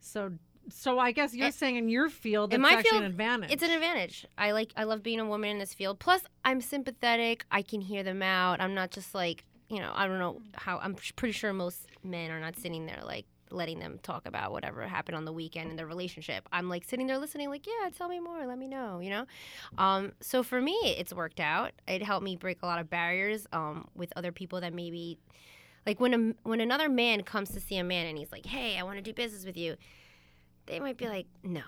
So, 0.00 0.32
so 0.68 0.98
I 0.98 1.12
guess 1.12 1.34
you're 1.34 1.46
Eh, 1.48 1.50
saying 1.50 1.76
in 1.76 1.88
your 1.88 2.08
field, 2.08 2.52
in 2.52 2.60
it's 2.60 2.70
my 2.70 2.78
actually 2.78 2.90
field, 2.90 3.02
an 3.04 3.10
advantage. 3.10 3.52
It's 3.52 3.62
an 3.62 3.70
advantage. 3.70 4.26
I 4.36 4.52
like 4.52 4.72
I 4.76 4.84
love 4.84 5.02
being 5.02 5.20
a 5.20 5.24
woman 5.26 5.50
in 5.50 5.58
this 5.58 5.74
field. 5.74 5.98
Plus, 5.98 6.22
I'm 6.44 6.60
sympathetic. 6.60 7.44
I 7.50 7.62
can 7.62 7.80
hear 7.80 8.02
them 8.02 8.22
out. 8.22 8.60
I'm 8.60 8.74
not 8.74 8.90
just 8.90 9.14
like 9.14 9.44
you 9.68 9.80
know. 9.80 9.92
I 9.94 10.06
don't 10.06 10.18
know 10.18 10.40
how. 10.54 10.78
I'm 10.78 10.94
pretty 11.16 11.32
sure 11.32 11.52
most 11.52 11.86
men 12.04 12.30
are 12.30 12.40
not 12.40 12.56
sitting 12.56 12.86
there 12.86 13.00
like 13.04 13.26
letting 13.52 13.78
them 13.78 13.96
talk 14.02 14.26
about 14.26 14.50
whatever 14.50 14.82
happened 14.88 15.16
on 15.16 15.24
the 15.24 15.32
weekend 15.32 15.70
in 15.70 15.76
their 15.76 15.86
relationship. 15.86 16.48
I'm 16.50 16.68
like 16.68 16.82
sitting 16.84 17.06
there 17.06 17.16
listening, 17.16 17.48
like, 17.48 17.64
yeah, 17.64 17.88
tell 17.90 18.08
me 18.08 18.18
more, 18.18 18.44
let 18.44 18.58
me 18.58 18.66
know, 18.66 18.98
you 18.98 19.08
know. 19.08 19.24
Um, 19.78 20.12
so 20.20 20.42
for 20.42 20.60
me, 20.60 20.76
it's 20.84 21.12
worked 21.12 21.38
out. 21.38 21.70
It 21.86 22.02
helped 22.02 22.24
me 22.24 22.34
break 22.34 22.62
a 22.62 22.66
lot 22.66 22.80
of 22.80 22.90
barriers 22.90 23.46
um, 23.52 23.86
with 23.94 24.12
other 24.16 24.32
people 24.32 24.60
that 24.62 24.74
maybe, 24.74 25.16
like 25.86 26.00
when 26.00 26.14
a 26.14 26.48
when 26.48 26.60
another 26.60 26.88
man 26.88 27.22
comes 27.22 27.50
to 27.50 27.60
see 27.60 27.76
a 27.76 27.84
man 27.84 28.06
and 28.06 28.18
he's 28.18 28.32
like, 28.32 28.44
hey, 28.46 28.76
I 28.78 28.82
want 28.82 28.96
to 28.96 29.02
do 29.02 29.12
business 29.12 29.46
with 29.46 29.56
you, 29.56 29.76
they 30.66 30.80
might 30.80 30.96
be 30.96 31.08
like, 31.08 31.26
no. 31.42 31.62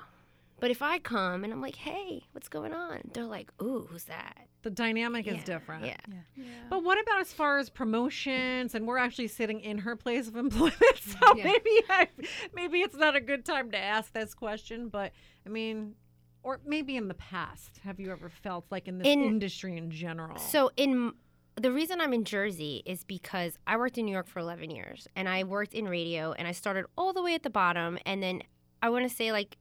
But 0.60 0.72
if 0.72 0.82
I 0.82 0.98
come 0.98 1.44
and 1.44 1.52
I'm 1.52 1.62
like, 1.62 1.76
hey, 1.76 2.24
what's 2.32 2.48
going 2.48 2.72
on? 2.72 3.00
They're 3.14 3.22
like, 3.24 3.52
ooh, 3.62 3.86
who's 3.90 4.04
that? 4.04 4.36
the 4.62 4.70
dynamic 4.70 5.28
is 5.28 5.36
Yeah, 5.36 5.44
different. 5.44 5.86
Yeah. 5.86 6.44
But 6.68 6.82
what 6.82 7.00
about 7.00 7.20
as 7.20 7.32
far 7.32 7.58
as 7.58 7.70
promotions? 7.70 8.74
And 8.74 8.88
we're 8.88 8.98
actually 8.98 9.28
sitting 9.28 9.60
in 9.60 9.78
her 9.78 9.94
place 9.94 10.26
of 10.26 10.34
employment, 10.34 10.74
so 11.00 11.36
Yeah. 11.36 11.44
maybe 11.44 11.70
I, 11.88 12.08
maybe 12.52 12.80
it's 12.80 12.96
not 12.96 13.14
a 13.14 13.20
good 13.20 13.44
time 13.44 13.70
to 13.70 13.78
ask 13.78 14.12
this 14.12 14.34
question. 14.34 14.88
But 14.88 15.12
I 15.46 15.48
mean, 15.48 15.94
or 16.42 16.58
maybe 16.66 16.96
in 16.96 17.06
the 17.06 17.14
past, 17.14 17.78
have 17.84 18.00
you 18.00 18.10
ever 18.10 18.28
felt 18.28 18.64
like 18.72 18.88
in 18.88 18.98
this 18.98 19.06
In- 19.06 19.22
industry 19.22 19.76
in 19.76 19.92
general? 19.92 20.38
So 20.38 20.72
in 20.76 21.12
the 21.58 21.72
reason 21.72 22.00
I'm 22.00 22.12
in 22.12 22.24
Jersey 22.24 22.82
is 22.84 23.04
because 23.04 23.58
I 23.66 23.76
worked 23.76 23.98
in 23.98 24.04
New 24.04 24.12
York 24.12 24.28
for 24.28 24.40
11 24.40 24.70
years 24.70 25.08
and 25.16 25.28
I 25.28 25.44
worked 25.44 25.74
in 25.74 25.88
radio 25.88 26.32
and 26.32 26.46
I 26.46 26.52
started 26.52 26.86
all 26.96 27.12
the 27.12 27.22
way 27.22 27.34
at 27.34 27.42
the 27.42 27.50
bottom 27.50 27.98
and 28.04 28.22
then 28.22 28.42
I 28.82 28.90
want 28.90 29.08
to 29.08 29.14
say 29.14 29.32
like 29.32 29.56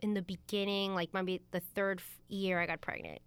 in 0.00 0.14
the 0.14 0.22
beginning 0.22 0.94
like 0.94 1.12
maybe 1.12 1.40
the 1.50 1.60
third 1.60 2.02
year 2.28 2.60
I 2.60 2.66
got 2.66 2.80
pregnant. 2.80 3.20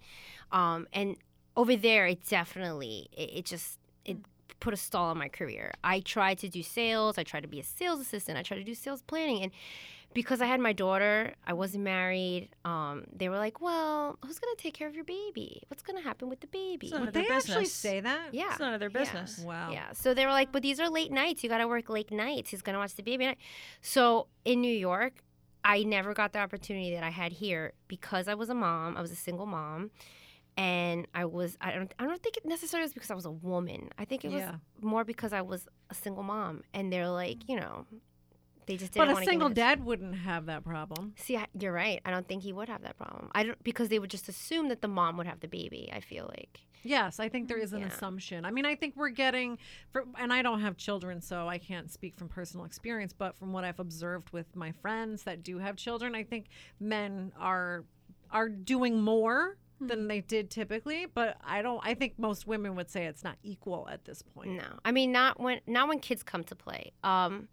Um 0.51 0.87
and 0.93 1.17
over 1.55 1.75
there 1.75 2.07
it 2.07 2.27
definitely 2.27 3.09
it, 3.11 3.29
it 3.33 3.45
just 3.45 3.79
it 4.05 4.17
put 4.59 4.73
a 4.73 4.77
stall 4.77 5.09
on 5.09 5.17
my 5.17 5.27
career. 5.27 5.73
I 5.83 5.99
tried 5.99 6.37
to 6.39 6.49
do 6.49 6.63
sales, 6.63 7.17
I 7.17 7.23
tried 7.23 7.41
to 7.41 7.49
be 7.49 7.59
a 7.59 7.63
sales 7.63 7.99
assistant, 7.99 8.37
I 8.37 8.43
tried 8.43 8.57
to 8.57 8.63
do 8.63 8.75
sales 8.75 9.01
planning 9.01 9.43
and 9.43 9.51
because 10.13 10.41
I 10.41 10.45
had 10.45 10.59
my 10.59 10.73
daughter, 10.73 11.33
I 11.45 11.53
wasn't 11.53 11.83
married. 11.83 12.49
Um, 12.65 13.05
they 13.11 13.29
were 13.29 13.37
like, 13.37 13.61
"Well, 13.61 14.17
who's 14.25 14.39
gonna 14.39 14.55
take 14.57 14.73
care 14.73 14.87
of 14.87 14.95
your 14.95 15.03
baby? 15.03 15.63
What's 15.67 15.83
gonna 15.83 16.01
happen 16.01 16.29
with 16.29 16.39
the 16.41 16.47
baby?" 16.47 16.89
So- 16.89 16.95
none 16.95 17.01
Would 17.01 17.07
of 17.09 17.13
their 17.15 17.23
they 17.23 17.29
actually 17.35 17.65
say 17.65 17.99
that? 17.99 18.33
Yeah. 18.33 18.51
It's 18.51 18.59
none 18.59 18.73
of 18.73 18.79
their 18.79 18.89
Yeah. 18.91 18.99
business. 18.99 19.39
Wow. 19.39 19.71
Yeah. 19.71 19.91
So 19.93 20.13
they 20.13 20.25
were 20.25 20.31
like, 20.31 20.51
but 20.51 20.61
these 20.61 20.79
are 20.79 20.89
late 20.89 21.11
nights. 21.11 21.43
You 21.43 21.49
got 21.49 21.59
to 21.59 21.67
work 21.67 21.89
late 21.89 22.11
nights. 22.11 22.49
He's 22.51 22.61
going 22.61 22.73
to 22.73 22.79
watch 22.79 22.95
the 22.95 23.03
baby. 23.03 23.35
So 23.81 24.27
in 24.45 24.61
New 24.61 24.73
York, 24.75 25.23
I 25.63 25.83
never 25.83 26.13
got 26.13 26.33
the 26.33 26.39
opportunity 26.39 26.93
that 26.93 27.03
I 27.03 27.09
had 27.09 27.31
here 27.33 27.73
because 27.87 28.27
I 28.27 28.33
was 28.33 28.49
a 28.49 28.55
mom. 28.55 28.97
I 28.97 29.01
was 29.01 29.11
a 29.11 29.15
single 29.15 29.45
mom. 29.45 29.91
And 30.55 31.07
I 31.15 31.25
was, 31.25 31.57
I 31.61 31.71
don't, 31.71 31.91
I 31.97 32.05
don't 32.05 32.21
think 32.21 32.37
it 32.37 32.45
necessarily 32.45 32.85
was 32.85 32.93
because 32.93 33.09
I 33.09 33.15
was 33.15 33.25
a 33.25 33.31
woman. 33.31 33.89
I 33.97 34.05
think 34.05 34.23
it 34.23 34.27
was 34.31 34.41
Yeah. 34.41 34.55
more 34.81 35.03
because 35.03 35.33
I 35.33 35.41
was 35.41 35.67
a 35.89 35.95
single 35.95 36.21
mom. 36.21 36.61
And 36.75 36.93
they're 36.93 37.09
like, 37.09 37.49
you 37.49 37.55
know, 37.55 37.87
they 38.65 38.77
just 38.77 38.93
didn't 38.93 39.05
But 39.07 39.11
a 39.11 39.13
wanna 39.13 39.25
give 39.25 39.29
me 39.29 39.31
single 39.33 39.49
dad 39.49 39.83
wouldn't 39.83 40.15
have 40.15 40.45
that 40.47 40.63
problem. 40.63 41.13
See, 41.17 41.37
I, 41.37 41.47
you're 41.59 41.73
right. 41.73 42.01
I 42.05 42.11
don't 42.11 42.27
think 42.27 42.43
he 42.43 42.53
would 42.53 42.69
have 42.69 42.81
that 42.83 42.97
problem. 42.97 43.29
I 43.33 43.43
don't 43.43 43.63
because 43.63 43.89
they 43.89 43.99
would 43.99 44.09
just 44.09 44.27
assume 44.29 44.69
that 44.69 44.81
the 44.81 44.87
mom 44.87 45.17
would 45.17 45.27
have 45.27 45.39
the 45.39 45.47
baby. 45.47 45.89
I 45.93 45.99
feel 45.99 46.25
like. 46.35 46.59
Yes, 46.85 47.17
I 47.19 47.29
think 47.29 47.47
there 47.47 47.57
is 47.57 47.71
an 47.71 47.79
Yeah. 47.79 47.87
assumption. 47.87 48.43
I 48.43 48.51
mean, 48.51 48.65
I 48.65 48.75
think 48.75 48.97
we're 48.97 49.07
getting, 49.07 49.57
for, 49.93 50.03
and 50.19 50.33
I 50.33 50.41
don't 50.41 50.59
have 50.59 50.75
children, 50.75 51.21
so 51.21 51.47
I 51.47 51.57
can't 51.57 51.89
speak 51.89 52.17
from 52.17 52.27
personal 52.27 52.65
experience. 52.65 53.13
But 53.13 53.37
from 53.37 53.53
what 53.53 53.63
I've 53.63 53.79
observed 53.79 54.31
with 54.33 54.53
my 54.53 54.73
friends 54.73 55.23
that 55.23 55.43
do 55.43 55.59
have 55.59 55.77
children, 55.77 56.13
I 56.13 56.23
think 56.23 56.47
men 56.81 57.31
are 57.39 57.85
are 58.31 58.49
doing 58.49 58.99
more 59.01 59.57
than 59.79 60.07
they 60.07 60.19
did 60.21 60.49
typically. 60.49 61.05
But 61.05 61.37
I 61.45 61.61
don't. 61.61 61.79
I 61.85 61.93
think 61.93 62.19
most 62.19 62.47
women 62.47 62.75
would 62.75 62.89
say 62.89 63.05
it's 63.05 63.23
not 63.23 63.37
equal 63.43 63.87
at 63.89 64.03
this 64.03 64.21
point. 64.21 64.51
No, 64.51 64.79
I 64.83 64.91
mean 64.91 65.11
not 65.13 65.39
when 65.39 65.61
not 65.65 65.87
when 65.87 65.99
kids 65.99 66.21
come 66.21 66.43
to 66.45 66.55
play. 66.55 66.91
Um, 67.03 67.47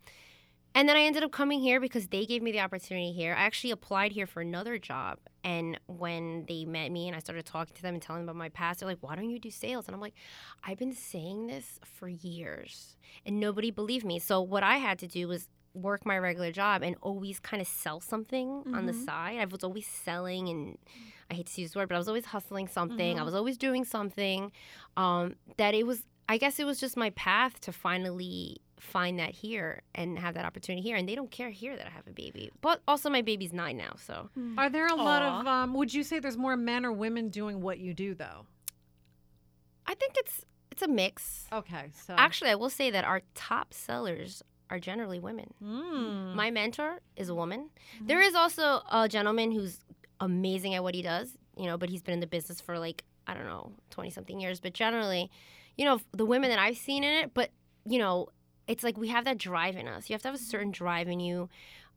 and 0.75 0.89
then 0.89 0.97
I 0.97 1.01
ended 1.03 1.23
up 1.23 1.33
coming 1.33 1.61
here 1.61 1.81
because 1.81 2.09
they 2.09 2.27
gave 2.27 2.43
me 2.43 2.53
the 2.53 2.61
opportunity 2.61 3.12
here. 3.12 3.33
I 3.35 3.43
actually 3.43 3.71
applied 3.73 4.12
here 4.12 4.27
for 4.27 4.41
another 4.41 4.79
job, 4.79 5.18
and 5.45 5.79
when 5.87 6.45
they 6.47 6.64
met 6.64 6.91
me 6.93 7.07
and 7.09 7.16
I 7.16 7.21
started 7.21 7.47
talking 7.47 7.75
to 7.77 7.83
them 7.83 7.95
and 7.95 8.03
telling 8.03 8.23
them 8.23 8.29
about 8.31 8.39
my 8.39 8.49
past, 8.51 8.81
they're 8.81 8.89
like, 8.89 8.99
"Why 9.03 9.16
don't 9.16 9.31
you 9.31 9.39
do 9.39 9.51
sales?" 9.51 9.87
And 9.87 9.95
I'm 9.95 10.01
like, 10.01 10.14
"I've 10.62 10.79
been 10.79 10.95
saying 10.95 11.47
this 11.49 11.79
for 11.85 12.09
years, 12.09 12.97
and 13.27 13.41
nobody 13.41 13.71
believed 13.71 14.05
me." 14.05 14.18
So 14.18 14.41
what 14.41 14.62
I 14.62 14.77
had 14.77 14.99
to 15.01 15.07
do 15.07 15.29
was 15.29 15.49
work 15.73 16.05
my 16.05 16.18
regular 16.18 16.51
job 16.51 16.83
and 16.83 16.97
always 17.01 17.39
kind 17.39 17.61
of 17.61 17.66
sell 17.68 18.01
something 18.01 18.64
on 18.75 18.87
the 18.87 18.93
Mhm. 18.93 19.05
side. 19.05 19.39
I 19.39 19.45
was 19.45 19.62
always 19.62 19.87
selling 19.87 20.49
and 20.49 20.79
I 21.31 21.35
hate 21.35 21.47
to 21.47 21.61
use 21.61 21.73
the 21.73 21.79
word, 21.79 21.89
but 21.89 21.95
I 21.95 21.99
was 21.99 22.09
always 22.09 22.25
hustling 22.27 22.66
something. 22.66 23.18
I 23.21 23.23
Mhm. 23.23 23.25
was 23.25 23.35
always 23.35 23.57
doing 23.57 23.85
something. 23.85 24.51
Um, 24.97 25.37
that 25.59 25.75
it 25.75 25.87
was 25.87 26.03
I 26.31 26.39
guess 26.39 26.61
it 26.61 26.64
was 26.64 26.78
just 26.78 26.97
my 26.97 27.11
path 27.11 27.61
to 27.62 27.72
finally 27.72 28.59
find 28.78 29.18
that 29.18 29.33
here 29.33 29.83
and 29.97 30.16
have 30.16 30.35
that 30.35 30.45
opportunity 30.45 30.81
here. 30.81 30.95
And 30.95 31.09
they 31.09 31.16
don't 31.16 31.31
care 31.33 31.51
here 31.51 31.76
that 31.76 31.89
I 31.89 31.91
have 31.91 32.07
a 32.07 32.12
baby. 32.12 32.53
But 32.61 32.83
also 32.87 33.11
my 33.11 33.20
baby's 33.20 33.53
nine 33.53 33.76
now, 33.76 33.95
so 33.97 34.31
Are 34.57 34.70
there 34.70 34.87
a 34.87 34.95
lot 34.95 35.22
of 35.22 35.47
um 35.49 35.74
would 35.74 35.93
you 35.93 36.05
say 36.05 36.20
there's 36.20 36.37
more 36.37 36.57
men 36.57 36.87
or 36.87 36.93
women 36.93 37.31
doing 37.31 37.61
what 37.61 37.81
you 37.81 37.93
do 37.93 38.14
though? 38.14 38.47
I 39.89 39.95
think 39.95 40.12
it's 40.18 40.45
it's 40.70 40.83
a 40.83 40.89
mix. 40.89 41.47
Okay, 41.53 41.91
so 42.07 42.14
Actually, 42.16 42.51
I 42.51 42.55
will 42.55 42.70
say 42.70 42.93
that 42.93 43.05
our 43.05 43.22
top 43.35 43.74
sellers 43.74 44.41
are 44.70 44.78
generally 44.78 45.18
women. 45.18 45.53
Mm. 45.61 46.37
My 46.37 46.53
mentor 46.53 47.01
is 47.16 47.28
a 47.28 47.35
woman. 47.35 47.70
There 48.01 48.22
is 48.22 48.37
also 48.37 48.83
a 48.89 49.09
gentleman 49.09 49.51
who's 49.51 49.81
amazing 50.20 50.76
at 50.76 50.85
what 50.85 50.95
he 50.95 51.03
does, 51.03 51.37
you 51.57 51.66
know, 51.66 51.76
but 51.76 51.91
he's 51.91 52.03
been 52.03 52.14
in 52.14 52.20
the 52.20 52.28
business 52.28 52.61
for 52.61 52.78
like, 52.78 53.03
I 53.26 53.35
don't 53.35 53.47
know, 53.47 53.72
20 53.91 54.11
something 54.11 54.39
years. 54.39 54.61
But 54.61 54.74
generally, 54.74 55.28
you 55.77 55.85
know, 55.85 56.01
the 56.12 56.27
women 56.27 56.51
that 56.51 56.59
I've 56.59 56.77
seen 56.79 57.05
in 57.05 57.12
it, 57.25 57.35
but, 57.35 57.51
you 57.87 57.99
know, 57.99 58.29
it's 58.66 58.85
like 58.85 58.97
we 58.97 59.09
have 59.09 59.25
that 59.25 59.39
drive 59.39 59.77
in 59.77 59.89
us. 59.89 60.09
You 60.09 60.14
have 60.14 60.23
to 60.23 60.29
have 60.29 60.35
a 60.35 60.39
certain 60.39 60.71
drive 60.71 61.09
in 61.09 61.21
you 61.21 61.49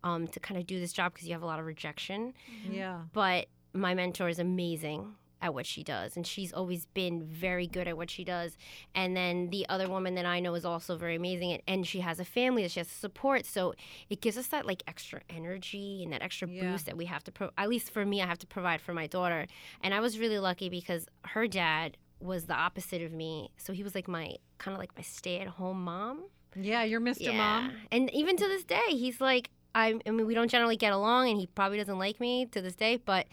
um, 0.04 0.28
to 0.28 0.40
kind 0.40 0.60
of 0.60 0.66
do 0.66 0.80
this 0.80 0.92
job 0.94 1.14
because 1.14 1.28
you 1.28 1.34
have 1.34 1.44
a 1.44 1.46
lot 1.46 1.60
of 1.60 1.66
rejection. 1.66 2.34
yeah. 2.70 3.02
But 3.14 3.48
my 3.74 3.94
mentor 3.94 4.28
is 4.30 4.40
amazing 4.40 5.14
at 5.42 5.54
what 5.54 5.66
she 5.66 5.84
does, 5.84 6.16
and 6.16 6.26
she's 6.26 6.54
always 6.54 6.86
been 6.94 7.22
very 7.22 7.68
good 7.68 7.86
at 7.86 7.98
what 7.98 8.10
she 8.10 8.24
does. 8.24 8.58
And 8.96 9.16
then 9.18 9.50
the 9.50 9.68
other 9.68 9.90
woman 9.90 10.16
that 10.16 10.26
I 10.26 10.40
know 10.40 10.54
is 10.56 10.64
also 10.64 10.96
very 10.96 11.16
amazing, 11.18 11.52
and, 11.52 11.62
and 11.68 11.86
she 11.88 12.00
has 12.00 12.18
a 12.20 12.24
family 12.26 12.64
that 12.64 12.72
she 12.72 12.80
has 12.80 12.88
to 12.88 12.94
support. 12.94 13.46
So 13.46 13.74
it 14.10 14.22
gives 14.22 14.38
us 14.38 14.48
that 14.48 14.66
like 14.66 14.84
extra 14.88 15.20
energy 15.30 16.02
and 16.02 16.14
that 16.14 16.22
extra 16.22 16.48
Yeah. 16.48 16.72
boost 16.72 16.86
that 16.86 16.96
we 16.96 17.06
have 17.06 17.24
to, 17.26 17.32
pro- 17.34 17.50
at 17.58 17.68
least 17.68 17.92
for 17.92 18.06
me, 18.06 18.22
I 18.22 18.26
have 18.26 18.40
to 18.40 18.48
provide 18.48 18.80
for 18.80 18.94
my 18.94 19.06
daughter. 19.06 19.46
And 19.82 19.94
I 19.94 20.00
was 20.00 20.18
really 20.18 20.40
lucky 20.40 20.70
because 20.70 21.08
her 21.26 21.46
dad 21.46 21.98
was 22.24 22.46
the 22.46 22.54
opposite 22.54 23.02
of 23.02 23.12
me. 23.12 23.52
So 23.58 23.74
he 23.74 23.84
was 23.84 23.96
like 23.96 24.08
my 24.08 24.36
kind 24.58 24.74
of 24.74 24.80
like 24.80 24.96
my 24.96 25.04
stay 25.04 25.40
at 25.40 25.48
home 25.48 25.84
mom. 25.84 26.24
Yeah, 26.56 26.84
you're 26.84 27.02
Mr. 27.02 27.36
Mom. 27.36 27.72
And 27.92 28.14
even 28.14 28.38
to 28.38 28.48
this 28.48 28.64
day, 28.64 28.90
he's 28.90 29.20
like, 29.20 29.50
I, 29.76 30.00
I 30.06 30.12
mean, 30.12 30.28
we 30.28 30.36
don't 30.36 30.50
generally 30.52 30.78
get 30.78 30.94
along, 30.94 31.30
and 31.30 31.40
he 31.40 31.48
probably 31.48 31.80
doesn't 31.80 31.98
like 31.98 32.20
me 32.20 32.46
to 32.48 32.62
this 32.62 32.76
day, 32.76 32.98
but 32.98 33.26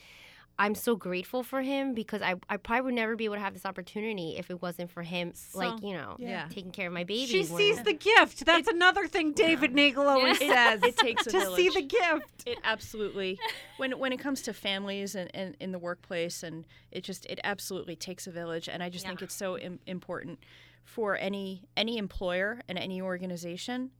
I'm 0.61 0.75
so 0.75 0.95
grateful 0.95 1.43
for 1.43 1.63
him 1.63 1.95
because 1.95 2.21
I, 2.21 2.35
I 2.49 2.59
probably 2.59 2.83
would 2.83 2.95
never 2.95 3.17
be 3.17 3.25
able 3.25 3.37
to 3.37 3.41
have 3.41 3.55
this 3.55 3.65
opportunity 3.65 4.37
if 4.37 4.51
it 4.51 4.61
wasn't 4.61 4.91
for 4.91 5.03
him, 5.03 5.33
like, 5.55 5.83
you 5.83 5.95
know, 5.95 6.17
Yeah. 6.19 6.47
taking 6.51 6.71
care 6.71 6.87
of 6.89 6.93
my 6.93 7.05
baby. 7.05 7.27
She 7.27 7.45
when- 7.45 7.57
sees 7.59 7.83
the 7.83 7.95
gift. 7.95 8.45
That's 8.45 8.69
another 8.69 9.09
thing 9.09 9.33
David 9.33 9.75
Nagel 9.75 10.07
always 10.07 10.41
Yeah. 10.41 10.73
says. 10.73 10.83
It 10.83 10.97
takes 10.99 11.27
a 11.27 11.31
to 11.31 11.57
see 11.57 11.71
the 11.71 11.81
gift. 11.83 12.43
It 12.47 12.59
absolutely 12.63 13.39
when 13.79 13.99
when 13.99 14.13
it 14.13 14.19
comes 14.21 14.43
to 14.43 14.53
families 14.53 15.15
and, 15.15 15.31
and 15.35 15.57
in 15.61 15.73
the 15.73 15.79
workplace 15.79 16.43
and 16.43 16.67
it 16.91 17.05
just 17.05 17.25
it 17.27 17.41
absolutely 17.43 17.97
takes 17.97 18.27
a 18.27 18.31
village 18.31 18.69
and 18.69 18.83
I 18.83 18.91
just 18.91 19.07
think 19.07 19.23
it's 19.23 19.35
so 19.35 19.57
Im- 19.59 19.81
important 19.87 20.41
for 20.85 21.17
any 21.17 21.65
any 21.77 21.97
employer 21.99 22.61
and 22.69 22.77
any 22.79 23.01
organization 23.01 23.91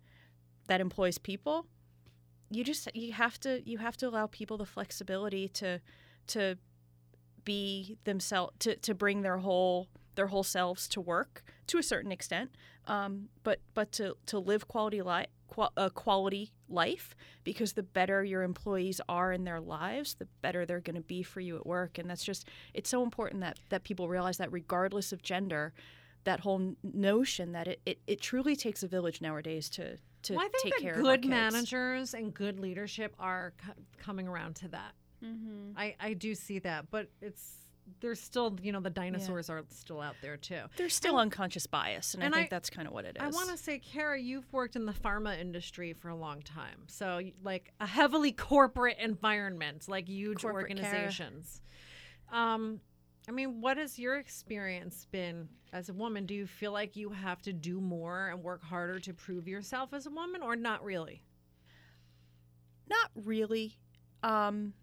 that 0.67 0.81
employs 0.81 1.17
people 1.19 1.67
you 2.51 2.65
just 2.65 2.89
you 2.95 3.13
have 3.13 3.39
to 3.41 3.63
you 3.65 3.79
have 3.79 3.97
to 3.97 4.09
allow 4.09 4.27
people 4.27 4.57
the 4.59 4.67
flexibility 4.67 5.49
to 5.49 5.81
to 6.31 6.57
be 7.45 7.97
themselves 8.05 8.53
to, 8.61 8.77
to 8.77 8.95
bring 8.95 9.23
their 9.23 9.39
whole 9.39 9.89
their 10.15 10.27
whole 10.27 10.43
selves 10.43 10.89
to 10.89 11.01
work 11.01 11.43
to 11.67 11.79
a 11.79 11.83
certain 11.83 12.13
extent 12.13 12.51
um, 12.87 13.29
but 13.45 13.61
but 13.75 13.93
to, 13.93 14.17
to 14.27 14.39
live 14.39 14.67
quality 14.69 15.03
life 15.03 15.29
qual- 15.49 15.73
quality 15.95 16.53
life 16.69 17.15
because 17.45 17.73
the 17.73 17.83
better 17.83 18.23
your 18.23 18.43
employees 18.43 19.01
are 19.09 19.33
in 19.33 19.45
their 19.45 19.61
lives 19.61 20.15
the 20.15 20.27
better 20.43 20.67
they're 20.67 20.81
going 20.81 20.97
to 20.97 21.01
be 21.03 21.23
for 21.23 21.41
you 21.41 21.57
at 21.57 21.67
work 21.67 21.99
and 21.99 22.09
that's 22.11 22.25
just 22.25 22.47
it's 22.75 22.91
so 22.91 23.03
important 23.03 23.41
that 23.41 23.59
that 23.69 23.85
people 23.85 24.09
realize 24.09 24.39
that 24.39 24.53
regardless 24.53 25.13
of 25.13 25.23
gender 25.23 25.73
that 26.25 26.41
whole 26.41 26.75
notion 26.83 27.53
that 27.53 27.67
it, 27.67 27.81
it, 27.87 27.99
it 28.07 28.21
truly 28.21 28.55
takes 28.55 28.83
a 28.83 28.89
village 28.89 29.21
nowadays 29.21 29.71
to 29.71 29.97
to 30.23 30.35
Well, 30.35 30.45
I 30.45 30.49
think 30.49 30.65
take 30.65 30.73
that 30.75 30.83
care 30.83 30.95
of 30.95 31.03
good 31.03 31.25
managers 31.25 32.15
and 32.15 32.35
good 32.35 32.61
leadership 32.61 33.15
are 33.19 33.55
co- 33.65 33.73
coming 33.97 34.29
around 34.29 34.57
to 34.57 34.69
that. 34.69 34.93
Mm-hmm. 35.25 35.73
I, 35.77 35.95
I 36.01 36.15
do 36.15 36.35
see 36.35 36.59
that, 36.61 36.91
but 36.91 37.09
it's 37.21 37.57
there's 38.01 38.21
still 38.21 38.57
you 38.63 38.71
know 38.73 38.81
the 38.81 38.89
dinosaurs 38.91 39.51
are 39.51 39.65
still 39.71 40.01
out 40.01 40.15
there 40.23 40.37
too. 40.37 40.61
there's 40.77 40.95
still 40.95 41.17
unconscious 41.19 41.67
bias 41.67 42.15
and, 42.15 42.23
and 42.23 42.33
I 42.33 42.39
think 42.39 42.53
I- 42.53 42.57
that's 42.57 42.71
kind 42.71 42.87
of 42.87 42.95
what 42.95 43.05
it 43.05 43.17
is 43.17 43.23
I 43.23 43.29
want 43.37 43.51
to 43.51 43.57
say, 43.57 43.81
Kara, 43.81 44.17
you've 44.19 44.51
worked 44.53 44.77
in 44.77 44.87
the 44.87 44.93
pharma 44.93 45.39
industry 45.41 45.93
for 45.93 46.09
a 46.09 46.15
long 46.17 46.41
time, 46.43 46.85
so 46.87 47.21
like 47.43 47.73
a 47.81 47.87
heavily 47.87 48.31
corporate 48.33 48.99
environment, 49.01 49.89
like 49.89 50.09
huge 50.09 50.43
Corporate 50.43 50.71
organizations. 50.71 51.63
Um, 52.33 52.81
I 53.29 53.33
mean, 53.33 53.61
what 53.61 53.77
has 53.77 53.99
your 53.99 54.17
experience 54.19 55.07
been 55.11 55.49
as 55.73 55.89
a 55.89 55.93
woman? 55.93 56.27
Do 56.27 56.35
you 56.35 56.47
feel 56.47 56.71
like 56.73 56.95
you 56.97 57.11
have 57.11 57.43
to 57.43 57.53
do 57.53 57.81
more 57.81 58.29
and 58.29 58.43
work 58.43 58.63
harder 58.63 59.01
to 59.01 59.13
prove 59.13 59.49
yourself 59.49 59.93
as 59.93 60.07
a 60.07 60.11
woman, 60.11 60.43
or 60.43 60.55
not 60.55 60.83
really? 60.85 61.25
Not 62.89 63.11
really. 63.15 63.79
Um, 64.23 64.75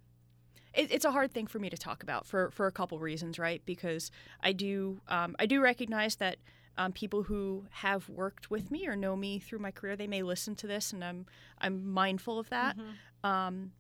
it, 0.78 0.92
it's 0.92 1.06
a 1.06 1.12
hard 1.12 1.34
thing 1.34 1.48
for 1.48 1.60
me 1.60 1.70
to 1.70 1.78
talk 1.78 2.04
about 2.04 2.26
for, 2.26 2.52
for 2.52 2.68
a 2.68 2.72
couple 2.72 3.00
reasons, 3.00 3.38
right? 3.40 3.62
Because 3.66 4.12
I 4.42 4.54
do 4.54 5.02
um, 5.08 5.36
I 5.40 5.46
do 5.46 5.62
recognize 5.62 6.16
that 6.18 6.38
um, 6.78 6.92
people 6.94 7.24
who 7.24 7.66
have 7.72 8.08
worked 8.08 8.52
with 8.52 8.70
me 8.70 8.88
or 8.88 8.96
know 8.96 9.16
me 9.16 9.40
through 9.40 9.60
my 9.60 9.72
career 9.72 9.96
they 9.96 10.08
may 10.08 10.22
listen 10.22 10.56
to 10.56 10.68
this, 10.68 10.94
and 10.94 11.04
I'm 11.04 11.26
I'm 11.60 11.90
mindful 11.90 12.40
of 12.40 12.50
that. 12.50 12.78
Um, 13.24 13.72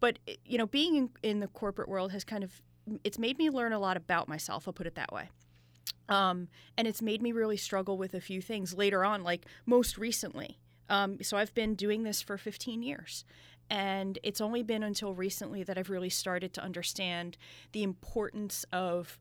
but 0.00 0.18
you 0.44 0.58
know, 0.58 0.66
being 0.66 0.96
in, 0.96 1.10
in 1.22 1.40
the 1.40 1.46
corporate 1.48 1.88
world 1.88 2.12
has 2.12 2.24
kind 2.24 2.42
of 2.44 2.60
it's 3.04 3.18
made 3.18 3.38
me 3.38 3.48
learn 3.48 3.72
a 3.72 3.78
lot 3.78 3.96
about 3.96 4.28
myself. 4.28 4.66
I'll 4.66 4.74
put 4.74 4.88
it 4.88 4.96
that 4.96 5.12
way. 5.12 5.30
Um, 6.08 6.48
and 6.76 6.88
it's 6.88 7.00
made 7.00 7.22
me 7.22 7.30
really 7.32 7.56
struggle 7.56 7.96
with 7.96 8.12
a 8.12 8.20
few 8.20 8.42
things 8.42 8.74
later 8.74 9.04
on, 9.04 9.22
like 9.22 9.46
most 9.64 9.96
recently. 9.96 10.58
Um, 10.88 11.22
so 11.22 11.36
I've 11.36 11.54
been 11.54 11.74
doing 11.74 12.02
this 12.02 12.20
for 12.20 12.36
15 12.36 12.82
years. 12.82 13.24
And 13.72 14.18
it's 14.22 14.42
only 14.42 14.62
been 14.62 14.82
until 14.82 15.14
recently 15.14 15.62
that 15.62 15.78
I've 15.78 15.88
really 15.88 16.10
started 16.10 16.52
to 16.54 16.62
understand 16.62 17.38
the 17.72 17.82
importance 17.82 18.66
of 18.70 19.18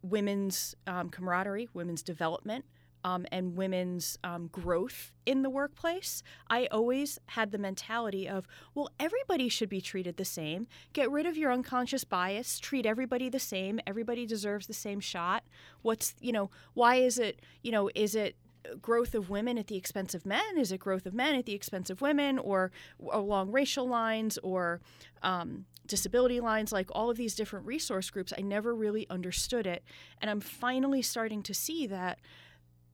women's 0.00 0.74
um, 0.86 1.10
camaraderie, 1.10 1.68
women's 1.74 2.02
development, 2.02 2.64
um, 3.04 3.26
and 3.30 3.54
women's 3.54 4.18
um, 4.24 4.46
growth 4.46 5.12
in 5.26 5.42
the 5.42 5.50
workplace. 5.50 6.22
I 6.48 6.64
always 6.72 7.18
had 7.26 7.52
the 7.52 7.58
mentality 7.58 8.26
of, 8.26 8.46
well, 8.74 8.88
everybody 8.98 9.50
should 9.50 9.68
be 9.68 9.82
treated 9.82 10.16
the 10.16 10.24
same. 10.24 10.66
Get 10.94 11.10
rid 11.10 11.26
of 11.26 11.36
your 11.36 11.52
unconscious 11.52 12.04
bias. 12.04 12.58
Treat 12.58 12.86
everybody 12.86 13.28
the 13.28 13.38
same. 13.38 13.80
Everybody 13.86 14.24
deserves 14.24 14.66
the 14.66 14.72
same 14.72 15.00
shot. 15.00 15.44
What's, 15.82 16.14
you 16.18 16.32
know, 16.32 16.50
why 16.72 16.96
is 16.96 17.18
it, 17.18 17.42
you 17.62 17.70
know, 17.70 17.90
is 17.94 18.14
it 18.14 18.36
growth 18.80 19.14
of 19.14 19.30
women 19.30 19.58
at 19.58 19.66
the 19.66 19.76
expense 19.76 20.14
of 20.14 20.26
men? 20.26 20.58
Is 20.58 20.72
it 20.72 20.78
growth 20.78 21.06
of 21.06 21.14
men 21.14 21.34
at 21.34 21.46
the 21.46 21.54
expense 21.54 21.90
of 21.90 22.00
women, 22.00 22.38
or 22.38 22.72
along 23.10 23.52
racial 23.52 23.86
lines, 23.86 24.38
or 24.38 24.80
um, 25.22 25.66
disability 25.86 26.40
lines? 26.40 26.72
Like 26.72 26.88
all 26.92 27.10
of 27.10 27.16
these 27.16 27.34
different 27.34 27.66
resource 27.66 28.10
groups, 28.10 28.32
I 28.36 28.42
never 28.42 28.74
really 28.74 29.06
understood 29.10 29.66
it, 29.66 29.84
and 30.20 30.30
I'm 30.30 30.40
finally 30.40 31.02
starting 31.02 31.42
to 31.44 31.54
see 31.54 31.86
that 31.86 32.18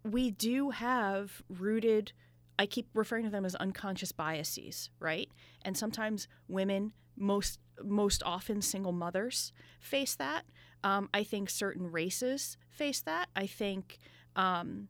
we 0.02 0.30
do 0.30 0.70
have 0.70 1.42
rooted. 1.48 2.12
I 2.58 2.66
keep 2.66 2.88
referring 2.94 3.24
to 3.24 3.30
them 3.30 3.44
as 3.44 3.54
unconscious 3.54 4.12
biases, 4.12 4.90
right? 4.98 5.30
And 5.62 5.76
sometimes 5.76 6.28
women, 6.48 6.92
most 7.16 7.58
most 7.82 8.22
often 8.24 8.60
single 8.60 8.92
mothers, 8.92 9.52
face 9.80 10.14
that. 10.16 10.44
Um, 10.82 11.08
I 11.14 11.24
think 11.24 11.48
certain 11.50 11.90
races 11.90 12.56
face 12.68 13.00
that. 13.02 13.28
I 13.34 13.46
think. 13.46 13.98
Um, 14.36 14.88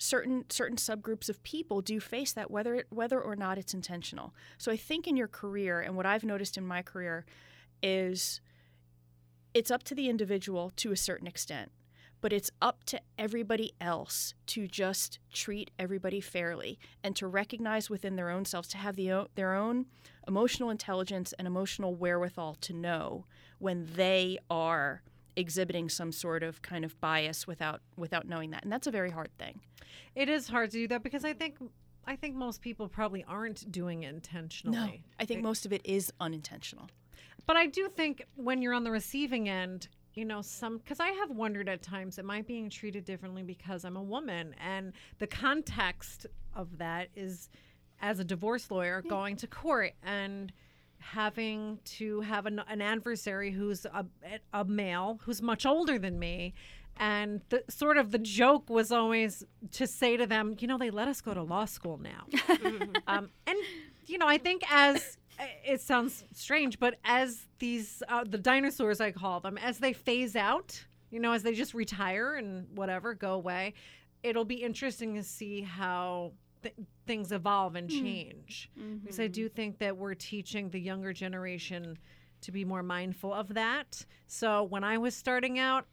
certain 0.00 0.44
certain 0.48 0.78
subgroups 0.78 1.28
of 1.28 1.42
people 1.42 1.82
do 1.82 2.00
face 2.00 2.32
that 2.32 2.50
whether 2.50 2.74
it, 2.74 2.86
whether 2.88 3.20
or 3.20 3.36
not 3.36 3.58
it's 3.58 3.74
intentional. 3.74 4.34
So 4.56 4.72
I 4.72 4.76
think 4.76 5.06
in 5.06 5.16
your 5.16 5.28
career 5.28 5.80
and 5.80 5.94
what 5.94 6.06
I've 6.06 6.24
noticed 6.24 6.56
in 6.56 6.66
my 6.66 6.80
career 6.80 7.26
is 7.82 8.40
it's 9.52 9.70
up 9.70 9.82
to 9.84 9.94
the 9.94 10.08
individual 10.08 10.72
to 10.76 10.90
a 10.90 10.96
certain 10.96 11.26
extent, 11.26 11.70
but 12.22 12.32
it's 12.32 12.50
up 12.62 12.84
to 12.84 13.00
everybody 13.18 13.74
else 13.78 14.32
to 14.46 14.66
just 14.66 15.18
treat 15.34 15.70
everybody 15.78 16.20
fairly 16.20 16.78
and 17.04 17.14
to 17.16 17.26
recognize 17.26 17.90
within 17.90 18.16
their 18.16 18.30
own 18.30 18.46
selves 18.46 18.68
to 18.68 18.78
have 18.78 18.96
the 18.96 19.26
their 19.34 19.54
own 19.54 19.84
emotional 20.26 20.70
intelligence 20.70 21.34
and 21.38 21.46
emotional 21.46 21.94
wherewithal 21.94 22.54
to 22.62 22.72
know 22.72 23.26
when 23.58 23.86
they 23.96 24.38
are 24.48 25.02
exhibiting 25.40 25.88
some 25.88 26.12
sort 26.12 26.42
of 26.42 26.62
kind 26.62 26.84
of 26.84 26.98
bias 27.00 27.46
without 27.46 27.80
without 27.96 28.26
knowing 28.28 28.50
that 28.50 28.62
and 28.62 28.72
that's 28.72 28.86
a 28.86 28.90
very 28.90 29.10
hard 29.10 29.30
thing 29.38 29.60
It 30.14 30.28
is 30.28 30.48
hard 30.48 30.70
to 30.70 30.76
do 30.78 30.88
that 30.88 31.02
because 31.02 31.24
I 31.24 31.32
think 31.32 31.58
I 32.06 32.16
think 32.16 32.34
most 32.34 32.60
people 32.62 32.88
probably 32.88 33.24
aren't 33.28 33.70
doing 33.70 34.02
it 34.04 34.14
intentionally. 34.14 34.76
no, 34.76 34.88
I 35.18 35.24
think 35.24 35.42
most 35.42 35.66
of 35.66 35.72
it 35.72 35.82
is 35.84 36.12
unintentional. 36.18 36.88
But 37.46 37.56
I 37.56 37.66
do 37.66 37.88
think 37.88 38.24
when 38.36 38.62
you're 38.62 38.74
on 38.74 38.84
the 38.84 38.90
receiving 38.90 39.48
end, 39.48 39.88
you 40.14 40.24
know, 40.24 40.42
some 40.42 40.78
because 40.78 40.98
I 41.00 41.08
have 41.08 41.30
wondered 41.30 41.68
at 41.68 41.82
times, 41.82 42.18
am 42.18 42.30
I 42.30 42.42
being 42.42 42.70
treated 42.70 43.04
differently 43.04 43.42
because 43.42 43.84
I'm 43.84 43.96
a 43.96 44.02
woman? 44.02 44.54
And 44.58 44.92
the 45.18 45.26
context 45.26 46.26
of 46.54 46.78
that 46.78 47.08
is 47.14 47.48
as 48.00 48.18
a 48.18 48.24
divorce 48.24 48.70
lawyer 48.70 49.02
going 49.02 49.36
to 49.36 49.46
court 49.46 49.92
and 50.02 50.52
having 51.00 51.78
to 51.84 52.20
have 52.20 52.46
an, 52.46 52.60
an 52.68 52.80
adversary 52.80 53.50
who's 53.50 53.84
a, 53.86 54.06
a 54.52 54.64
male 54.64 55.20
who's 55.24 55.42
much 55.42 55.66
older 55.66 55.98
than 55.98 56.18
me. 56.18 56.54
And 56.96 57.40
the 57.48 57.64
sort 57.68 57.96
of 57.96 58.10
the 58.10 58.18
joke 58.18 58.68
was 58.68 58.92
always 58.92 59.44
to 59.72 59.86
say 59.86 60.16
to 60.16 60.26
them 60.26 60.54
you 60.58 60.68
know 60.68 60.76
they 60.76 60.90
let 60.90 61.08
us 61.08 61.20
go 61.20 61.32
to 61.32 61.42
law 61.42 61.64
school 61.64 61.98
now. 61.98 62.26
Um, 63.06 63.30
and 63.46 63.56
you 64.10 64.18
know 64.18 64.26
i 64.26 64.36
think 64.38 64.62
as 64.70 65.16
it 65.64 65.80
sounds 65.80 66.24
strange 66.32 66.78
but 66.78 66.96
as 67.04 67.46
these 67.58 68.02
uh, 68.08 68.24
the 68.28 68.38
dinosaurs 68.38 69.00
i 69.00 69.10
call 69.10 69.40
them 69.40 69.56
as 69.56 69.78
they 69.78 69.92
phase 69.92 70.36
out 70.36 70.84
you 71.10 71.20
know 71.20 71.32
as 71.32 71.42
they 71.42 71.54
just 71.54 71.72
retire 71.72 72.34
and 72.34 72.66
whatever 72.74 73.14
go 73.14 73.32
away 73.32 73.72
it'll 74.22 74.44
be 74.44 74.56
interesting 74.56 75.14
to 75.14 75.22
see 75.22 75.62
how 75.62 76.32
th- 76.62 76.74
things 77.10 77.32
evolve 77.32 77.74
and 77.74 77.90
mm-hmm. 77.90 78.04
change. 78.04 78.70
Because 79.02 79.18
i 79.18 79.24
mm-hmm. 79.24 79.32
do 79.32 79.48
think 79.48 79.78
that 79.78 79.96
we're 79.96 80.14
teaching 80.14 80.70
the 80.70 80.78
younger 80.78 81.12
generation 81.12 81.98
to 82.42 82.52
be 82.52 82.64
more 82.64 82.84
mindful 82.84 83.34
of 83.34 83.54
that. 83.54 84.06
So 84.28 84.62
when 84.62 84.84
i 84.84 84.96
was 84.96 85.14
starting 85.14 85.58
out 85.58 85.86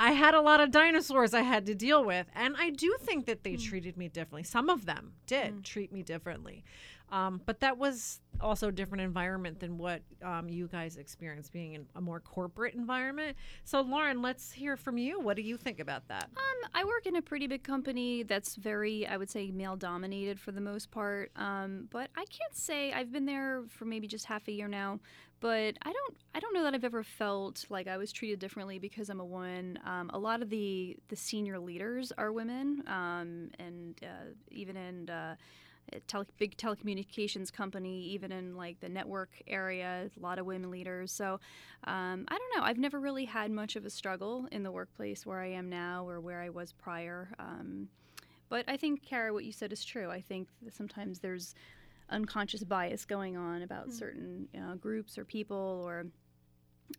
I 0.00 0.12
had 0.12 0.34
a 0.34 0.40
lot 0.40 0.60
of 0.60 0.70
dinosaurs 0.70 1.34
I 1.34 1.42
had 1.42 1.66
to 1.66 1.74
deal 1.74 2.04
with, 2.04 2.28
and 2.32 2.54
I 2.56 2.70
do 2.70 2.96
think 3.00 3.26
that 3.26 3.42
they 3.42 3.54
hmm. 3.54 3.68
treated 3.68 3.96
me 3.96 4.08
differently. 4.08 4.44
Some 4.44 4.70
of 4.70 4.86
them 4.86 5.14
did 5.26 5.50
hmm. 5.54 5.60
treat 5.62 5.92
me 5.92 6.02
differently, 6.02 6.64
um, 7.10 7.40
but 7.46 7.60
that 7.60 7.78
was 7.78 8.20
also 8.40 8.68
a 8.68 8.72
different 8.72 9.02
environment 9.02 9.58
than 9.60 9.78
what 9.78 10.02
um, 10.22 10.48
you 10.48 10.68
guys 10.68 10.96
experienced 10.96 11.52
being 11.52 11.74
in 11.74 11.86
a 11.96 12.00
more 12.00 12.20
corporate 12.20 12.74
environment. 12.74 13.36
So, 13.64 13.80
Lauren, 13.80 14.22
let's 14.22 14.52
hear 14.52 14.76
from 14.76 14.98
you. 14.98 15.20
What 15.20 15.36
do 15.36 15.42
you 15.42 15.56
think 15.56 15.80
about 15.80 16.06
that? 16.08 16.28
Um, 16.36 16.70
I 16.74 16.84
work 16.84 17.06
in 17.06 17.16
a 17.16 17.22
pretty 17.22 17.46
big 17.46 17.62
company 17.62 18.22
that's 18.22 18.54
very, 18.56 19.06
I 19.06 19.16
would 19.16 19.30
say, 19.30 19.50
male 19.50 19.76
dominated 19.76 20.38
for 20.38 20.52
the 20.52 20.60
most 20.60 20.90
part. 20.90 21.30
Um, 21.36 21.88
but 21.90 22.10
I 22.16 22.24
can't 22.26 22.54
say 22.54 22.92
I've 22.92 23.12
been 23.12 23.26
there 23.26 23.62
for 23.68 23.84
maybe 23.84 24.06
just 24.06 24.26
half 24.26 24.46
a 24.48 24.52
year 24.52 24.68
now. 24.68 25.00
But 25.40 25.76
I 25.82 25.92
don't, 25.92 26.16
I 26.34 26.40
don't 26.40 26.52
know 26.52 26.64
that 26.64 26.74
I've 26.74 26.84
ever 26.84 27.04
felt 27.04 27.64
like 27.70 27.86
I 27.86 27.96
was 27.96 28.10
treated 28.10 28.40
differently 28.40 28.80
because 28.80 29.08
I'm 29.08 29.20
a 29.20 29.24
woman. 29.24 29.78
Um, 29.86 30.10
a 30.12 30.18
lot 30.18 30.42
of 30.42 30.50
the 30.50 30.96
the 31.08 31.14
senior 31.14 31.60
leaders 31.60 32.12
are 32.18 32.32
women, 32.32 32.82
um, 32.88 33.50
and 33.58 33.94
uh, 34.02 34.32
even 34.50 34.76
in. 34.76 35.10
Uh, 35.10 35.36
tele- 36.06 36.26
big 36.38 36.56
telecommunications 36.56 37.52
company, 37.52 38.02
even 38.04 38.32
in 38.32 38.56
like 38.56 38.80
the 38.80 38.88
network 38.88 39.30
area, 39.46 40.10
a 40.16 40.20
lot 40.20 40.38
of 40.38 40.46
women 40.46 40.70
leaders. 40.70 41.12
So 41.12 41.40
um, 41.84 42.24
I 42.28 42.38
don't 42.38 42.56
know. 42.56 42.62
I've 42.62 42.78
never 42.78 42.98
really 43.00 43.24
had 43.24 43.50
much 43.50 43.76
of 43.76 43.84
a 43.84 43.90
struggle 43.90 44.46
in 44.52 44.62
the 44.62 44.72
workplace 44.72 45.24
where 45.26 45.40
I 45.40 45.48
am 45.48 45.68
now 45.68 46.08
or 46.08 46.20
where 46.20 46.40
I 46.40 46.50
was 46.50 46.72
prior. 46.72 47.30
Um, 47.38 47.88
but 48.48 48.64
I 48.68 48.76
think, 48.76 49.02
Kara, 49.02 49.32
what 49.32 49.44
you 49.44 49.52
said 49.52 49.72
is 49.72 49.84
true. 49.84 50.10
I 50.10 50.20
think 50.20 50.48
sometimes 50.70 51.18
there's 51.18 51.54
unconscious 52.10 52.64
bias 52.64 53.04
going 53.04 53.36
on 53.36 53.62
about 53.62 53.92
certain 53.92 54.48
you 54.54 54.60
know, 54.60 54.74
groups 54.76 55.18
or 55.18 55.24
people 55.24 55.82
or 55.86 56.06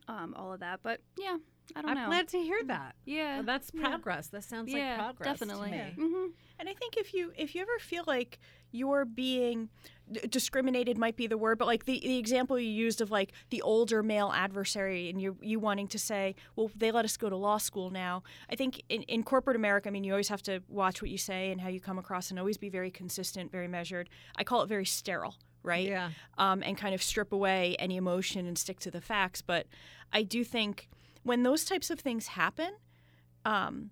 um, 0.08 0.34
all 0.36 0.52
of 0.52 0.60
that. 0.60 0.80
But 0.82 1.00
yeah, 1.18 1.38
I 1.74 1.82
don't 1.82 1.86
know. 1.86 1.90
I'm 1.90 1.96
know. 2.04 2.06
glad 2.06 2.28
to 2.28 2.38
hear 2.38 2.62
that. 2.66 2.94
yeah, 3.04 3.42
That's 3.44 3.70
yeah. 3.74 3.88
progress. 3.88 4.28
That 4.28 4.44
sounds 4.44 4.72
yeah, 4.72 4.90
like 4.90 4.98
progress. 5.16 5.38
definitely. 5.38 5.70
To 5.70 6.00
me. 6.00 6.28
And 6.60 6.68
I 6.68 6.74
think 6.74 6.96
if 6.98 7.14
you 7.14 7.32
if 7.36 7.54
you 7.54 7.62
ever 7.62 7.78
feel 7.80 8.04
like 8.06 8.38
you're 8.70 9.04
being 9.04 9.70
d- 10.12 10.20
discriminated 10.28 10.98
might 10.98 11.16
be 11.16 11.26
the 11.26 11.38
word, 11.38 11.58
but 11.58 11.66
like 11.66 11.86
the, 11.86 11.98
the 12.00 12.18
example 12.18 12.58
you 12.58 12.70
used 12.70 13.00
of 13.00 13.10
like 13.10 13.32
the 13.48 13.62
older 13.62 14.02
male 14.02 14.30
adversary 14.34 15.08
and 15.08 15.20
you 15.20 15.38
you 15.40 15.58
wanting 15.58 15.88
to 15.88 15.98
say, 15.98 16.34
well, 16.56 16.70
they 16.76 16.92
let 16.92 17.04
us 17.06 17.16
go 17.16 17.30
to 17.30 17.36
law 17.36 17.56
school 17.56 17.88
now. 17.90 18.22
I 18.50 18.56
think 18.56 18.82
in, 18.90 19.02
in 19.04 19.22
corporate 19.22 19.56
America, 19.56 19.88
I 19.88 19.92
mean, 19.92 20.04
you 20.04 20.12
always 20.12 20.28
have 20.28 20.42
to 20.42 20.62
watch 20.68 21.00
what 21.00 21.10
you 21.10 21.18
say 21.18 21.50
and 21.50 21.60
how 21.62 21.68
you 21.68 21.80
come 21.80 21.98
across 21.98 22.30
and 22.30 22.38
always 22.38 22.58
be 22.58 22.68
very 22.68 22.90
consistent, 22.90 23.50
very 23.50 23.68
measured. 23.68 24.10
I 24.36 24.44
call 24.44 24.60
it 24.62 24.68
very 24.68 24.86
sterile, 24.86 25.36
right? 25.62 25.88
Yeah. 25.88 26.10
um, 26.36 26.62
and 26.62 26.76
kind 26.76 26.94
of 26.94 27.02
strip 27.02 27.32
away 27.32 27.74
any 27.78 27.96
emotion 27.96 28.46
and 28.46 28.58
stick 28.58 28.78
to 28.80 28.90
the 28.90 29.00
facts. 29.00 29.40
But 29.40 29.66
I 30.12 30.22
do 30.22 30.44
think 30.44 30.90
when 31.22 31.42
those 31.42 31.64
types 31.64 31.88
of 31.88 32.00
things 32.00 32.28
happen, 32.28 32.74
um, 33.46 33.90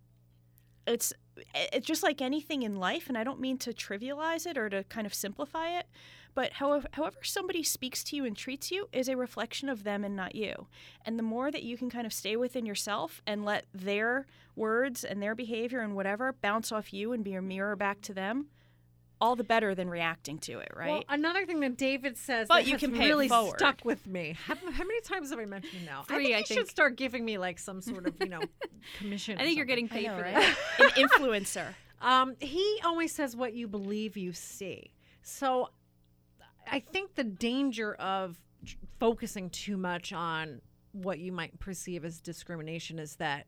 it's 0.86 1.12
it's 1.54 1.86
just 1.86 2.02
like 2.02 2.20
anything 2.20 2.62
in 2.62 2.76
life, 2.76 3.08
and 3.08 3.16
I 3.16 3.24
don't 3.24 3.40
mean 3.40 3.58
to 3.58 3.72
trivialize 3.72 4.46
it 4.46 4.56
or 4.56 4.68
to 4.68 4.84
kind 4.84 5.06
of 5.06 5.14
simplify 5.14 5.78
it. 5.78 5.86
But 6.34 6.52
however, 6.54 6.86
however 6.92 7.18
somebody 7.22 7.62
speaks 7.62 8.04
to 8.04 8.16
you 8.16 8.24
and 8.24 8.36
treats 8.36 8.70
you 8.70 8.88
is 8.92 9.08
a 9.08 9.16
reflection 9.16 9.68
of 9.68 9.82
them 9.82 10.04
and 10.04 10.14
not 10.14 10.34
you. 10.34 10.68
And 11.04 11.18
the 11.18 11.24
more 11.24 11.50
that 11.50 11.64
you 11.64 11.76
can 11.76 11.90
kind 11.90 12.06
of 12.06 12.12
stay 12.12 12.36
within 12.36 12.64
yourself 12.64 13.20
and 13.26 13.44
let 13.44 13.66
their 13.74 14.26
words 14.54 15.04
and 15.04 15.22
their 15.22 15.34
behavior 15.34 15.80
and 15.80 15.96
whatever 15.96 16.32
bounce 16.32 16.70
off 16.70 16.92
you 16.92 17.12
and 17.12 17.24
be 17.24 17.34
a 17.34 17.42
mirror 17.42 17.74
back 17.74 18.00
to 18.02 18.14
them, 18.14 18.46
all 19.20 19.36
the 19.36 19.44
better 19.44 19.74
than 19.74 19.88
reacting 19.90 20.38
to 20.38 20.58
it, 20.60 20.68
right? 20.76 20.88
Well, 20.90 21.04
another 21.08 21.44
thing 21.46 21.60
that 21.60 21.76
David 21.76 22.16
says 22.16 22.48
But 22.48 22.56
that 22.58 22.66
you 22.66 22.72
has 22.72 22.80
can 22.80 22.92
pay 22.92 23.08
really 23.08 23.28
forward. 23.28 23.58
stuck 23.58 23.84
with 23.84 24.06
me. 24.06 24.36
How, 24.46 24.54
how 24.54 24.84
many 24.84 25.00
times 25.02 25.30
have 25.30 25.38
I 25.38 25.44
mentioned 25.44 25.82
it 25.82 25.86
now? 25.86 26.00
I 26.02 26.04
Three, 26.14 26.24
think 26.24 26.36
I 26.36 26.38
you 26.40 26.44
should 26.46 26.68
start 26.68 26.96
giving 26.96 27.24
me 27.24 27.38
like 27.38 27.58
some 27.58 27.80
sort 27.80 28.06
of 28.06 28.14
you 28.20 28.28
know 28.28 28.40
commission. 28.98 29.38
I 29.38 29.42
think 29.44 29.56
you're 29.56 29.66
getting 29.66 29.88
paid 29.88 30.06
for 30.06 30.22
right? 30.22 30.34
that. 30.34 30.56
An 30.78 31.08
influencer. 31.08 31.74
Um, 32.00 32.36
he 32.38 32.80
always 32.84 33.12
says 33.12 33.34
what 33.34 33.54
you 33.54 33.66
believe 33.66 34.16
you 34.16 34.32
see. 34.32 34.92
So 35.22 35.70
I 36.70 36.78
think 36.78 37.16
the 37.16 37.24
danger 37.24 37.94
of 37.94 38.38
tr- 38.64 38.76
focusing 39.00 39.50
too 39.50 39.76
much 39.76 40.12
on 40.12 40.60
what 40.92 41.18
you 41.18 41.32
might 41.32 41.58
perceive 41.58 42.04
as 42.04 42.20
discrimination 42.20 43.00
is 43.00 43.16
that 43.16 43.46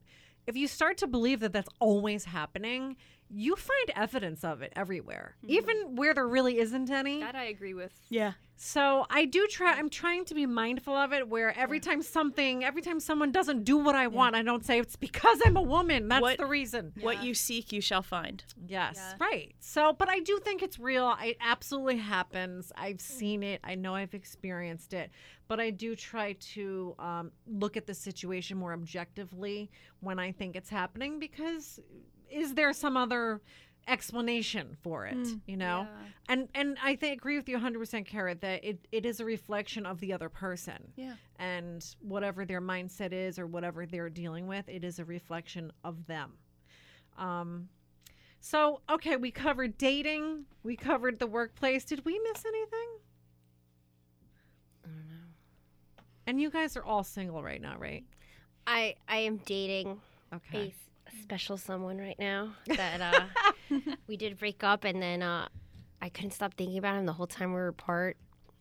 if 0.48 0.56
you 0.56 0.66
start 0.66 0.96
to 0.98 1.06
believe 1.06 1.38
that 1.40 1.52
that's 1.52 1.68
always 1.78 2.24
happening, 2.24 2.96
you 3.32 3.54
find 3.56 3.90
evidence 3.94 4.42
of 4.44 4.60
it 4.62 4.72
everywhere, 4.74 5.36
even 5.46 5.94
where 5.96 6.14
there 6.14 6.26
really 6.26 6.58
isn't 6.58 6.90
any. 6.90 7.20
That 7.20 7.36
I 7.36 7.44
agree 7.44 7.74
with. 7.74 7.92
Yeah. 8.08 8.32
So 8.62 9.06
I 9.08 9.24
do 9.24 9.46
try. 9.46 9.72
I'm 9.72 9.88
trying 9.88 10.26
to 10.26 10.34
be 10.34 10.44
mindful 10.44 10.94
of 10.94 11.14
it. 11.14 11.26
Where 11.28 11.56
every 11.56 11.80
time 11.80 12.02
something, 12.02 12.62
every 12.62 12.82
time 12.82 13.00
someone 13.00 13.32
doesn't 13.32 13.64
do 13.64 13.78
what 13.78 13.94
I 13.94 14.08
want, 14.08 14.34
I 14.36 14.42
don't 14.42 14.66
say 14.66 14.78
it's 14.80 14.96
because 14.96 15.40
I'm 15.46 15.56
a 15.56 15.62
woman. 15.62 16.08
That's 16.08 16.20
What- 16.20 16.36
the 16.38 16.44
reason. 16.44 16.92
What 17.00 17.22
you 17.24 17.32
seek, 17.32 17.72
you 17.72 17.80
shall 17.80 18.02
find. 18.02 18.44
Yes, 18.66 18.96
Yeah. 18.98 19.14
right. 19.26 19.54
So, 19.60 19.94
but 19.94 20.10
I 20.10 20.18
do 20.20 20.38
think 20.44 20.62
it's 20.62 20.78
real. 20.78 21.16
It 21.22 21.38
absolutely 21.40 21.96
happens. 21.98 22.70
I've 22.76 23.00
seen 23.00 23.42
it. 23.42 23.60
I 23.64 23.76
know 23.76 23.94
I've 23.94 24.12
experienced 24.12 24.92
it. 24.92 25.10
But 25.48 25.58
I 25.58 25.70
do 25.70 25.96
try 25.96 26.34
to 26.54 26.94
um, 26.98 27.32
look 27.46 27.76
at 27.78 27.86
the 27.86 27.94
situation 27.94 28.56
more 28.58 28.72
objectively 28.74 29.70
when 30.00 30.18
I 30.18 30.32
think 30.32 30.54
it's 30.54 30.70
happening 30.70 31.18
because 31.18 31.80
is 32.30 32.54
there 32.54 32.72
some 32.72 32.96
other 32.96 33.40
explanation 33.88 34.76
for 34.82 35.06
it 35.06 35.26
you 35.46 35.56
know? 35.56 35.80
yeah. 35.90 36.06
and 36.28 36.48
and 36.54 36.76
i 36.82 36.94
think 36.94 37.16
agree 37.16 37.36
with 37.36 37.48
you 37.48 37.58
100% 37.58 38.06
Kara, 38.06 38.34
that 38.36 38.62
it, 38.64 38.78
it 38.92 39.04
is 39.06 39.20
a 39.20 39.24
reflection 39.24 39.84
of 39.86 39.98
the 40.00 40.12
other 40.12 40.28
person. 40.28 40.92
Yeah. 40.96 41.14
and 41.38 41.84
whatever 42.00 42.44
their 42.44 42.60
mindset 42.60 43.12
is 43.12 43.38
or 43.38 43.46
whatever 43.46 43.86
they're 43.86 44.10
dealing 44.10 44.46
with 44.46 44.68
it 44.68 44.84
is 44.84 44.98
a 44.98 45.04
reflection 45.04 45.72
of 45.82 46.06
them. 46.06 46.34
Um 47.18 47.68
so 48.40 48.80
okay 48.90 49.16
we 49.16 49.30
covered 49.30 49.76
dating 49.78 50.44
we 50.62 50.76
covered 50.76 51.18
the 51.18 51.26
workplace. 51.26 51.84
Did 51.84 52.04
we 52.04 52.18
miss 52.32 52.44
anything? 52.46 52.88
I 54.84 54.88
don't 54.88 55.08
know. 55.08 55.24
and 56.26 56.40
you 56.40 56.50
guys 56.50 56.76
are 56.76 56.84
all 56.84 57.02
single 57.02 57.42
right 57.42 57.60
now 57.60 57.76
right? 57.78 58.04
I 58.66 58.94
I 59.08 59.18
am 59.18 59.38
dating 59.46 60.00
okay. 60.34 60.68
s- 60.68 60.89
special 61.22 61.56
someone 61.56 61.98
right 61.98 62.18
now 62.18 62.54
that 62.66 63.00
uh, 63.00 63.76
we 64.06 64.16
did 64.16 64.38
break 64.38 64.62
up, 64.64 64.84
and 64.84 65.02
then 65.02 65.22
uh, 65.22 65.48
I 66.00 66.08
couldn't 66.08 66.32
stop 66.32 66.54
thinking 66.54 66.78
about 66.78 66.96
him 66.96 67.06
the 67.06 67.12
whole 67.12 67.26
time 67.26 67.50
we 67.50 67.60
were 67.60 67.68
apart. 67.68 68.16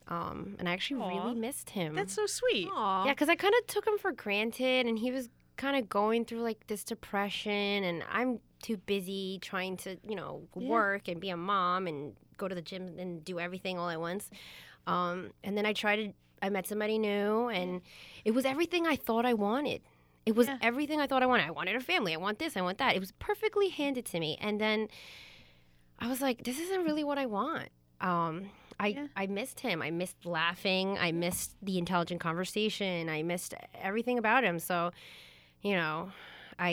Um, 0.08 0.56
and 0.58 0.68
I 0.68 0.74
actually 0.74 1.02
Aw. 1.02 1.08
really 1.08 1.40
missed 1.40 1.70
him. 1.70 1.94
That's 1.94 2.14
so 2.14 2.26
sweet. 2.26 2.68
Aw. 2.74 3.06
Yeah, 3.06 3.14
because 3.14 3.30
I 3.30 3.36
kind 3.36 3.54
of 3.60 3.68
took 3.68 3.86
him 3.86 3.98
for 4.00 4.12
granted, 4.12 4.88
and 4.88 4.98
he 4.98 5.12
was 5.12 5.30
kind 5.58 5.78
of 5.78 5.88
going 5.88 6.26
through 6.26 6.42
like 6.42 6.66
this 6.68 6.84
depression, 6.84 7.84
and 7.84 8.04
I'm 8.12 8.40
too 8.62 8.78
busy 8.78 9.40
trying 9.42 9.78
to, 9.78 9.98
you 10.08 10.16
know, 10.16 10.42
work 10.56 11.08
and 11.08 11.20
be 11.20 11.30
a 11.30 11.38
mom 11.38 11.88
and 11.88 12.14
go 12.38 12.48
to 12.48 12.56
the 12.56 12.62
gym 12.62 12.98
and 12.98 13.24
do 13.24 13.40
everything 13.40 13.78
all 13.78 13.90
at 13.90 14.00
once. 14.00 14.30
Um, 14.88 15.32
and 15.44 15.56
then 15.58 15.66
I 15.66 15.74
tried 15.74 15.96
to, 15.98 16.14
I 16.42 16.50
met 16.50 16.66
somebody 16.68 16.98
new, 16.98 17.50
and 17.50 17.82
it 18.26 18.32
was 18.32 18.46
everything 18.46 18.88
I 18.88 18.96
thought 18.96 19.26
I 19.26 19.34
wanted. 19.34 19.82
It 20.30 20.36
was 20.36 20.48
Yeah. 20.48 20.58
everything 20.62 21.02
I 21.02 21.08
thought 21.08 21.24
I 21.24 21.26
wanted. 21.26 21.48
I 21.48 21.52
wanted 21.52 21.76
a 21.76 21.80
family. 21.80 22.14
I 22.14 22.18
want 22.18 22.38
this. 22.38 22.56
I 22.56 22.62
want 22.62 22.78
that. 22.78 22.96
It 22.96 23.00
was 23.00 23.14
perfectly 23.14 23.70
handed 23.70 24.06
to 24.06 24.20
me, 24.20 24.38
and 24.40 24.62
then 24.62 24.88
I 25.98 26.08
was 26.08 26.22
like, 26.22 26.44
this 26.44 26.60
isn't 26.60 26.84
really 26.84 27.04
what 27.04 27.18
I 27.18 27.26
want. 27.26 27.70
Um, 28.00 28.52
I, 28.80 28.88
Yeah. 28.90 29.08
I 29.16 29.26
missed 29.28 29.60
him. 29.62 29.82
I 29.82 29.90
missed 29.92 30.26
laughing. 30.26 30.98
I 31.00 31.12
missed 31.12 31.56
the 31.62 31.78
intelligent 31.80 32.22
conversation. 32.22 33.10
I 33.10 33.24
missed 33.24 33.54
everything 33.82 34.18
about 34.20 34.44
him. 34.44 34.60
So, 34.60 34.92
you 35.64 35.74
know, 35.74 36.12
I 36.60 36.72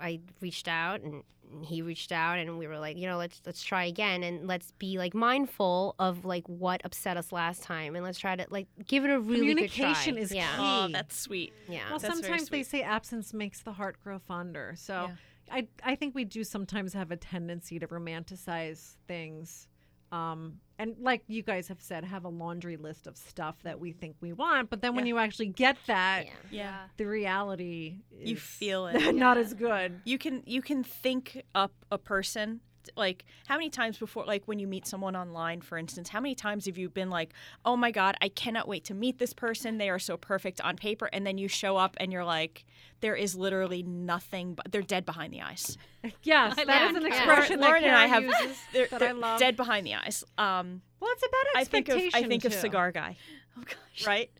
I, 0.00 0.08
I 0.08 0.20
reached 0.42 0.68
out 0.68 1.00
and 1.00 1.24
he 1.62 1.82
reached 1.82 2.12
out 2.12 2.38
and 2.38 2.58
we 2.58 2.66
were 2.66 2.78
like, 2.78 2.96
you 2.96 3.06
know, 3.06 3.18
let's 3.18 3.40
let's 3.44 3.62
try 3.62 3.84
again 3.84 4.22
and 4.22 4.46
let's 4.46 4.72
be 4.72 4.98
like 4.98 5.14
mindful 5.14 5.94
of 5.98 6.24
like 6.24 6.48
what 6.48 6.80
upset 6.84 7.16
us 7.16 7.32
last 7.32 7.62
time 7.62 7.94
and 7.96 8.04
let's 8.04 8.18
try 8.18 8.36
to 8.36 8.46
like 8.50 8.68
give 8.86 9.04
it 9.04 9.10
a 9.10 9.20
really 9.20 9.54
good 9.54 9.70
try. 9.70 9.92
Communication 9.92 10.18
is 10.18 10.32
yeah. 10.32 10.56
key. 10.56 10.58
Oh, 10.58 10.88
that's 10.92 11.16
sweet. 11.16 11.52
Yeah. 11.68 11.90
Well, 11.90 11.98
That's 11.98 12.14
sometimes 12.14 12.48
they 12.48 12.62
say 12.62 12.82
absence 12.82 13.32
makes 13.34 13.62
the 13.62 13.72
heart 13.72 13.96
grow 14.02 14.18
fonder. 14.18 14.74
So 14.76 15.06
Yeah. 15.08 15.14
I, 15.52 15.66
I 15.82 15.94
think 15.96 16.14
we 16.14 16.24
do 16.24 16.44
sometimes 16.44 16.92
have 16.94 17.10
a 17.10 17.16
tendency 17.16 17.80
to 17.80 17.88
romanticize 17.88 18.94
things 19.08 19.66
Um, 20.12 20.58
and 20.78 20.96
like 21.00 21.22
you 21.28 21.42
guys 21.42 21.68
have 21.68 21.80
said, 21.80 22.04
have 22.04 22.24
a 22.24 22.28
laundry 22.28 22.76
list 22.76 23.06
of 23.06 23.16
stuff 23.16 23.56
that 23.64 23.78
we 23.78 23.92
think 23.92 24.16
we 24.20 24.32
want. 24.32 24.70
But 24.70 24.80
then 24.82 24.94
when 24.96 25.06
Yeah. 25.06 25.10
you 25.14 25.18
actually 25.18 25.46
get 25.48 25.76
that, 25.86 26.24
Yeah. 26.26 26.32
Yeah. 26.50 26.78
the 26.96 27.04
reality 27.06 27.98
You 28.18 28.36
feel 28.36 28.86
it. 28.92 29.14
not 29.14 29.36
as 29.38 29.54
good. 29.54 30.00
you 30.04 30.18
can 30.18 30.42
you 30.46 30.62
can 30.62 30.82
think 30.82 31.42
up 31.54 31.72
a 31.92 31.98
person 31.98 32.60
like 32.96 33.24
how 33.46 33.56
many 33.56 33.68
times 33.70 33.98
before 33.98 34.24
like 34.24 34.42
when 34.46 34.58
you 34.58 34.66
meet 34.66 34.86
someone 34.86 35.14
online 35.16 35.60
for 35.60 35.76
instance 35.78 36.08
how 36.08 36.20
many 36.20 36.34
times 36.34 36.66
have 36.66 36.78
you 36.78 36.88
been 36.88 37.10
like 37.10 37.32
oh 37.64 37.76
my 37.76 37.90
god 37.90 38.16
i 38.20 38.28
cannot 38.28 38.66
wait 38.66 38.84
to 38.84 38.94
meet 38.94 39.18
this 39.18 39.32
person 39.32 39.78
they 39.78 39.90
are 39.90 39.98
so 39.98 40.16
perfect 40.16 40.60
on 40.62 40.76
paper 40.76 41.08
and 41.12 41.26
then 41.26 41.36
you 41.38 41.46
show 41.48 41.76
up 41.76 41.96
and 42.00 42.12
you're 42.12 42.24
like 42.24 42.64
there 43.00 43.14
is 43.14 43.34
literally 43.36 43.82
nothing 43.82 44.54
but 44.54 44.70
they're 44.72 44.82
dead 44.82 45.04
behind 45.04 45.32
the 45.32 45.40
eyes 45.42 45.76
Yes, 46.22 46.54
I 46.58 46.64
that 46.64 46.82
is 46.90 46.94
like 46.94 46.96
an 46.96 47.02
that. 47.02 47.12
expression 47.12 47.60
lauren 47.60 47.82
that 47.82 47.88
and 47.88 47.96
i 47.96 48.06
have 48.06 48.22
uses 48.24 48.58
they're, 48.72 48.86
that 48.88 49.00
they're 49.00 49.08
I 49.10 49.12
love. 49.12 49.38
dead 49.40 49.56
behind 49.56 49.86
the 49.86 49.94
eyes 49.94 50.24
um 50.38 50.82
Well, 51.00 51.10
it's 51.12 51.22
about 51.22 51.60
i 51.60 51.64
think 51.64 51.88
of 51.88 51.96
expectation. 51.96 52.24
i 52.24 52.28
think 52.28 52.44
of 52.44 52.54
cigar 52.54 52.92
guy 52.92 53.16
Oh 53.58 53.62
gosh. 53.64 54.06
right 54.06 54.30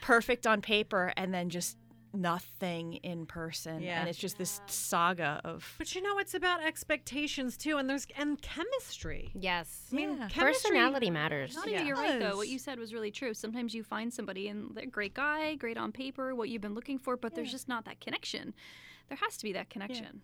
perfect 0.00 0.46
on 0.46 0.60
paper 0.62 1.12
and 1.16 1.32
then 1.34 1.48
just 1.50 1.76
nothing 2.12 2.94
in 2.94 3.24
person 3.26 3.82
Yeah. 3.82 4.00
and 4.00 4.08
it's 4.08 4.18
just 4.18 4.36
this 4.38 4.60
saga 4.66 5.40
of 5.44 5.74
But 5.78 5.94
you 5.94 6.02
know, 6.02 6.18
it's 6.18 6.34
about 6.34 6.62
expectations 6.62 7.56
too, 7.56 7.76
and 7.78 7.88
there's 7.88 8.06
and 8.16 8.40
chemistry. 8.42 9.30
Yes. 9.34 9.86
I 9.92 9.94
mean, 9.96 10.10
Yeah. 10.18 10.28
chemistry. 10.28 10.70
Personality 10.70 11.10
matters. 11.10 11.54
Not 11.54 11.70
Yeah. 11.70 11.84
you're 11.84 11.96
right 11.96 12.18
though. 12.18 12.36
What 12.36 12.48
you 12.48 12.58
said 12.58 12.78
was 12.78 12.92
really 12.92 13.10
true. 13.10 13.34
Sometimes 13.34 13.74
you 13.74 13.82
find 13.84 14.12
somebody 14.12 14.48
and 14.48 14.74
they're 14.74 14.84
a 14.84 14.86
great 14.88 15.14
guy, 15.14 15.54
great 15.54 15.76
on 15.76 15.92
paper, 15.92 16.34
what 16.34 16.48
you've 16.48 16.62
been 16.62 16.74
looking 16.74 16.98
for, 16.98 17.16
but 17.16 17.34
there's 17.34 17.50
just 17.50 17.68
not 17.68 17.84
that 17.84 18.00
connection. 18.00 18.54
There 19.08 19.18
has 19.18 19.36
to 19.38 19.44
be 19.44 19.52
that 19.54 19.70
connection. 19.70 20.22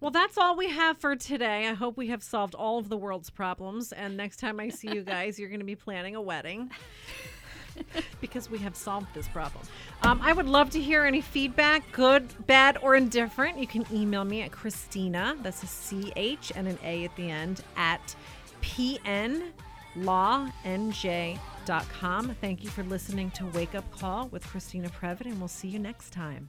Well, 0.00 0.10
that's 0.10 0.36
all 0.36 0.54
we 0.54 0.68
have 0.68 0.98
for 0.98 1.16
today. 1.16 1.66
I 1.66 1.72
hope 1.72 1.96
we 1.96 2.08
have 2.08 2.22
solved 2.22 2.54
all 2.54 2.78
of 2.78 2.90
the 2.90 2.96
world's 2.98 3.30
problems. 3.30 3.90
And 3.90 4.14
next 4.14 4.36
time 4.36 4.60
I 4.60 4.68
see 4.68 4.92
you 4.92 5.02
guys, 5.02 5.38
you're 5.38 5.48
going 5.48 5.60
to 5.60 5.64
be 5.66 5.74
planning 5.76 6.14
a 6.14 6.20
wedding 6.20 6.70
because 8.20 8.50
we 8.50 8.58
have 8.58 8.76
solved 8.76 9.06
this 9.14 9.28
problem. 9.28 9.64
Um, 10.02 10.20
I 10.22 10.32
would 10.32 10.46
love 10.46 10.70
to 10.70 10.80
hear 10.80 11.04
any 11.04 11.20
feedback, 11.20 11.90
good, 11.92 12.28
bad, 12.46 12.78
or 12.82 12.94
indifferent. 12.96 13.58
You 13.58 13.66
can 13.66 13.84
email 13.92 14.24
me 14.24 14.42
at 14.42 14.52
Christina, 14.52 15.36
that's 15.42 15.62
a 15.62 15.66
C 15.66 16.12
H 16.16 16.52
and 16.54 16.66
an 16.68 16.78
A 16.82 17.04
at 17.04 17.14
the 17.16 17.30
end, 17.30 17.62
at 17.76 18.14
pnlawnj.com. 18.62 19.52
Thank 22.40 22.64
you 22.64 22.70
for 22.70 22.82
listening 22.84 23.30
to 23.32 23.46
Wake 23.46 23.74
Up 23.74 23.90
Call 23.90 24.28
with 24.28 24.46
Christina 24.46 24.88
Previte, 24.88 25.26
and 25.26 25.38
we'll 25.38 25.48
see 25.48 25.68
you 25.68 25.78
next 25.78 26.12
time. 26.12 26.48